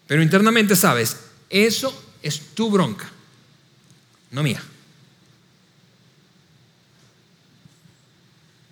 pero 0.07 0.23
internamente 0.23 0.77
sabes, 0.77 1.17
eso 1.51 2.13
es 2.23 2.55
tu 2.55 2.71
bronca, 2.71 3.11
no 4.31 4.45
mía. 4.45 4.63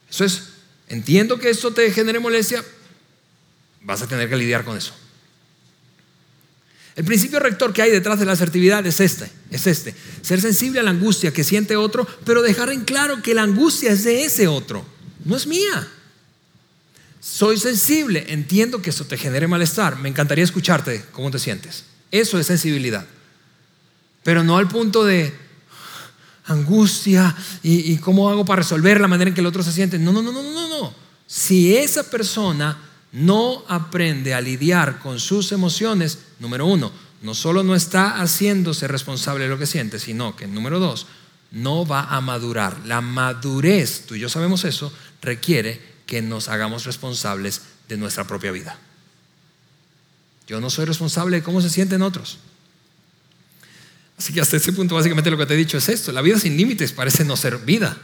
Eso 0.09 0.25
es, 0.25 0.43
entiendo 0.89 1.39
que 1.39 1.51
eso 1.51 1.73
te 1.73 1.91
genere 1.91 2.19
molestia, 2.19 2.65
vas 3.83 4.03
a 4.03 4.07
tener 4.07 4.29
que 4.29 4.37
lidiar 4.37 4.65
con 4.65 4.77
eso. 4.77 4.95
El 6.97 7.05
principio 7.05 7.39
rector 7.39 7.75
que 7.75 7.83
hay 7.83 7.91
detrás 7.91 8.19
de 8.19 8.25
la 8.25 8.33
asertividad 8.33 8.85
es 8.87 9.01
este, 9.01 9.31
es 9.51 9.67
este, 9.67 9.95
ser 10.23 10.41
sensible 10.41 10.81
a 10.81 10.83
la 10.83 10.91
angustia 10.91 11.31
que 11.31 11.45
siente 11.45 11.77
otro, 11.77 12.07
pero 12.25 12.41
dejar 12.41 12.71
en 12.73 12.85
claro 12.85 13.23
que 13.23 13.35
la 13.35 13.43
angustia 13.43 13.93
es 13.93 14.05
de 14.05 14.25
ese 14.25 14.49
otro, 14.49 14.85
no 15.25 15.37
es 15.37 15.47
mía. 15.47 15.89
Soy 17.21 17.59
sensible, 17.59 18.25
entiendo 18.29 18.81
que 18.81 18.91
eso 18.91 19.05
te 19.05 19.19
genere 19.19 19.47
malestar, 19.47 19.99
me 19.99 20.09
encantaría 20.09 20.45
escucharte 20.45 21.05
cómo 21.13 21.31
te 21.31 21.39
sientes. 21.39 21.85
Eso 22.11 22.39
es 22.39 22.47
sensibilidad. 22.47 23.07
Pero 24.23 24.43
no 24.43 24.57
al 24.57 24.69
punto 24.69 25.05
de, 25.05 25.35
angustia 26.47 27.35
y, 27.63 27.97
cómo 27.99 28.31
hago 28.31 28.45
para 28.45 28.63
resolver 28.63 29.01
la 29.01 29.09
manera 29.09 29.29
en 29.29 29.35
que 29.35 29.41
el 29.41 29.47
otro 29.47 29.63
se 29.63 29.73
siente. 29.73 29.99
No, 29.99 30.13
no, 30.13 30.23
no, 30.23 30.33
no, 30.33 30.43
no, 30.43 30.69
no. 30.69 30.95
Si 31.27 31.77
esa 31.77 32.09
persona 32.09 32.79
no 33.13 33.65
aprende 33.69 34.35
a 34.35 34.41
lidiar 34.41 34.99
con 35.01 35.19
sus 35.19 35.53
emociones, 35.53 36.19
número 36.39 36.67
uno, 36.67 36.93
no 37.23 37.35
solo 37.35 37.63
no 37.63 37.75
está 37.75 38.21
haciéndose 38.21 38.87
responsable 38.87 39.45
de 39.45 39.51
lo 39.51 39.59
que 39.59 39.67
siente, 39.67 39.99
sino 39.99 40.37
que, 40.37 40.47
número 40.47 40.79
dos, 40.79 41.07
no 41.51 41.87
va 41.87 42.05
a 42.05 42.21
madurar. 42.21 42.79
La 42.87 43.01
madurez, 43.01 44.05
tú 44.07 44.15
y 44.15 44.21
yo 44.21 44.29
sabemos 44.29 44.65
eso, 44.65 44.93
requiere 45.23 45.81
que 46.07 46.23
nos 46.23 46.49
hagamos 46.49 46.85
responsables 46.85 47.63
de 47.89 47.97
nuestra 47.97 48.25
propia 48.27 48.53
vida. 48.53 48.79
Yo 50.47 50.61
no 50.61 50.71
soy 50.71 50.85
responsable 50.85 51.39
de 51.39 51.43
cómo 51.43 51.61
se 51.61 51.71
sienten 51.71 52.03
otros. 52.03 52.39
Así 54.19 54.33
que 54.33 54.41
hasta 54.41 54.57
ese 54.57 54.73
punto 54.73 54.95
básicamente 54.95 55.31
lo 55.31 55.37
que 55.37 55.47
te 55.47 55.55
he 55.55 55.59
dicho 55.59 55.77
es 55.79 55.89
esto. 55.89 56.13
La 56.13 56.23
vida 56.23 56.39
sin 56.39 56.57
límites 56.57 56.93
parece 56.93 57.25
no 57.25 57.37
ser 57.37 57.59
vida. 57.59 58.01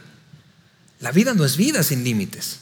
La 0.99 1.11
vida 1.11 1.33
no 1.33 1.43
es 1.43 1.57
vida 1.57 1.83
sin 1.83 2.03
límites. 2.03 2.59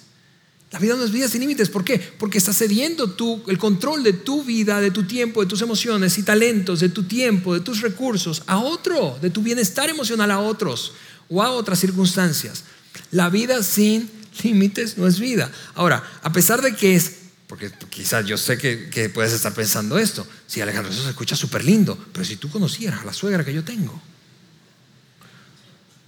La 0.72 0.80
vida 0.80 0.96
no 0.96 1.04
es 1.04 1.12
vida 1.12 1.28
sin 1.28 1.42
límites. 1.42 1.70
¿Por 1.70 1.84
qué? 1.84 2.00
Porque 2.00 2.38
estás 2.38 2.58
cediendo 2.58 3.12
tú 3.12 3.44
el 3.48 3.58
control 3.58 4.04
de 4.04 4.14
tu 4.14 4.44
vida, 4.44 4.80
de 4.80 4.90
tu 4.90 5.04
tiempo, 5.04 5.42
de 5.42 5.48
tus 5.48 5.62
emociones 5.62 6.18
y 6.18 6.24
talentos, 6.24 6.80
de 6.80 6.88
tu 6.88 7.04
tiempo, 7.04 7.54
de 7.54 7.60
tus 7.60 7.82
recursos 7.82 8.44
a 8.48 8.58
otro, 8.58 9.20
de 9.22 9.30
tu 9.30 9.42
bienestar 9.42 9.90
emocional 9.90 10.32
a 10.32 10.40
otros 10.40 10.94
o 11.28 11.44
a 11.44 11.52
otras 11.52 11.80
circunstancias. 11.80 12.64
La 13.12 13.30
vida 13.30 13.64
sin 13.64 14.10
límites 14.44 14.98
no 14.98 15.08
es 15.08 15.20
vida. 15.20 15.52
Ahora, 15.76 16.04
a 16.24 16.32
pesar 16.32 16.62
de 16.62 16.74
que 16.74 16.96
es, 16.96 17.16
porque 17.52 17.70
quizás 17.90 18.26
yo 18.26 18.38
sé 18.38 18.58
que, 18.58 19.10
puedes 19.14 19.34
estar 19.34 19.54
pensando 19.54 20.00
esto, 20.00 20.26
si 20.48 20.62
Alejandro, 20.62 20.90
eso 20.90 21.04
se 21.04 21.10
escucha 21.10 21.36
súper 21.36 21.66
lindo, 21.66 21.98
pero 22.14 22.24
si 22.24 22.38
tú 22.38 22.50
conocieras 22.50 23.02
a 23.02 23.06
la 23.06 23.12
suegra 23.12 23.44
que 23.44 23.54
yo 23.54 23.62
tengo, 23.62 24.02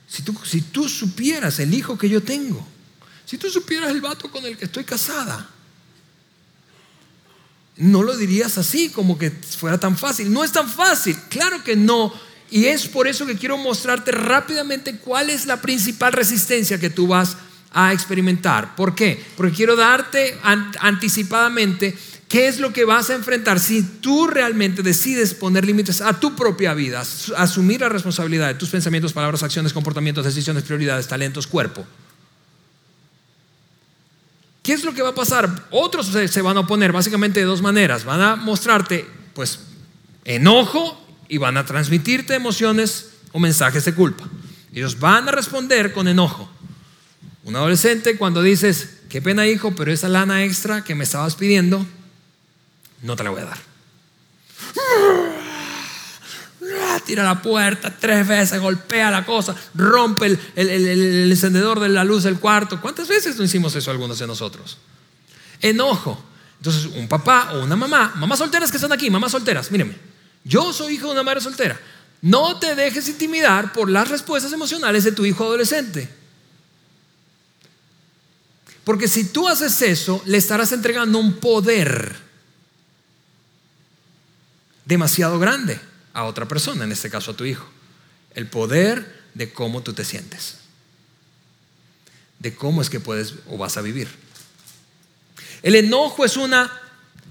si 0.08 0.24
tú, 0.24 0.34
si 0.46 0.62
tú 0.62 0.88
supieras 0.88 1.60
el 1.60 1.74
hijo 1.74 1.98
que 1.98 2.08
yo 2.08 2.24
tengo, 2.24 2.66
si 3.26 3.38
tú 3.38 3.50
supieras 3.50 3.92
el 3.92 4.00
vato 4.00 4.32
con 4.32 4.46
el 4.46 4.56
que 4.56 4.64
estoy 4.64 4.86
casada, 4.86 5.50
no 7.76 8.04
lo 8.04 8.16
dirías 8.16 8.58
así, 8.58 8.88
como 8.88 9.18
que 9.18 9.30
fuera 9.30 9.78
tan 9.78 9.98
fácil. 9.98 10.32
No 10.32 10.46
es 10.46 10.54
tan 10.54 10.70
fácil, 10.70 11.18
claro 11.28 11.62
que 11.62 11.76
no. 11.76 12.14
Y 12.52 12.68
es 12.68 12.88
por 12.88 13.06
eso 13.06 13.26
que 13.26 13.36
quiero 13.36 13.58
mostrarte 13.58 14.14
rápidamente 14.14 14.96
cuál 14.96 15.30
es 15.30 15.46
la 15.46 15.62
principal 15.62 16.14
resistencia 16.14 16.80
que 16.80 16.90
tú 16.90 17.06
vas 17.06 17.36
a 17.74 17.92
experimentar. 17.94 18.76
¿Por 18.76 18.96
qué? 18.96 19.24
Porque 19.36 19.56
quiero 19.56 19.76
darte 19.76 20.38
anticipadamente 20.80 21.98
qué 22.30 22.48
es 22.48 22.60
lo 22.60 22.74
que 22.74 22.86
vas 22.86 23.10
a 23.10 23.16
enfrentar 23.16 23.60
si 23.60 23.84
tú 23.84 24.28
realmente 24.28 24.82
decides 24.82 25.34
poner 25.34 25.66
límites 25.66 26.02
a 26.02 26.20
tu 26.20 26.36
propia 26.36 26.74
vida, 26.74 27.04
asumir 27.38 27.82
la 27.82 27.90
responsabilidad 27.90 28.48
de 28.48 28.56
tus 28.56 28.70
pensamientos, 28.70 29.14
palabras, 29.14 29.44
acciones, 29.44 29.74
comportamientos, 29.74 30.26
decisiones, 30.26 30.64
prioridades, 30.64 31.08
talentos, 31.08 31.48
cuerpo. 31.48 31.86
¿Qué 34.64 34.74
es 34.74 34.84
lo 34.86 34.94
que 34.94 35.02
va 35.02 35.10
a 35.10 35.16
pasar? 35.16 35.68
Otros 35.72 36.08
se 36.08 36.42
van 36.42 36.56
a 36.58 36.62
oponer 36.62 36.94
básicamente 36.94 37.42
de 37.42 37.46
dos 37.46 37.62
maneras. 37.62 38.06
Van 38.06 38.22
a 38.22 38.36
mostrarte, 38.38 39.06
pues, 39.34 39.60
enojo 40.24 41.06
y 41.28 41.38
van 41.38 41.58
a 41.58 41.66
transmitirte 41.66 42.34
emociones 42.34 43.10
o 43.34 43.40
mensajes 43.40 43.84
de 43.84 43.94
culpa. 43.94 44.24
Ellos 44.74 45.00
van 45.00 45.28
a 45.28 45.34
responder 45.34 45.92
con 45.92 46.08
enojo. 46.08 46.50
Un 47.44 47.56
adolescente 47.56 48.18
cuando 48.18 48.42
dices, 48.42 49.00
qué 49.10 49.22
pena 49.22 49.48
hijo, 49.48 49.76
pero 49.76 49.92
esa 49.92 50.10
lana 50.10 50.44
extra 50.44 50.84
que 50.84 50.96
me 50.96 51.04
estabas 51.04 51.36
pidiendo, 51.36 51.86
no 53.02 53.16
te 53.16 53.24
la 53.24 53.30
voy 53.32 53.42
a 53.42 53.46
dar 53.46 53.74
tira 57.06 57.24
la 57.24 57.42
puerta 57.42 57.94
tres 57.98 58.28
veces, 58.28 58.60
golpea 58.60 59.12
la 59.12 59.26
cosa, 59.26 59.56
rompe 59.76 60.38
el, 60.56 61.32
encendedor 61.32 61.80
de 61.80 61.90
la 61.90 62.04
luz 62.04 62.24
del 62.24 62.40
cuarto. 62.40 62.80
¿Cuántas 62.82 63.08
veces 63.08 63.38
no 63.38 63.44
hicimos 63.44 63.76
eso 63.76 63.92
algunos 63.92 64.20
de 64.20 64.28
nosotros? 64.28 64.78
Enojo. 65.62 66.24
Entonces, 66.58 66.86
un 66.86 67.08
papá 67.08 67.52
o 67.54 67.64
una 67.64 67.76
mamá, 67.76 68.14
mamás 68.16 68.40
solteras 68.40 68.72
que 68.72 68.78
están 68.78 68.94
aquí, 68.94 69.10
mamás 69.10 69.32
solteras, 69.32 69.70
mírenme, 69.70 69.96
yo 70.46 70.72
soy 70.72 70.94
hijo 70.94 71.08
de 71.08 71.14
una 71.14 71.24
madre 71.24 71.42
soltera. 71.42 71.80
No 72.22 72.58
te 72.58 72.74
dejes 72.76 73.10
intimidar 73.10 73.74
por 73.74 73.90
las 73.90 74.08
respuestas 74.08 74.54
emocionales 74.54 75.04
de 75.04 75.12
tu 75.12 75.26
hijo 75.26 75.44
adolescente. 75.44 76.10
Porque 78.84 79.08
si 79.08 79.26
tú 79.26 79.48
haces 79.48 79.82
eso, 79.82 80.22
le 80.26 80.38
estarás 80.38 80.72
entregando 80.72 81.18
un 81.18 81.34
poder 81.34 82.16
demasiado 84.86 85.40
grande 85.40 85.80
a 86.14 86.26
otra 86.26 86.48
persona, 86.48 86.84
en 86.84 86.92
este 86.92 87.10
caso 87.10 87.32
a 87.32 87.38
tu 87.38 87.46
hijo. 87.46 87.66
El 88.36 88.48
poder 88.48 89.24
de 89.34 89.54
cómo 89.54 89.82
tú 89.82 89.94
te 89.94 90.04
sientes. 90.04 90.58
De 92.40 92.56
cómo 92.56 92.82
es 92.82 92.90
que 92.90 93.00
puedes 93.00 93.36
o 93.48 93.58
vas 93.58 93.78
a 93.78 93.82
vivir. 93.82 94.10
El 95.62 95.76
enojo 95.76 96.26
es 96.26 96.36
una, 96.36 96.70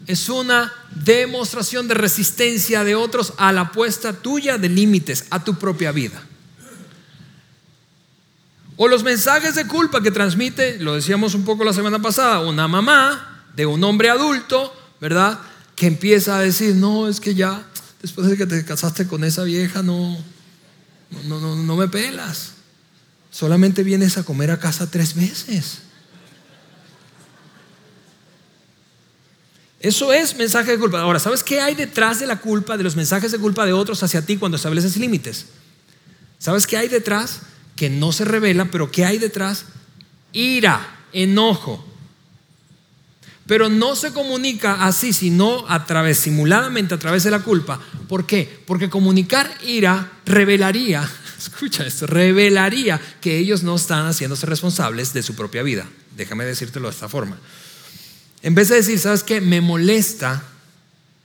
es 0.07 0.31
una 0.31 0.73
demostración 1.05 1.87
de 1.87 1.95
resistencia 1.95 2.83
de 2.83 2.95
otros 2.95 3.35
a 3.37 3.53
la 3.53 3.63
apuesta 3.63 4.15
tuya 4.15 4.57
de 4.57 4.71
límites 4.71 5.27
a 5.29 5.45
tu 5.45 5.59
propia 5.59 5.93
vida. 5.93 6.23
O 8.77 8.89
los 8.89 9.03
mensajes 9.03 9.55
de 9.55 9.67
culpa 9.67 10.03
que 10.03 10.11
transmite, 10.11 10.79
lo 10.79 10.95
decíamos 10.95 11.35
un 11.35 11.45
poco 11.45 11.65
la 11.65 11.73
semana 11.73 12.01
pasada, 12.01 12.41
una 12.41 12.69
mamá 12.69 13.47
de 13.55 13.67
un 13.67 13.83
hombre 13.85 14.09
adulto, 14.09 14.75
¿verdad? 15.01 15.39
Que 15.77 15.87
empieza 15.87 16.39
a 16.39 16.41
decir, 16.41 16.75
no, 16.75 17.09
es 17.09 17.21
que 17.21 17.35
ya 17.35 17.67
después 18.01 18.29
de 18.29 18.37
que 18.37 18.47
te 18.47 18.65
casaste 18.65 19.07
con 19.07 19.25
esa 19.25 19.45
vieja, 19.45 19.83
no, 19.83 20.19
no, 21.25 21.41
no, 21.41 21.57
no 21.57 21.77
me 21.77 21.89
pelas. 21.89 22.53
Solamente 23.31 23.83
vienes 23.83 24.19
a 24.19 24.25
comer 24.25 24.51
a 24.51 24.59
casa 24.59 24.91
tres 24.91 25.15
veces. 25.15 25.79
Eso 29.81 30.13
es 30.13 30.37
mensaje 30.37 30.71
de 30.71 30.79
culpa. 30.79 31.01
Ahora, 31.01 31.19
¿sabes 31.19 31.43
qué 31.43 31.61
hay 31.61 31.75
detrás 31.75 32.21
de 32.21 32.27
la 32.27 32.41
culpa, 32.41 32.77
de 32.77 32.85
los 32.85 32.95
mensajes 32.95 33.33
de 33.33 33.39
culpa 33.39 33.67
de 33.67 33.73
otros 33.73 34.03
hacia 34.03 34.25
ti 34.25 34.37
cuando 34.37 34.57
estableces 34.57 34.97
límites? 34.97 35.47
¿Sabes 36.39 36.67
qué 36.67 36.77
hay 36.77 36.89
detrás? 36.89 37.41
Que 37.83 37.91
no 37.91 38.13
se 38.13 38.25
revela, 38.25 38.67
pero 38.67 38.93
¿qué 38.93 39.05
hay 39.05 39.19
detrás? 39.19 39.65
Ira, 40.33 41.01
enojo, 41.13 41.85
pero 43.45 43.69
no 43.69 43.97
se 43.97 44.13
comunica 44.13 44.87
así, 44.87 45.13
sino 45.13 45.69
a 45.69 45.85
través, 45.85 46.19
simuladamente 46.19 46.95
a 46.95 46.99
través 47.01 47.25
de 47.25 47.33
la 47.33 47.41
culpa. 47.41 47.81
¿Por 48.09 48.25
qué? 48.25 48.63
Porque 48.67 48.89
comunicar 48.89 49.51
ira 49.67 50.13
revelaría, 50.25 51.11
escucha 51.37 51.85
esto, 51.85 52.07
revelaría 52.07 53.01
que 53.21 53.37
ellos 53.37 53.65
no 53.65 53.75
están 53.75 54.07
haciéndose 54.07 54.47
responsables 54.47 55.13
de 55.13 55.25
su 55.25 55.35
propia 55.35 55.65
vida. 55.65 55.85
Déjame 56.17 56.45
decírtelo 56.45 56.87
de 56.87 56.95
esta 56.95 57.09
forma. 57.09 57.37
En 58.43 58.55
vez 58.55 58.69
de 58.69 58.77
decir, 58.77 59.01
¿sabes 59.01 59.25
qué? 59.25 59.41
Me 59.41 59.61
molesta, 59.61 60.45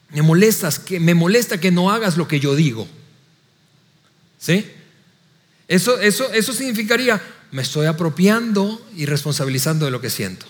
me 0.10 0.24
molestas, 0.24 0.80
que 0.80 1.00
me 1.00 1.14
molesta 1.14 1.60
que 1.60 1.70
no 1.70 1.92
hagas 1.92 2.18
lo 2.18 2.28
que 2.28 2.40
yo 2.40 2.56
digo. 2.56 2.88
¿Sí? 4.40 4.66
Eso, 5.68 6.00
eso, 6.00 6.32
eso 6.32 6.54
significaría, 6.54 7.22
me 7.52 7.62
estoy 7.62 7.88
apropiando 7.88 8.86
y 8.96 9.06
responsabilizando 9.06 9.86
de 9.86 9.92
lo 9.92 10.02
que 10.02 10.10
siento. 10.10 10.46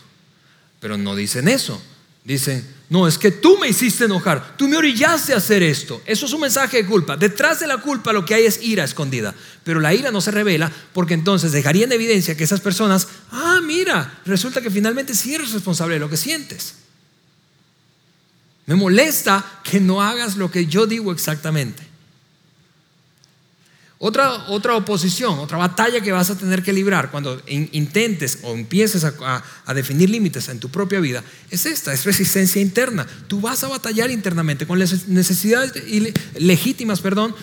Pero 0.79 0.97
no 0.97 1.15
dicen 1.15 1.47
eso. 1.47 1.81
Dicen, 2.23 2.67
no, 2.89 3.07
es 3.07 3.17
que 3.17 3.31
tú 3.31 3.57
me 3.57 3.69
hiciste 3.69 4.03
enojar, 4.03 4.57
tú 4.57 4.67
me 4.67 4.75
orillaste 4.75 5.33
a 5.33 5.37
hacer 5.37 5.63
esto. 5.63 6.01
Eso 6.05 6.25
es 6.25 6.33
un 6.33 6.41
mensaje 6.41 6.83
de 6.83 6.85
culpa. 6.85 7.15
Detrás 7.15 7.61
de 7.61 7.67
la 7.67 7.77
culpa 7.77 8.11
lo 8.11 8.25
que 8.25 8.33
hay 8.33 8.45
es 8.45 8.61
ira 8.61 8.83
escondida. 8.83 9.33
Pero 9.63 9.79
la 9.79 9.93
ira 9.93 10.11
no 10.11 10.19
se 10.19 10.31
revela 10.31 10.69
porque 10.91 11.13
entonces 11.13 11.53
dejaría 11.53 11.85
en 11.85 11.93
evidencia 11.93 12.35
que 12.35 12.43
esas 12.43 12.59
personas, 12.59 13.07
ah, 13.31 13.61
mira, 13.63 14.19
resulta 14.25 14.59
que 14.59 14.69
finalmente 14.69 15.15
sí 15.15 15.35
eres 15.35 15.53
responsable 15.53 15.93
de 15.93 16.01
lo 16.01 16.09
que 16.09 16.17
sientes. 16.17 16.75
Me 18.65 18.75
molesta 18.75 19.61
que 19.63 19.79
no 19.79 20.01
hagas 20.01 20.35
lo 20.35 20.51
que 20.51 20.65
yo 20.65 20.85
digo 20.85 21.13
exactamente. 21.13 21.81
Otra, 23.99 24.49
otra 24.49 24.75
oposición, 24.75 25.39
otra 25.39 25.57
batalla 25.57 26.01
que 26.01 26.11
vas 26.11 26.29
a 26.29 26.37
tener 26.37 26.61
que 26.61 26.71
librar 26.71 27.09
cuando 27.09 27.41
intentes 27.47 28.39
o 28.43 28.53
empieces 28.53 29.03
a, 29.03 29.73
definir 29.73 30.11
límites 30.11 30.49
en 30.49 30.59
tu 30.59 30.69
propia 30.69 30.99
vida 30.99 31.23
es 31.49 31.65
esta, 31.65 31.93
es 31.93 32.05
resistencia 32.05 32.61
interna. 32.61 33.07
Tú 33.27 33.41
vas 33.41 33.63
a 33.63 33.67
batallar 33.67 34.11
internamente 34.11 34.67
con 34.67 34.77
las 34.77 35.07
necesidades 35.07 35.73
legítimas, 36.35 37.01
perdón, 37.01 37.35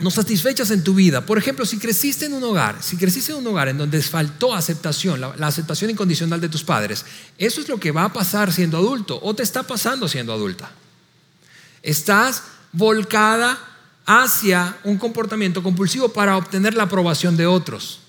no 0.00 0.10
satisfechas 0.10 0.70
en 0.70 0.84
tu 0.84 0.92
vida. 0.92 1.24
Por 1.24 1.38
ejemplo, 1.38 1.64
si 1.64 1.78
creciste 1.78 2.26
en 2.26 2.34
un 2.34 2.44
hogar, 2.44 2.82
si 2.82 2.98
creciste 2.98 3.32
en 3.32 3.38
un 3.38 3.46
hogar 3.46 3.68
en 3.68 3.78
donde 3.78 4.02
faltó 4.02 4.54
aceptación, 4.54 5.18
la 5.18 5.46
aceptación 5.46 5.90
incondicional 5.90 6.42
de 6.42 6.50
tus 6.50 6.62
padres, 6.62 7.06
eso 7.38 7.62
es 7.62 7.70
lo 7.70 7.80
que 7.80 7.90
va 7.90 8.04
a 8.04 8.12
pasar 8.12 8.52
siendo 8.52 8.76
adulto 8.76 9.18
o 9.22 9.34
te 9.34 9.44
está 9.44 9.62
pasando 9.62 10.08
siendo 10.08 10.34
adulta. 10.34 10.70
Estás 11.82 12.42
volcada 12.72 13.71
hacia 14.06 14.76
un 14.84 14.98
comportamiento 14.98 15.62
compulsivo 15.62 16.08
para 16.08 16.36
obtener 16.36 16.74
la 16.74 16.84
aprobación 16.84 17.36
de 17.36 17.46
otros. 17.46 18.00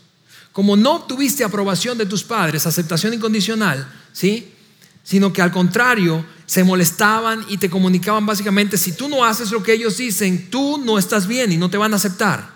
Como 0.52 0.76
no 0.76 0.96
obtuviste 0.96 1.44
aprobación 1.44 1.98
de 1.98 2.06
tus 2.06 2.24
padres, 2.24 2.66
aceptación 2.66 3.14
incondicional, 3.14 3.92
¿sí? 4.12 4.54
Sino 5.04 5.34
que 5.34 5.42
al 5.42 5.52
contrario, 5.52 6.26
se 6.46 6.64
molestaban 6.64 7.46
y 7.50 7.58
te 7.58 7.70
comunicaban 7.70 8.26
básicamente, 8.26 8.78
si 8.78 8.92
tú 8.92 9.10
no 9.10 9.26
haces 9.26 9.52
lo 9.52 9.64
que 9.64 9.74
ellos 9.74 9.98
dicen, 9.98 10.50
tú 10.50 10.78
no 10.78 10.98
estás 11.00 11.28
bien 11.28 11.52
y 11.52 11.58
no 11.58 11.70
te 11.70 11.78
van 11.78 11.94
a 11.94 11.96
aceptar. 11.96 12.52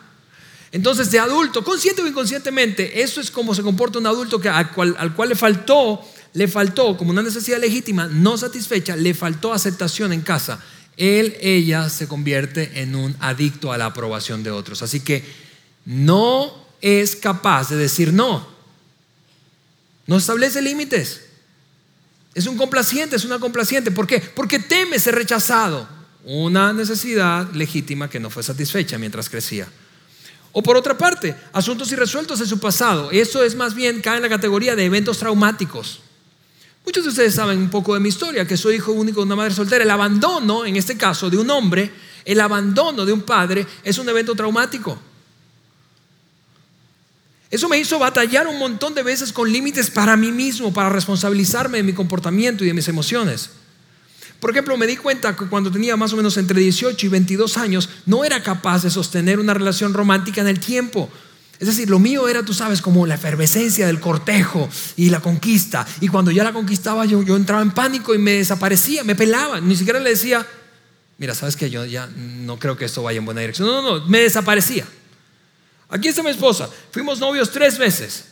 Entonces, 0.72 1.10
de 1.12 1.20
adulto, 1.20 1.64
consciente 1.64 2.02
o 2.02 2.08
inconscientemente, 2.08 3.02
eso 3.02 3.22
es 3.22 3.32
como 3.32 3.56
se 3.56 3.64
comporta 3.64 4.00
un 4.00 4.06
adulto 4.06 4.40
que, 4.40 4.50
al, 4.50 4.72
cual, 4.72 4.96
al 5.00 5.16
cual 5.16 5.30
le 5.30 5.36
faltó, 5.36 6.02
le 6.34 6.48
faltó 6.48 6.98
como 6.98 7.12
una 7.12 7.24
necesidad 7.24 7.60
legítima 7.60 8.08
no 8.08 8.38
satisfecha, 8.38 8.96
le 8.96 9.14
faltó 9.14 9.54
aceptación 9.54 10.14
en 10.14 10.22
casa. 10.22 10.60
Él, 10.98 11.38
ella 11.42 11.90
se 11.90 12.08
convierte 12.08 12.82
en 12.82 12.96
un 12.96 13.16
adicto 13.20 13.72
a 13.72 13.78
la 13.78 13.86
aprobación 13.86 14.44
de 14.44 14.52
otros. 14.52 14.82
Así 14.82 15.00
que 15.00 15.24
no 15.86 16.68
es 16.82 17.16
capaz 17.16 17.70
de 17.70 17.78
decir 17.78 18.12
no. 18.12 18.48
No 20.08 20.18
establece 20.18 20.62
límites. 20.62 21.26
Es 22.34 22.48
un 22.48 22.58
complaciente, 22.58 23.16
es 23.16 23.26
una 23.26 23.40
complaciente. 23.40 23.92
¿Por 23.92 24.08
qué? 24.08 24.20
Porque 24.20 24.60
teme 24.60 25.00
ser 25.00 25.16
rechazado. 25.16 25.88
Una 26.24 26.74
necesidad 26.74 27.52
legítima 27.54 28.10
que 28.10 28.20
no 28.20 28.30
fue 28.30 28.44
satisfecha 28.44 28.98
mientras 28.98 29.30
crecía. 29.30 29.68
O 30.52 30.64
por 30.64 30.76
otra 30.76 30.98
parte, 30.98 31.36
asuntos 31.54 31.92
irresueltos 31.92 32.42
en 32.42 32.48
su 32.48 32.60
pasado. 32.60 33.12
Eso 33.12 33.44
es 33.44 33.56
más 33.56 33.76
bien, 33.76 34.02
cae 34.02 34.18
en 34.18 34.24
la 34.24 34.30
categoría 34.30 34.76
de 34.76 34.86
eventos 34.86 35.20
traumáticos. 35.20 36.02
Muchos 36.88 37.04
de 37.04 37.10
ustedes 37.10 37.36
saben 37.36 37.60
un 37.60 37.70
poco 37.70 37.96
de 37.96 38.00
mi 38.00 38.08
historia, 38.08 38.48
que 38.48 38.56
soy 38.56 38.76
hijo 38.76 38.94
único 38.94 39.20
de 39.20 39.26
una 39.26 39.36
madre 39.36 39.54
soltera. 39.54 39.84
El 39.84 39.92
abandono, 39.92 40.66
en 40.66 40.78
este 40.78 40.96
caso, 40.96 41.30
de 41.30 41.36
un 41.36 41.50
hombre, 41.50 41.92
el 42.24 42.40
abandono 42.40 43.06
de 43.06 43.12
un 43.12 43.24
padre, 43.24 43.68
es 43.84 43.98
un 43.98 44.08
evento 44.08 44.34
traumático. 44.36 44.98
Eso 47.52 47.68
me 47.68 47.78
hizo 47.78 48.00
batallar 48.00 48.48
un 48.48 48.58
montón 48.58 48.96
de 48.96 49.04
veces 49.04 49.34
con 49.34 49.52
límites 49.52 49.90
para 49.90 50.16
mí 50.16 50.32
mismo, 50.32 50.74
para 50.74 50.88
responsabilizarme 50.88 51.80
de 51.80 51.84
mi 51.84 51.92
comportamiento 51.92 52.64
y 52.64 52.68
de 52.68 52.74
mis 52.74 52.88
emociones. 52.88 53.50
Por 54.40 54.52
ejemplo, 54.52 54.78
me 54.78 54.88
di 54.88 54.96
cuenta 54.96 55.36
que 55.36 55.48
cuando 55.48 55.70
tenía 55.70 55.98
más 55.98 56.14
o 56.14 56.16
menos 56.16 56.38
entre 56.38 56.62
18 56.62 57.06
y 57.06 57.10
22 57.10 57.58
años, 57.58 57.90
no 58.06 58.24
era 58.24 58.42
capaz 58.42 58.84
de 58.84 58.92
sostener 58.92 59.42
una 59.42 59.54
relación 59.54 59.94
romántica 59.94 60.40
en 60.40 60.48
el 60.48 60.62
tiempo. 60.62 61.10
Es 61.60 61.68
decir, 61.68 61.90
lo 61.90 61.98
mío 61.98 62.28
era, 62.28 62.44
tú 62.44 62.54
sabes, 62.54 62.82
como 62.82 63.08
la 63.08 63.16
efervescencia 63.16 63.88
del 63.88 64.00
cortejo 64.00 64.70
y 64.96 65.10
la 65.10 65.20
conquista. 65.22 65.88
Y 66.02 66.08
cuando 66.08 66.30
ya 66.30 66.44
la 66.44 66.54
conquistaba, 66.54 67.06
yo, 67.06 67.22
entraba 67.36 67.64
en 67.64 67.72
pánico 67.72 68.14
y 68.14 68.20
me 68.20 68.34
desaparecía, 68.34 69.04
me 69.04 69.16
pelaba. 69.16 69.60
Ni 69.60 69.76
siquiera 69.76 70.00
le 70.00 70.12
decía, 70.12 70.46
mira, 71.18 71.34
sabes 71.34 71.56
que 71.56 71.72
yo 71.72 71.84
ya 71.86 72.08
no 72.16 72.60
creo 72.60 72.78
que 72.78 72.86
esto 72.86 73.02
vaya 73.02 73.18
en 73.18 73.26
buena 73.26 73.42
dirección. 73.42 73.68
No, 73.68 73.82
no, 73.82 74.00
no, 74.00 74.06
me 74.06 74.20
desaparecía. 74.20 74.86
Aquí 75.90 76.10
está 76.10 76.22
mi 76.22 76.30
esposa. 76.30 76.70
Fuimos 76.92 77.20
novios 77.20 77.52
tres 77.52 77.80
veces. 77.80 78.26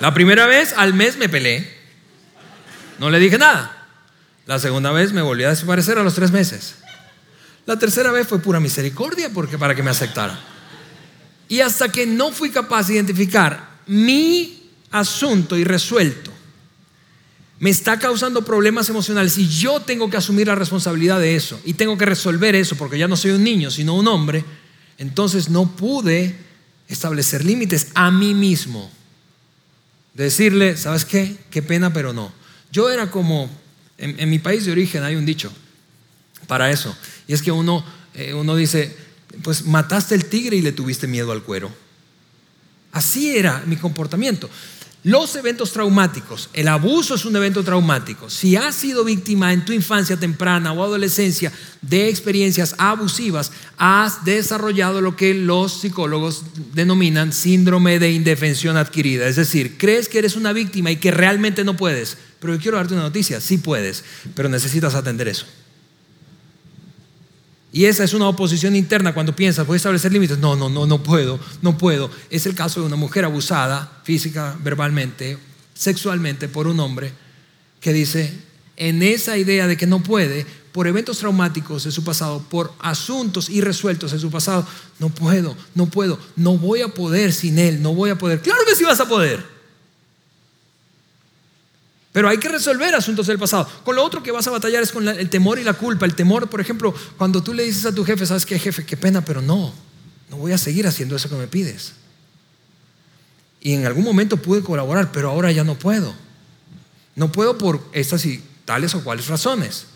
La 0.00 0.12
primera 0.12 0.46
vez 0.46 0.74
al 0.76 0.92
mes 0.92 1.16
me 1.16 1.28
peleé. 1.30 1.76
No 2.98 3.08
le 3.08 3.18
dije 3.18 3.38
nada. 3.38 3.86
La 4.44 4.58
segunda 4.58 4.92
vez 4.92 5.12
me 5.12 5.22
volví 5.22 5.44
a 5.44 5.50
desaparecer 5.50 5.98
a 5.98 6.02
los 6.02 6.14
tres 6.14 6.32
meses. 6.32 6.76
La 7.64 7.78
tercera 7.78 8.10
vez 8.12 8.26
fue 8.26 8.40
pura 8.40 8.60
misericordia 8.60 9.30
porque 9.32 9.58
para 9.58 9.74
que 9.74 9.82
me 9.82 9.90
aceptara. 9.90 10.38
Y 11.48 11.60
hasta 11.60 11.90
que 11.90 12.06
no 12.06 12.30
fui 12.32 12.50
capaz 12.50 12.88
de 12.88 12.94
identificar 12.94 13.80
mi 13.86 14.70
asunto 14.90 15.56
irresuelto, 15.56 16.32
me 17.60 17.70
está 17.70 17.98
causando 17.98 18.44
problemas 18.44 18.88
emocionales 18.88 19.36
y 19.38 19.48
yo 19.48 19.80
tengo 19.80 20.08
que 20.08 20.16
asumir 20.16 20.46
la 20.46 20.54
responsabilidad 20.54 21.18
de 21.18 21.34
eso 21.34 21.60
y 21.64 21.74
tengo 21.74 21.98
que 21.98 22.06
resolver 22.06 22.54
eso 22.54 22.76
porque 22.76 22.98
ya 22.98 23.08
no 23.08 23.16
soy 23.16 23.32
un 23.32 23.42
niño, 23.42 23.70
sino 23.70 23.94
un 23.94 24.06
hombre 24.06 24.44
entonces 24.98 25.48
no 25.48 25.76
pude 25.76 26.36
establecer 26.88 27.44
límites 27.44 27.88
a 27.94 28.10
mí 28.10 28.34
mismo. 28.34 28.90
Decirle, 30.12 30.76
¿sabes 30.76 31.04
qué? 31.04 31.36
Qué 31.50 31.62
pena, 31.62 31.92
pero 31.92 32.12
no. 32.12 32.32
Yo 32.72 32.90
era 32.90 33.10
como, 33.10 33.48
en, 33.96 34.28
mi 34.28 34.40
país 34.40 34.66
de 34.66 34.72
origen 34.72 35.04
hay 35.04 35.14
un 35.14 35.24
dicho 35.24 35.52
para 36.48 36.70
eso. 36.70 36.96
Y 37.28 37.32
es 37.32 37.42
que 37.42 37.52
uno, 37.52 37.84
eh, 38.14 38.34
uno 38.34 38.56
dice, 38.56 38.94
pues 39.42 39.64
mataste 39.64 40.14
el 40.14 40.26
tigre 40.26 40.56
y 40.56 40.62
le 40.62 40.72
tuviste 40.72 41.06
miedo 41.06 41.32
al 41.32 41.42
cuero. 41.42 41.70
Así 42.92 43.36
era 43.36 43.62
mi 43.66 43.76
comportamiento. 43.76 44.48
Los 45.04 45.36
eventos 45.36 45.72
traumáticos, 45.72 46.50
el 46.52 46.66
abuso 46.66 47.14
es 47.14 47.24
un 47.24 47.36
evento 47.36 47.62
traumático. 47.62 48.28
Si 48.28 48.56
has 48.56 48.74
sido 48.74 49.04
víctima 49.04 49.52
en 49.52 49.64
tu 49.64 49.72
infancia 49.72 50.16
temprana 50.18 50.72
o 50.72 50.82
adolescencia 50.82 51.52
de 51.80 52.08
experiencias 52.08 52.74
abusivas, 52.78 53.52
has 53.76 54.24
desarrollado 54.24 55.00
lo 55.00 55.14
que 55.14 55.34
los 55.34 55.80
psicólogos 55.80 56.42
denominan 56.74 57.32
síndrome 57.32 58.00
de 58.00 58.10
indefensión 58.10 58.76
adquirida. 58.76 59.28
Es 59.28 59.36
decir, 59.36 59.78
crees 59.78 60.08
que 60.08 60.18
eres 60.18 60.34
una 60.34 60.52
víctima 60.52 60.90
y 60.90 60.96
que 60.96 61.12
realmente 61.12 61.62
no 61.62 61.76
puedes. 61.76 62.18
Pero 62.40 62.54
yo 62.54 62.60
quiero 62.60 62.76
darte 62.76 62.94
una 62.94 63.04
noticia, 63.04 63.40
sí 63.40 63.58
puedes, 63.58 64.02
pero 64.34 64.48
necesitas 64.48 64.96
atender 64.96 65.28
eso. 65.28 65.46
Y 67.70 67.84
esa 67.84 68.04
es 68.04 68.14
una 68.14 68.28
oposición 68.28 68.74
interna 68.74 69.12
cuando 69.12 69.36
piensas, 69.36 69.66
voy 69.66 69.74
a 69.74 69.76
establecer 69.76 70.12
límites. 70.12 70.38
No, 70.38 70.56
no, 70.56 70.68
no, 70.68 70.86
no 70.86 71.02
puedo, 71.02 71.38
no 71.60 71.76
puedo. 71.76 72.10
Es 72.30 72.46
el 72.46 72.54
caso 72.54 72.80
de 72.80 72.86
una 72.86 72.96
mujer 72.96 73.24
abusada 73.24 74.00
física, 74.04 74.56
verbalmente, 74.62 75.38
sexualmente 75.74 76.48
por 76.48 76.66
un 76.66 76.80
hombre 76.80 77.12
que 77.80 77.92
dice, 77.92 78.32
en 78.76 79.02
esa 79.02 79.36
idea 79.36 79.66
de 79.66 79.76
que 79.76 79.86
no 79.86 80.02
puede, 80.02 80.46
por 80.72 80.86
eventos 80.86 81.18
traumáticos 81.18 81.84
de 81.84 81.92
su 81.92 82.04
pasado, 82.04 82.42
por 82.48 82.72
asuntos 82.78 83.48
irresueltos 83.50 84.12
de 84.12 84.18
su 84.18 84.30
pasado, 84.30 84.66
no 84.98 85.10
puedo, 85.10 85.56
no 85.74 85.86
puedo, 85.86 86.18
no 86.36 86.56
voy 86.56 86.82
a 86.82 86.88
poder 86.88 87.32
sin 87.32 87.58
él, 87.58 87.82
no 87.82 87.94
voy 87.94 88.10
a 88.10 88.18
poder. 88.18 88.40
Claro 88.40 88.60
que 88.66 88.76
sí 88.76 88.84
vas 88.84 89.00
a 89.00 89.08
poder. 89.08 89.57
Pero 92.18 92.30
hay 92.30 92.38
que 92.38 92.48
resolver 92.48 92.92
asuntos 92.96 93.28
del 93.28 93.38
pasado. 93.38 93.70
Con 93.84 93.94
lo 93.94 94.02
otro 94.02 94.24
que 94.24 94.32
vas 94.32 94.44
a 94.48 94.50
batallar 94.50 94.82
es 94.82 94.90
con 94.90 95.06
el 95.06 95.30
temor 95.30 95.60
y 95.60 95.62
la 95.62 95.74
culpa. 95.74 96.04
El 96.04 96.16
temor, 96.16 96.50
por 96.50 96.60
ejemplo, 96.60 96.92
cuando 97.16 97.44
tú 97.44 97.54
le 97.54 97.62
dices 97.62 97.86
a 97.86 97.94
tu 97.94 98.04
jefe, 98.04 98.26
¿sabes 98.26 98.44
qué, 98.44 98.58
jefe? 98.58 98.84
Qué 98.84 98.96
pena, 98.96 99.24
pero 99.24 99.40
no. 99.40 99.72
No 100.28 100.36
voy 100.36 100.50
a 100.50 100.58
seguir 100.58 100.88
haciendo 100.88 101.14
eso 101.14 101.28
que 101.28 101.36
me 101.36 101.46
pides. 101.46 101.92
Y 103.60 103.72
en 103.72 103.86
algún 103.86 104.02
momento 104.02 104.36
pude 104.36 104.62
colaborar, 104.62 105.12
pero 105.12 105.30
ahora 105.30 105.52
ya 105.52 105.62
no 105.62 105.78
puedo. 105.78 106.12
No 107.14 107.30
puedo 107.30 107.56
por 107.56 107.88
estas 107.92 108.26
y 108.26 108.42
tales 108.64 108.96
o 108.96 109.04
cuales 109.04 109.28
razones. 109.28 109.86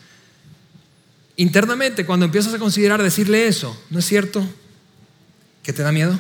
Internamente, 1.35 2.07
cuando 2.07 2.27
empiezas 2.27 2.55
a 2.55 2.61
considerar 2.61 3.03
decirle 3.03 3.49
eso, 3.49 3.77
¿no 3.91 3.99
es 3.99 4.07
cierto 4.07 4.47
que 5.65 5.73
te 5.73 5.83
da 5.83 5.91
miedo? 5.91 6.17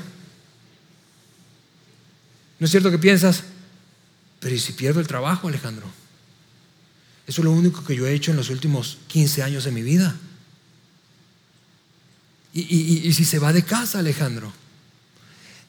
¿No 2.58 2.64
es 2.64 2.72
cierto 2.72 2.90
que 2.90 2.98
piensas, 2.98 3.44
pero 4.42 4.56
¿y 4.56 4.58
si 4.58 4.72
pierdo 4.72 4.98
el 4.98 5.06
trabajo, 5.06 5.46
Alejandro? 5.46 5.86
Eso 7.28 7.40
es 7.40 7.44
lo 7.44 7.52
único 7.52 7.84
que 7.84 7.94
yo 7.94 8.08
he 8.08 8.12
hecho 8.12 8.32
en 8.32 8.36
los 8.36 8.50
últimos 8.50 8.98
15 9.06 9.44
años 9.44 9.64
de 9.64 9.70
mi 9.70 9.82
vida. 9.82 10.16
¿Y, 12.52 13.06
y 13.08 13.12
si 13.12 13.24
se 13.24 13.38
va 13.38 13.52
de 13.52 13.62
casa, 13.62 14.00
Alejandro? 14.00 14.52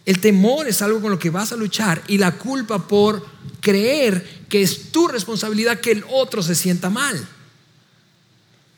El 0.06 0.20
temor 0.20 0.68
es 0.68 0.82
algo 0.82 1.02
con 1.02 1.12
lo 1.12 1.20
que 1.20 1.30
vas 1.30 1.52
a 1.52 1.56
luchar 1.56 2.04
y 2.08 2.18
la 2.18 2.32
culpa 2.32 2.88
por 2.88 3.26
creer 3.62 4.44
que 4.50 4.64
es 4.64 4.92
tu 4.92 5.08
responsabilidad 5.08 5.80
que 5.80 5.92
el 5.92 6.04
otro 6.10 6.42
se 6.42 6.56
sienta 6.56 6.90
mal. 6.90 7.26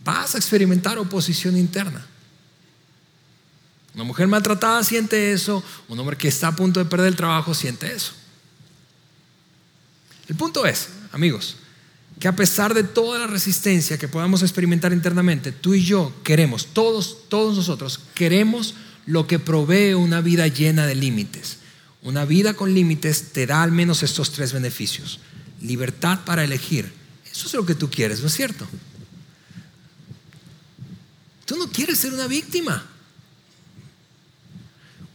Vas 0.03 0.35
a 0.35 0.37
experimentar 0.37 0.99
oposición 0.99 1.55
interna. 1.55 2.05
Una 3.95 4.03
mujer 4.03 4.27
maltratada 4.27 4.83
siente 4.83 5.31
eso, 5.31 5.63
un 5.87 5.97
hombre 5.97 6.17
que 6.17 6.27
está 6.27 6.49
a 6.49 6.55
punto 6.55 6.81
de 6.81 6.85
perder 6.85 7.07
el 7.07 7.15
trabajo 7.15 7.53
siente 7.53 7.91
eso. 7.91 8.13
El 10.27 10.35
punto 10.35 10.65
es, 10.65 10.89
amigos, 11.11 11.57
que 12.19 12.27
a 12.27 12.35
pesar 12.35 12.73
de 12.73 12.83
toda 12.83 13.19
la 13.19 13.27
resistencia 13.27 13.97
que 13.97 14.07
podamos 14.07 14.41
experimentar 14.41 14.93
internamente, 14.93 15.51
tú 15.51 15.73
y 15.73 15.83
yo 15.83 16.13
queremos, 16.23 16.67
todos, 16.67 17.29
todos 17.29 17.55
nosotros, 17.55 17.99
queremos 18.13 18.75
lo 19.05 19.27
que 19.27 19.39
provee 19.39 19.93
una 19.93 20.21
vida 20.21 20.47
llena 20.47 20.87
de 20.87 20.95
límites. 20.95 21.57
Una 22.01 22.25
vida 22.25 22.53
con 22.53 22.73
límites 22.73 23.33
te 23.33 23.45
da 23.45 23.63
al 23.63 23.71
menos 23.71 24.03
estos 24.03 24.31
tres 24.31 24.53
beneficios. 24.53 25.19
Libertad 25.61 26.19
para 26.25 26.43
elegir. 26.43 26.91
Eso 27.29 27.47
es 27.47 27.53
lo 27.53 27.65
que 27.65 27.75
tú 27.75 27.89
quieres, 27.89 28.21
¿no 28.21 28.27
es 28.27 28.33
cierto? 28.33 28.67
Tú 31.45 31.57
no 31.57 31.69
quieres 31.69 31.99
ser 31.99 32.13
una 32.13 32.27
víctima. 32.27 32.85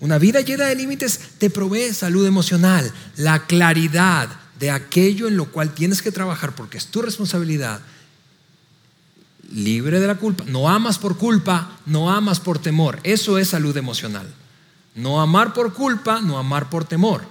Una 0.01 0.19
vida 0.19 0.41
llena 0.41 0.67
de 0.67 0.77
límites 0.77 1.21
te 1.39 1.51
provee 1.51 1.93
salud 1.93 2.27
emocional, 2.27 2.93
la 3.17 3.47
claridad, 3.47 4.31
de 4.61 4.71
aquello 4.71 5.27
en 5.27 5.39
lo 5.39 5.47
cual 5.47 5.73
tienes 5.73 6.03
que 6.03 6.13
trabajar 6.13 6.55
porque 6.55 6.77
es 6.77 6.87
tu 6.87 7.01
responsabilidad, 7.01 7.81
libre 9.53 9.99
de 9.99 10.07
la 10.07 10.17
culpa. 10.17 10.45
No 10.47 10.69
amas 10.69 10.99
por 10.99 11.17
culpa, 11.17 11.79
no 11.87 12.13
amas 12.13 12.41
por 12.41 12.59
temor. 12.59 13.01
Eso 13.03 13.39
es 13.39 13.49
salud 13.49 13.75
emocional. 13.77 14.33
No 14.95 15.23
amar 15.23 15.55
por 15.55 15.73
culpa, 15.73 16.21
no 16.21 16.39
amar 16.39 16.69
por 16.69 16.85
temor. 16.85 17.23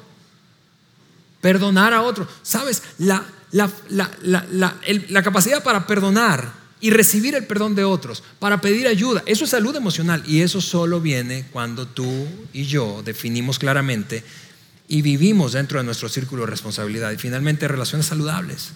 Perdonar 1.40 1.94
a 1.94 2.02
otro. 2.02 2.28
¿Sabes? 2.42 2.82
La, 2.98 3.24
la, 3.52 3.70
la, 4.20 5.24
capacidad 5.24 5.64
para 5.64 5.86
perdonar 5.86 6.52
y 6.82 6.90
recibir 6.90 7.36
el 7.36 7.46
perdón 7.46 7.76
de 7.76 7.84
otros, 7.84 8.24
para 8.40 8.62
pedir 8.62 8.88
ayuda, 8.88 9.22
eso 9.26 9.44
es 9.44 9.52
salud 9.52 9.76
emocional. 9.76 10.24
Y 10.26 10.42
eso 10.42 10.62
solo 10.62 11.00
viene 11.00 11.46
cuando 11.52 11.88
tú 11.88 12.28
y 12.54 12.64
yo 12.64 13.04
definimos 13.04 13.60
claramente 13.60 14.24
y 14.90 15.02
vivimos 15.02 15.54
dentro 15.54 15.80
de 15.80 15.86
nuestro 15.86 16.10
círculo 16.10 16.42
de 16.42 16.50
responsabilidad. 16.50 17.12
Y 17.12 17.18
finalmente, 17.18 17.70
relaciones 17.70 18.08
saludables. 18.08 18.72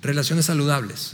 Relaciones 0.00 0.46
saludables. 0.46 1.12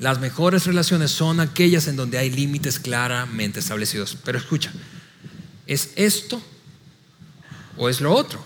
Las 0.00 0.20
mejores 0.20 0.66
relaciones 0.66 1.10
son 1.10 1.40
aquellas 1.40 1.88
en 1.88 1.96
donde 1.96 2.18
hay 2.18 2.28
límites 2.28 2.78
claramente 2.78 3.60
establecidos. 3.60 4.18
Pero 4.22 4.36
escucha, 4.36 4.70
¿Es 5.66 5.90
esto 5.96 6.40
o 7.76 7.88
es 7.88 8.00
lo 8.00 8.14
otro? 8.14 8.42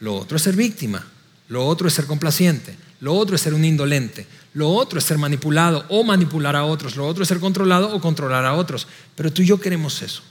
Lo 0.00 0.16
otro 0.16 0.36
es 0.36 0.42
ser 0.42 0.56
víctima, 0.56 1.06
lo 1.48 1.66
otro 1.66 1.88
es 1.88 1.94
ser 1.94 2.06
complaciente, 2.06 2.76
lo 3.00 3.14
otro 3.14 3.36
es 3.36 3.42
ser 3.42 3.54
un 3.54 3.64
indolente, 3.64 4.26
lo 4.54 4.68
otro 4.70 4.98
es 4.98 5.04
ser 5.04 5.18
manipulado 5.18 5.86
o 5.88 6.02
manipular 6.04 6.56
a 6.56 6.64
otros, 6.64 6.96
lo 6.96 7.06
otro 7.06 7.22
es 7.22 7.28
ser 7.28 7.40
controlado 7.40 7.94
o 7.94 8.00
controlar 8.00 8.44
a 8.44 8.54
otros. 8.54 8.86
Pero 9.14 9.32
tú 9.32 9.42
y 9.42 9.46
yo 9.46 9.60
queremos 9.60 10.02
eso. 10.02 10.22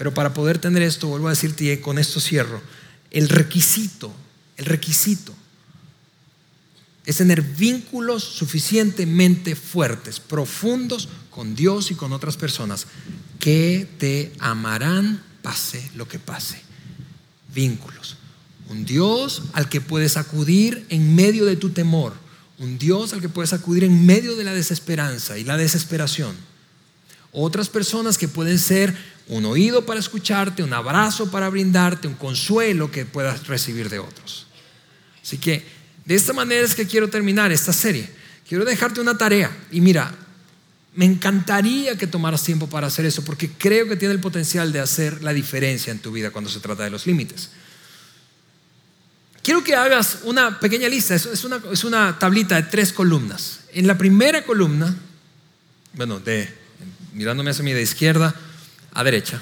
Pero 0.00 0.14
para 0.14 0.32
poder 0.32 0.56
tener 0.56 0.80
esto, 0.80 1.08
vuelvo 1.08 1.26
a 1.26 1.32
decirte 1.32 1.78
con 1.82 1.98
esto 1.98 2.20
cierro, 2.20 2.62
el 3.10 3.28
requisito, 3.28 4.10
el 4.56 4.64
requisito 4.64 5.34
es 7.04 7.18
tener 7.18 7.42
vínculos 7.42 8.24
suficientemente 8.24 9.54
fuertes, 9.54 10.18
profundos 10.18 11.10
con 11.28 11.54
Dios 11.54 11.90
y 11.90 11.96
con 11.96 12.14
otras 12.14 12.38
personas 12.38 12.86
que 13.38 13.86
te 13.98 14.32
amarán 14.38 15.22
pase 15.42 15.90
lo 15.94 16.08
que 16.08 16.18
pase. 16.18 16.62
Vínculos. 17.54 18.16
Un 18.70 18.86
Dios 18.86 19.42
al 19.52 19.68
que 19.68 19.82
puedes 19.82 20.16
acudir 20.16 20.86
en 20.88 21.14
medio 21.14 21.44
de 21.44 21.56
tu 21.56 21.72
temor. 21.72 22.14
Un 22.58 22.78
Dios 22.78 23.12
al 23.12 23.20
que 23.20 23.28
puedes 23.28 23.52
acudir 23.52 23.84
en 23.84 24.06
medio 24.06 24.34
de 24.34 24.44
la 24.44 24.54
desesperanza 24.54 25.36
y 25.36 25.44
la 25.44 25.58
desesperación. 25.58 26.34
Otras 27.32 27.68
personas 27.68 28.18
que 28.18 28.28
pueden 28.28 28.58
ser 28.58 28.94
un 29.28 29.44
oído 29.44 29.86
para 29.86 30.00
escucharte, 30.00 30.62
un 30.62 30.72
abrazo 30.72 31.30
para 31.30 31.48
brindarte, 31.48 32.08
un 32.08 32.14
consuelo 32.14 32.90
que 32.90 33.04
puedas 33.04 33.46
recibir 33.46 33.88
de 33.88 34.00
otros. 34.00 34.46
Así 35.22 35.38
que 35.38 35.64
de 36.04 36.14
esta 36.14 36.32
manera 36.32 36.66
es 36.66 36.74
que 36.74 36.86
quiero 36.86 37.08
terminar 37.08 37.52
esta 37.52 37.72
serie. 37.72 38.08
Quiero 38.48 38.64
dejarte 38.64 39.00
una 39.00 39.16
tarea. 39.16 39.56
Y 39.70 39.80
mira, 39.80 40.12
me 40.96 41.04
encantaría 41.04 41.96
que 41.96 42.08
tomaras 42.08 42.42
tiempo 42.42 42.68
para 42.68 42.88
hacer 42.88 43.06
eso, 43.06 43.24
porque 43.24 43.48
creo 43.48 43.86
que 43.86 43.94
tiene 43.94 44.14
el 44.14 44.20
potencial 44.20 44.72
de 44.72 44.80
hacer 44.80 45.22
la 45.22 45.32
diferencia 45.32 45.92
en 45.92 46.00
tu 46.00 46.10
vida 46.10 46.30
cuando 46.30 46.50
se 46.50 46.58
trata 46.58 46.82
de 46.82 46.90
los 46.90 47.06
límites. 47.06 47.50
Quiero 49.42 49.62
que 49.62 49.76
hagas 49.76 50.18
una 50.24 50.58
pequeña 50.58 50.88
lista, 50.88 51.14
es 51.14 51.44
una, 51.44 51.62
es 51.72 51.84
una 51.84 52.18
tablita 52.18 52.56
de 52.56 52.64
tres 52.64 52.92
columnas. 52.92 53.60
En 53.72 53.86
la 53.86 53.96
primera 53.96 54.44
columna, 54.44 54.94
bueno, 55.94 56.18
de, 56.18 56.59
mirándome 57.12 57.50
hacia 57.50 57.64
mí 57.64 57.72
de 57.72 57.82
izquierda 57.82 58.34
a 58.92 59.04
derecha, 59.04 59.40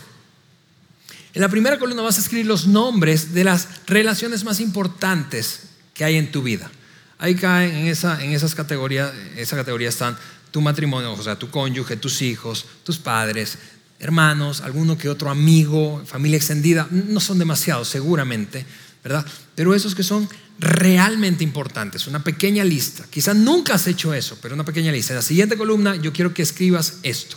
en 1.35 1.43
la 1.43 1.49
primera 1.49 1.79
columna 1.79 2.03
vas 2.03 2.19
a 2.19 2.21
escribir 2.21 2.47
los 2.47 2.67
nombres 2.67 3.33
de 3.35 3.45
las 3.45 3.69
relaciones 3.87 4.45
más 4.45 4.61
importantes 4.61 5.69
que 5.95 6.05
hay 6.05 6.17
en 6.17 6.33
tu 6.33 6.43
vida. 6.43 6.71
Ahí 7.19 7.35
caen 7.35 7.75
en 7.75 7.87
esa, 7.87 8.25
en 8.25 8.33
esas 8.33 8.55
categorías, 8.55 9.13
esa 9.37 9.57
categoría 9.57 9.89
están 9.89 10.17
tu 10.51 10.61
matrimonio, 10.61 11.13
o 11.13 11.23
sea, 11.23 11.39
tu 11.39 11.51
cónyuge, 11.51 11.97
tus 11.97 12.23
hijos, 12.23 12.65
tus 12.85 12.99
padres, 12.99 13.59
hermanos, 13.99 14.63
alguno 14.63 14.97
que 14.97 15.09
otro 15.09 15.31
amigo, 15.31 16.03
familia 16.07 16.37
extendida, 16.37 16.89
no 16.91 17.21
son 17.21 17.39
demasiados 17.39 17.89
seguramente, 17.89 18.65
¿verdad? 19.03 19.27
Pero 19.55 19.75
esos 19.75 19.95
que 19.95 20.03
son 20.03 20.29
realmente 20.59 21.45
importantes, 21.45 22.07
una 22.07 22.25
pequeña 22.25 22.65
lista. 22.65 23.05
Quizás 23.11 23.37
nunca 23.37 23.75
has 23.75 23.87
hecho 23.87 24.15
eso, 24.15 24.39
pero 24.41 24.55
una 24.55 24.65
pequeña 24.65 24.93
lista. 24.93 25.13
En 25.13 25.19
la 25.19 25.23
siguiente 25.23 25.57
columna 25.57 25.97
yo 25.97 26.13
quiero 26.13 26.33
que 26.33 26.43
escribas 26.43 26.99
esto. 27.03 27.37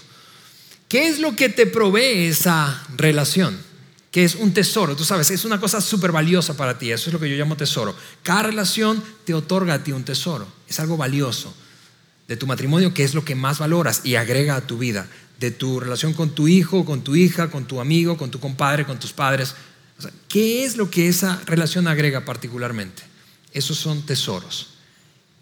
¿Qué 0.91 1.07
es 1.07 1.19
lo 1.19 1.37
que 1.37 1.47
te 1.47 1.67
provee 1.67 2.25
esa 2.25 2.85
relación? 2.97 3.57
que 4.11 4.25
es 4.25 4.35
un 4.35 4.53
tesoro. 4.53 4.93
Tú 4.97 5.05
sabes, 5.05 5.31
es 5.31 5.45
una 5.45 5.57
cosa 5.57 5.79
súper 5.79 6.11
valiosa 6.11 6.57
para 6.57 6.77
ti. 6.77 6.91
Eso 6.91 7.09
es 7.09 7.13
lo 7.13 7.19
que 7.21 7.29
yo 7.29 7.37
llamo 7.37 7.55
tesoro. 7.55 7.95
Cada 8.23 8.43
relación 8.43 9.01
te 9.23 9.33
otorga 9.33 9.75
a 9.75 9.83
ti 9.85 9.93
un 9.93 10.03
tesoro. 10.03 10.45
Es 10.67 10.81
algo 10.81 10.97
valioso 10.97 11.53
de 12.27 12.35
tu 12.35 12.45
matrimonio, 12.45 12.93
que 12.93 13.05
es 13.05 13.13
lo 13.13 13.23
que 13.23 13.35
más 13.35 13.59
valoras 13.59 14.01
y 14.03 14.15
agrega 14.15 14.57
a 14.57 14.67
tu 14.67 14.77
vida. 14.77 15.07
De 15.39 15.49
tu 15.49 15.79
relación 15.79 16.11
con 16.11 16.31
tu 16.31 16.49
hijo, 16.49 16.83
con 16.83 17.05
tu 17.05 17.15
hija, 17.15 17.49
con 17.49 17.63
tu 17.63 17.79
amigo, 17.79 18.17
con 18.17 18.31
tu 18.31 18.41
compadre, 18.41 18.85
con 18.85 18.99
tus 18.99 19.13
padres. 19.13 19.55
¿Qué 20.27 20.65
es 20.65 20.75
lo 20.75 20.91
que 20.91 21.07
esa 21.07 21.41
relación 21.45 21.87
agrega 21.87 22.25
particularmente? 22.25 23.03
Esos 23.53 23.77
son 23.77 24.05
tesoros. 24.05 24.71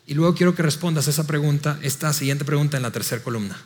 Y 0.05 0.13
luego 0.13 0.35
quiero 0.35 0.53
que 0.53 0.61
respondas 0.61 1.07
a 1.07 1.09
esa 1.09 1.25
pregunta, 1.25 1.79
esta 1.81 2.13
siguiente 2.13 2.45
pregunta 2.45 2.77
en 2.77 2.83
la 2.83 2.91
tercera 2.91 3.23
columna. 3.23 3.59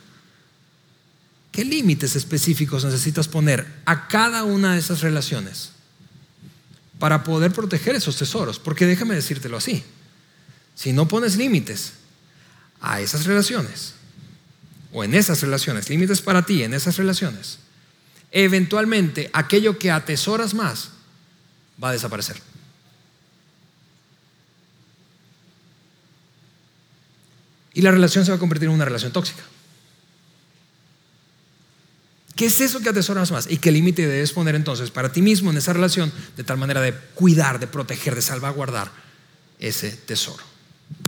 ¿Qué 1.54 1.64
límites 1.64 2.16
específicos 2.16 2.84
necesitas 2.84 3.28
poner 3.28 3.64
a 3.84 4.08
cada 4.08 4.42
una 4.42 4.72
de 4.72 4.80
esas 4.80 5.02
relaciones 5.02 5.70
para 6.98 7.22
poder 7.22 7.52
proteger 7.52 7.94
esos 7.94 8.16
tesoros? 8.16 8.58
Porque 8.58 8.86
déjame 8.86 9.14
decírtelo 9.14 9.56
así. 9.56 9.84
Si 10.74 10.92
no 10.92 11.06
pones 11.06 11.36
límites 11.36 11.92
a 12.80 13.00
esas 13.00 13.24
relaciones, 13.26 13.94
o 14.92 15.04
en 15.04 15.14
esas 15.14 15.42
relaciones, 15.42 15.88
límites 15.88 16.22
para 16.22 16.44
ti 16.44 16.64
en 16.64 16.74
esas 16.74 16.96
relaciones, 16.96 17.60
eventualmente 18.32 19.30
aquello 19.32 19.78
que 19.78 19.92
atesoras 19.92 20.54
más 20.54 20.90
va 21.82 21.90
a 21.90 21.92
desaparecer. 21.92 22.36
Y 27.74 27.82
la 27.82 27.92
relación 27.92 28.24
se 28.24 28.32
va 28.32 28.38
a 28.38 28.40
convertir 28.40 28.68
en 28.68 28.74
una 28.74 28.84
relación 28.84 29.12
tóxica. 29.12 29.44
¿Qué 32.36 32.46
es 32.46 32.60
eso 32.60 32.80
que 32.80 32.88
atesoras 32.88 33.30
más? 33.30 33.46
¿Y 33.48 33.58
qué 33.58 33.70
límite 33.70 34.06
debes 34.06 34.32
poner 34.32 34.56
entonces 34.56 34.90
para 34.90 35.12
ti 35.12 35.22
mismo 35.22 35.50
en 35.50 35.56
esa 35.56 35.72
relación 35.72 36.12
de 36.36 36.42
tal 36.42 36.58
manera 36.58 36.80
de 36.80 36.92
cuidar, 37.14 37.60
de 37.60 37.68
proteger, 37.68 38.14
de 38.14 38.22
salvaguardar 38.22 38.90
ese 39.60 39.92
tesoro? 39.92 40.42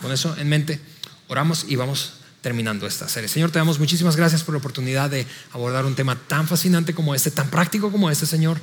Con 0.00 0.12
eso 0.12 0.36
en 0.38 0.48
mente, 0.48 0.80
oramos 1.26 1.66
y 1.68 1.74
vamos 1.74 2.14
terminando 2.42 2.86
esta 2.86 3.08
serie. 3.08 3.28
Señor, 3.28 3.50
te 3.50 3.58
damos 3.58 3.80
muchísimas 3.80 4.14
gracias 4.14 4.44
por 4.44 4.54
la 4.54 4.60
oportunidad 4.60 5.10
de 5.10 5.26
abordar 5.50 5.84
un 5.84 5.96
tema 5.96 6.16
tan 6.28 6.46
fascinante 6.46 6.94
como 6.94 7.12
este, 7.12 7.32
tan 7.32 7.50
práctico 7.50 7.90
como 7.90 8.08
este, 8.08 8.24
Señor, 8.24 8.60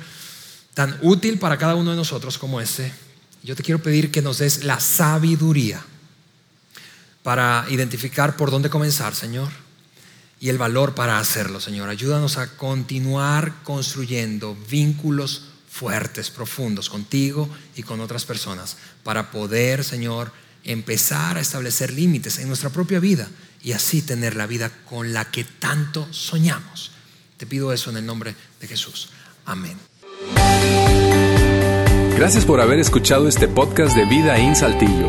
tan 0.72 0.98
útil 1.02 1.38
para 1.38 1.58
cada 1.58 1.74
uno 1.74 1.90
de 1.90 1.96
nosotros 1.96 2.38
como 2.38 2.62
este. 2.62 2.90
Yo 3.42 3.54
te 3.54 3.62
quiero 3.62 3.82
pedir 3.82 4.10
que 4.10 4.22
nos 4.22 4.38
des 4.38 4.64
la 4.64 4.80
sabiduría 4.80 5.84
para 7.22 7.66
identificar 7.68 8.36
por 8.36 8.50
dónde 8.50 8.70
comenzar, 8.70 9.14
Señor 9.14 9.64
y 10.44 10.50
el 10.50 10.58
valor 10.58 10.94
para 10.94 11.18
hacerlo, 11.18 11.58
Señor. 11.58 11.88
Ayúdanos 11.88 12.36
a 12.36 12.54
continuar 12.58 13.62
construyendo 13.62 14.54
vínculos 14.68 15.46
fuertes, 15.70 16.28
profundos 16.28 16.90
contigo 16.90 17.48
y 17.74 17.82
con 17.82 18.02
otras 18.02 18.26
personas 18.26 18.76
para 19.02 19.30
poder, 19.30 19.82
Señor, 19.84 20.32
empezar 20.62 21.38
a 21.38 21.40
establecer 21.40 21.94
límites 21.94 22.38
en 22.40 22.48
nuestra 22.48 22.68
propia 22.68 23.00
vida 23.00 23.26
y 23.62 23.72
así 23.72 24.02
tener 24.02 24.36
la 24.36 24.46
vida 24.46 24.70
con 24.84 25.14
la 25.14 25.30
que 25.30 25.44
tanto 25.44 26.06
soñamos. 26.12 26.90
Te 27.38 27.46
pido 27.46 27.72
eso 27.72 27.88
en 27.88 27.96
el 27.96 28.04
nombre 28.04 28.34
de 28.60 28.66
Jesús. 28.66 29.08
Amén. 29.46 29.78
Gracias 32.18 32.44
por 32.44 32.60
haber 32.60 32.80
escuchado 32.80 33.28
este 33.28 33.48
podcast 33.48 33.96
de 33.96 34.04
Vida 34.04 34.36
en 34.36 34.54
Saltillo. 34.54 35.08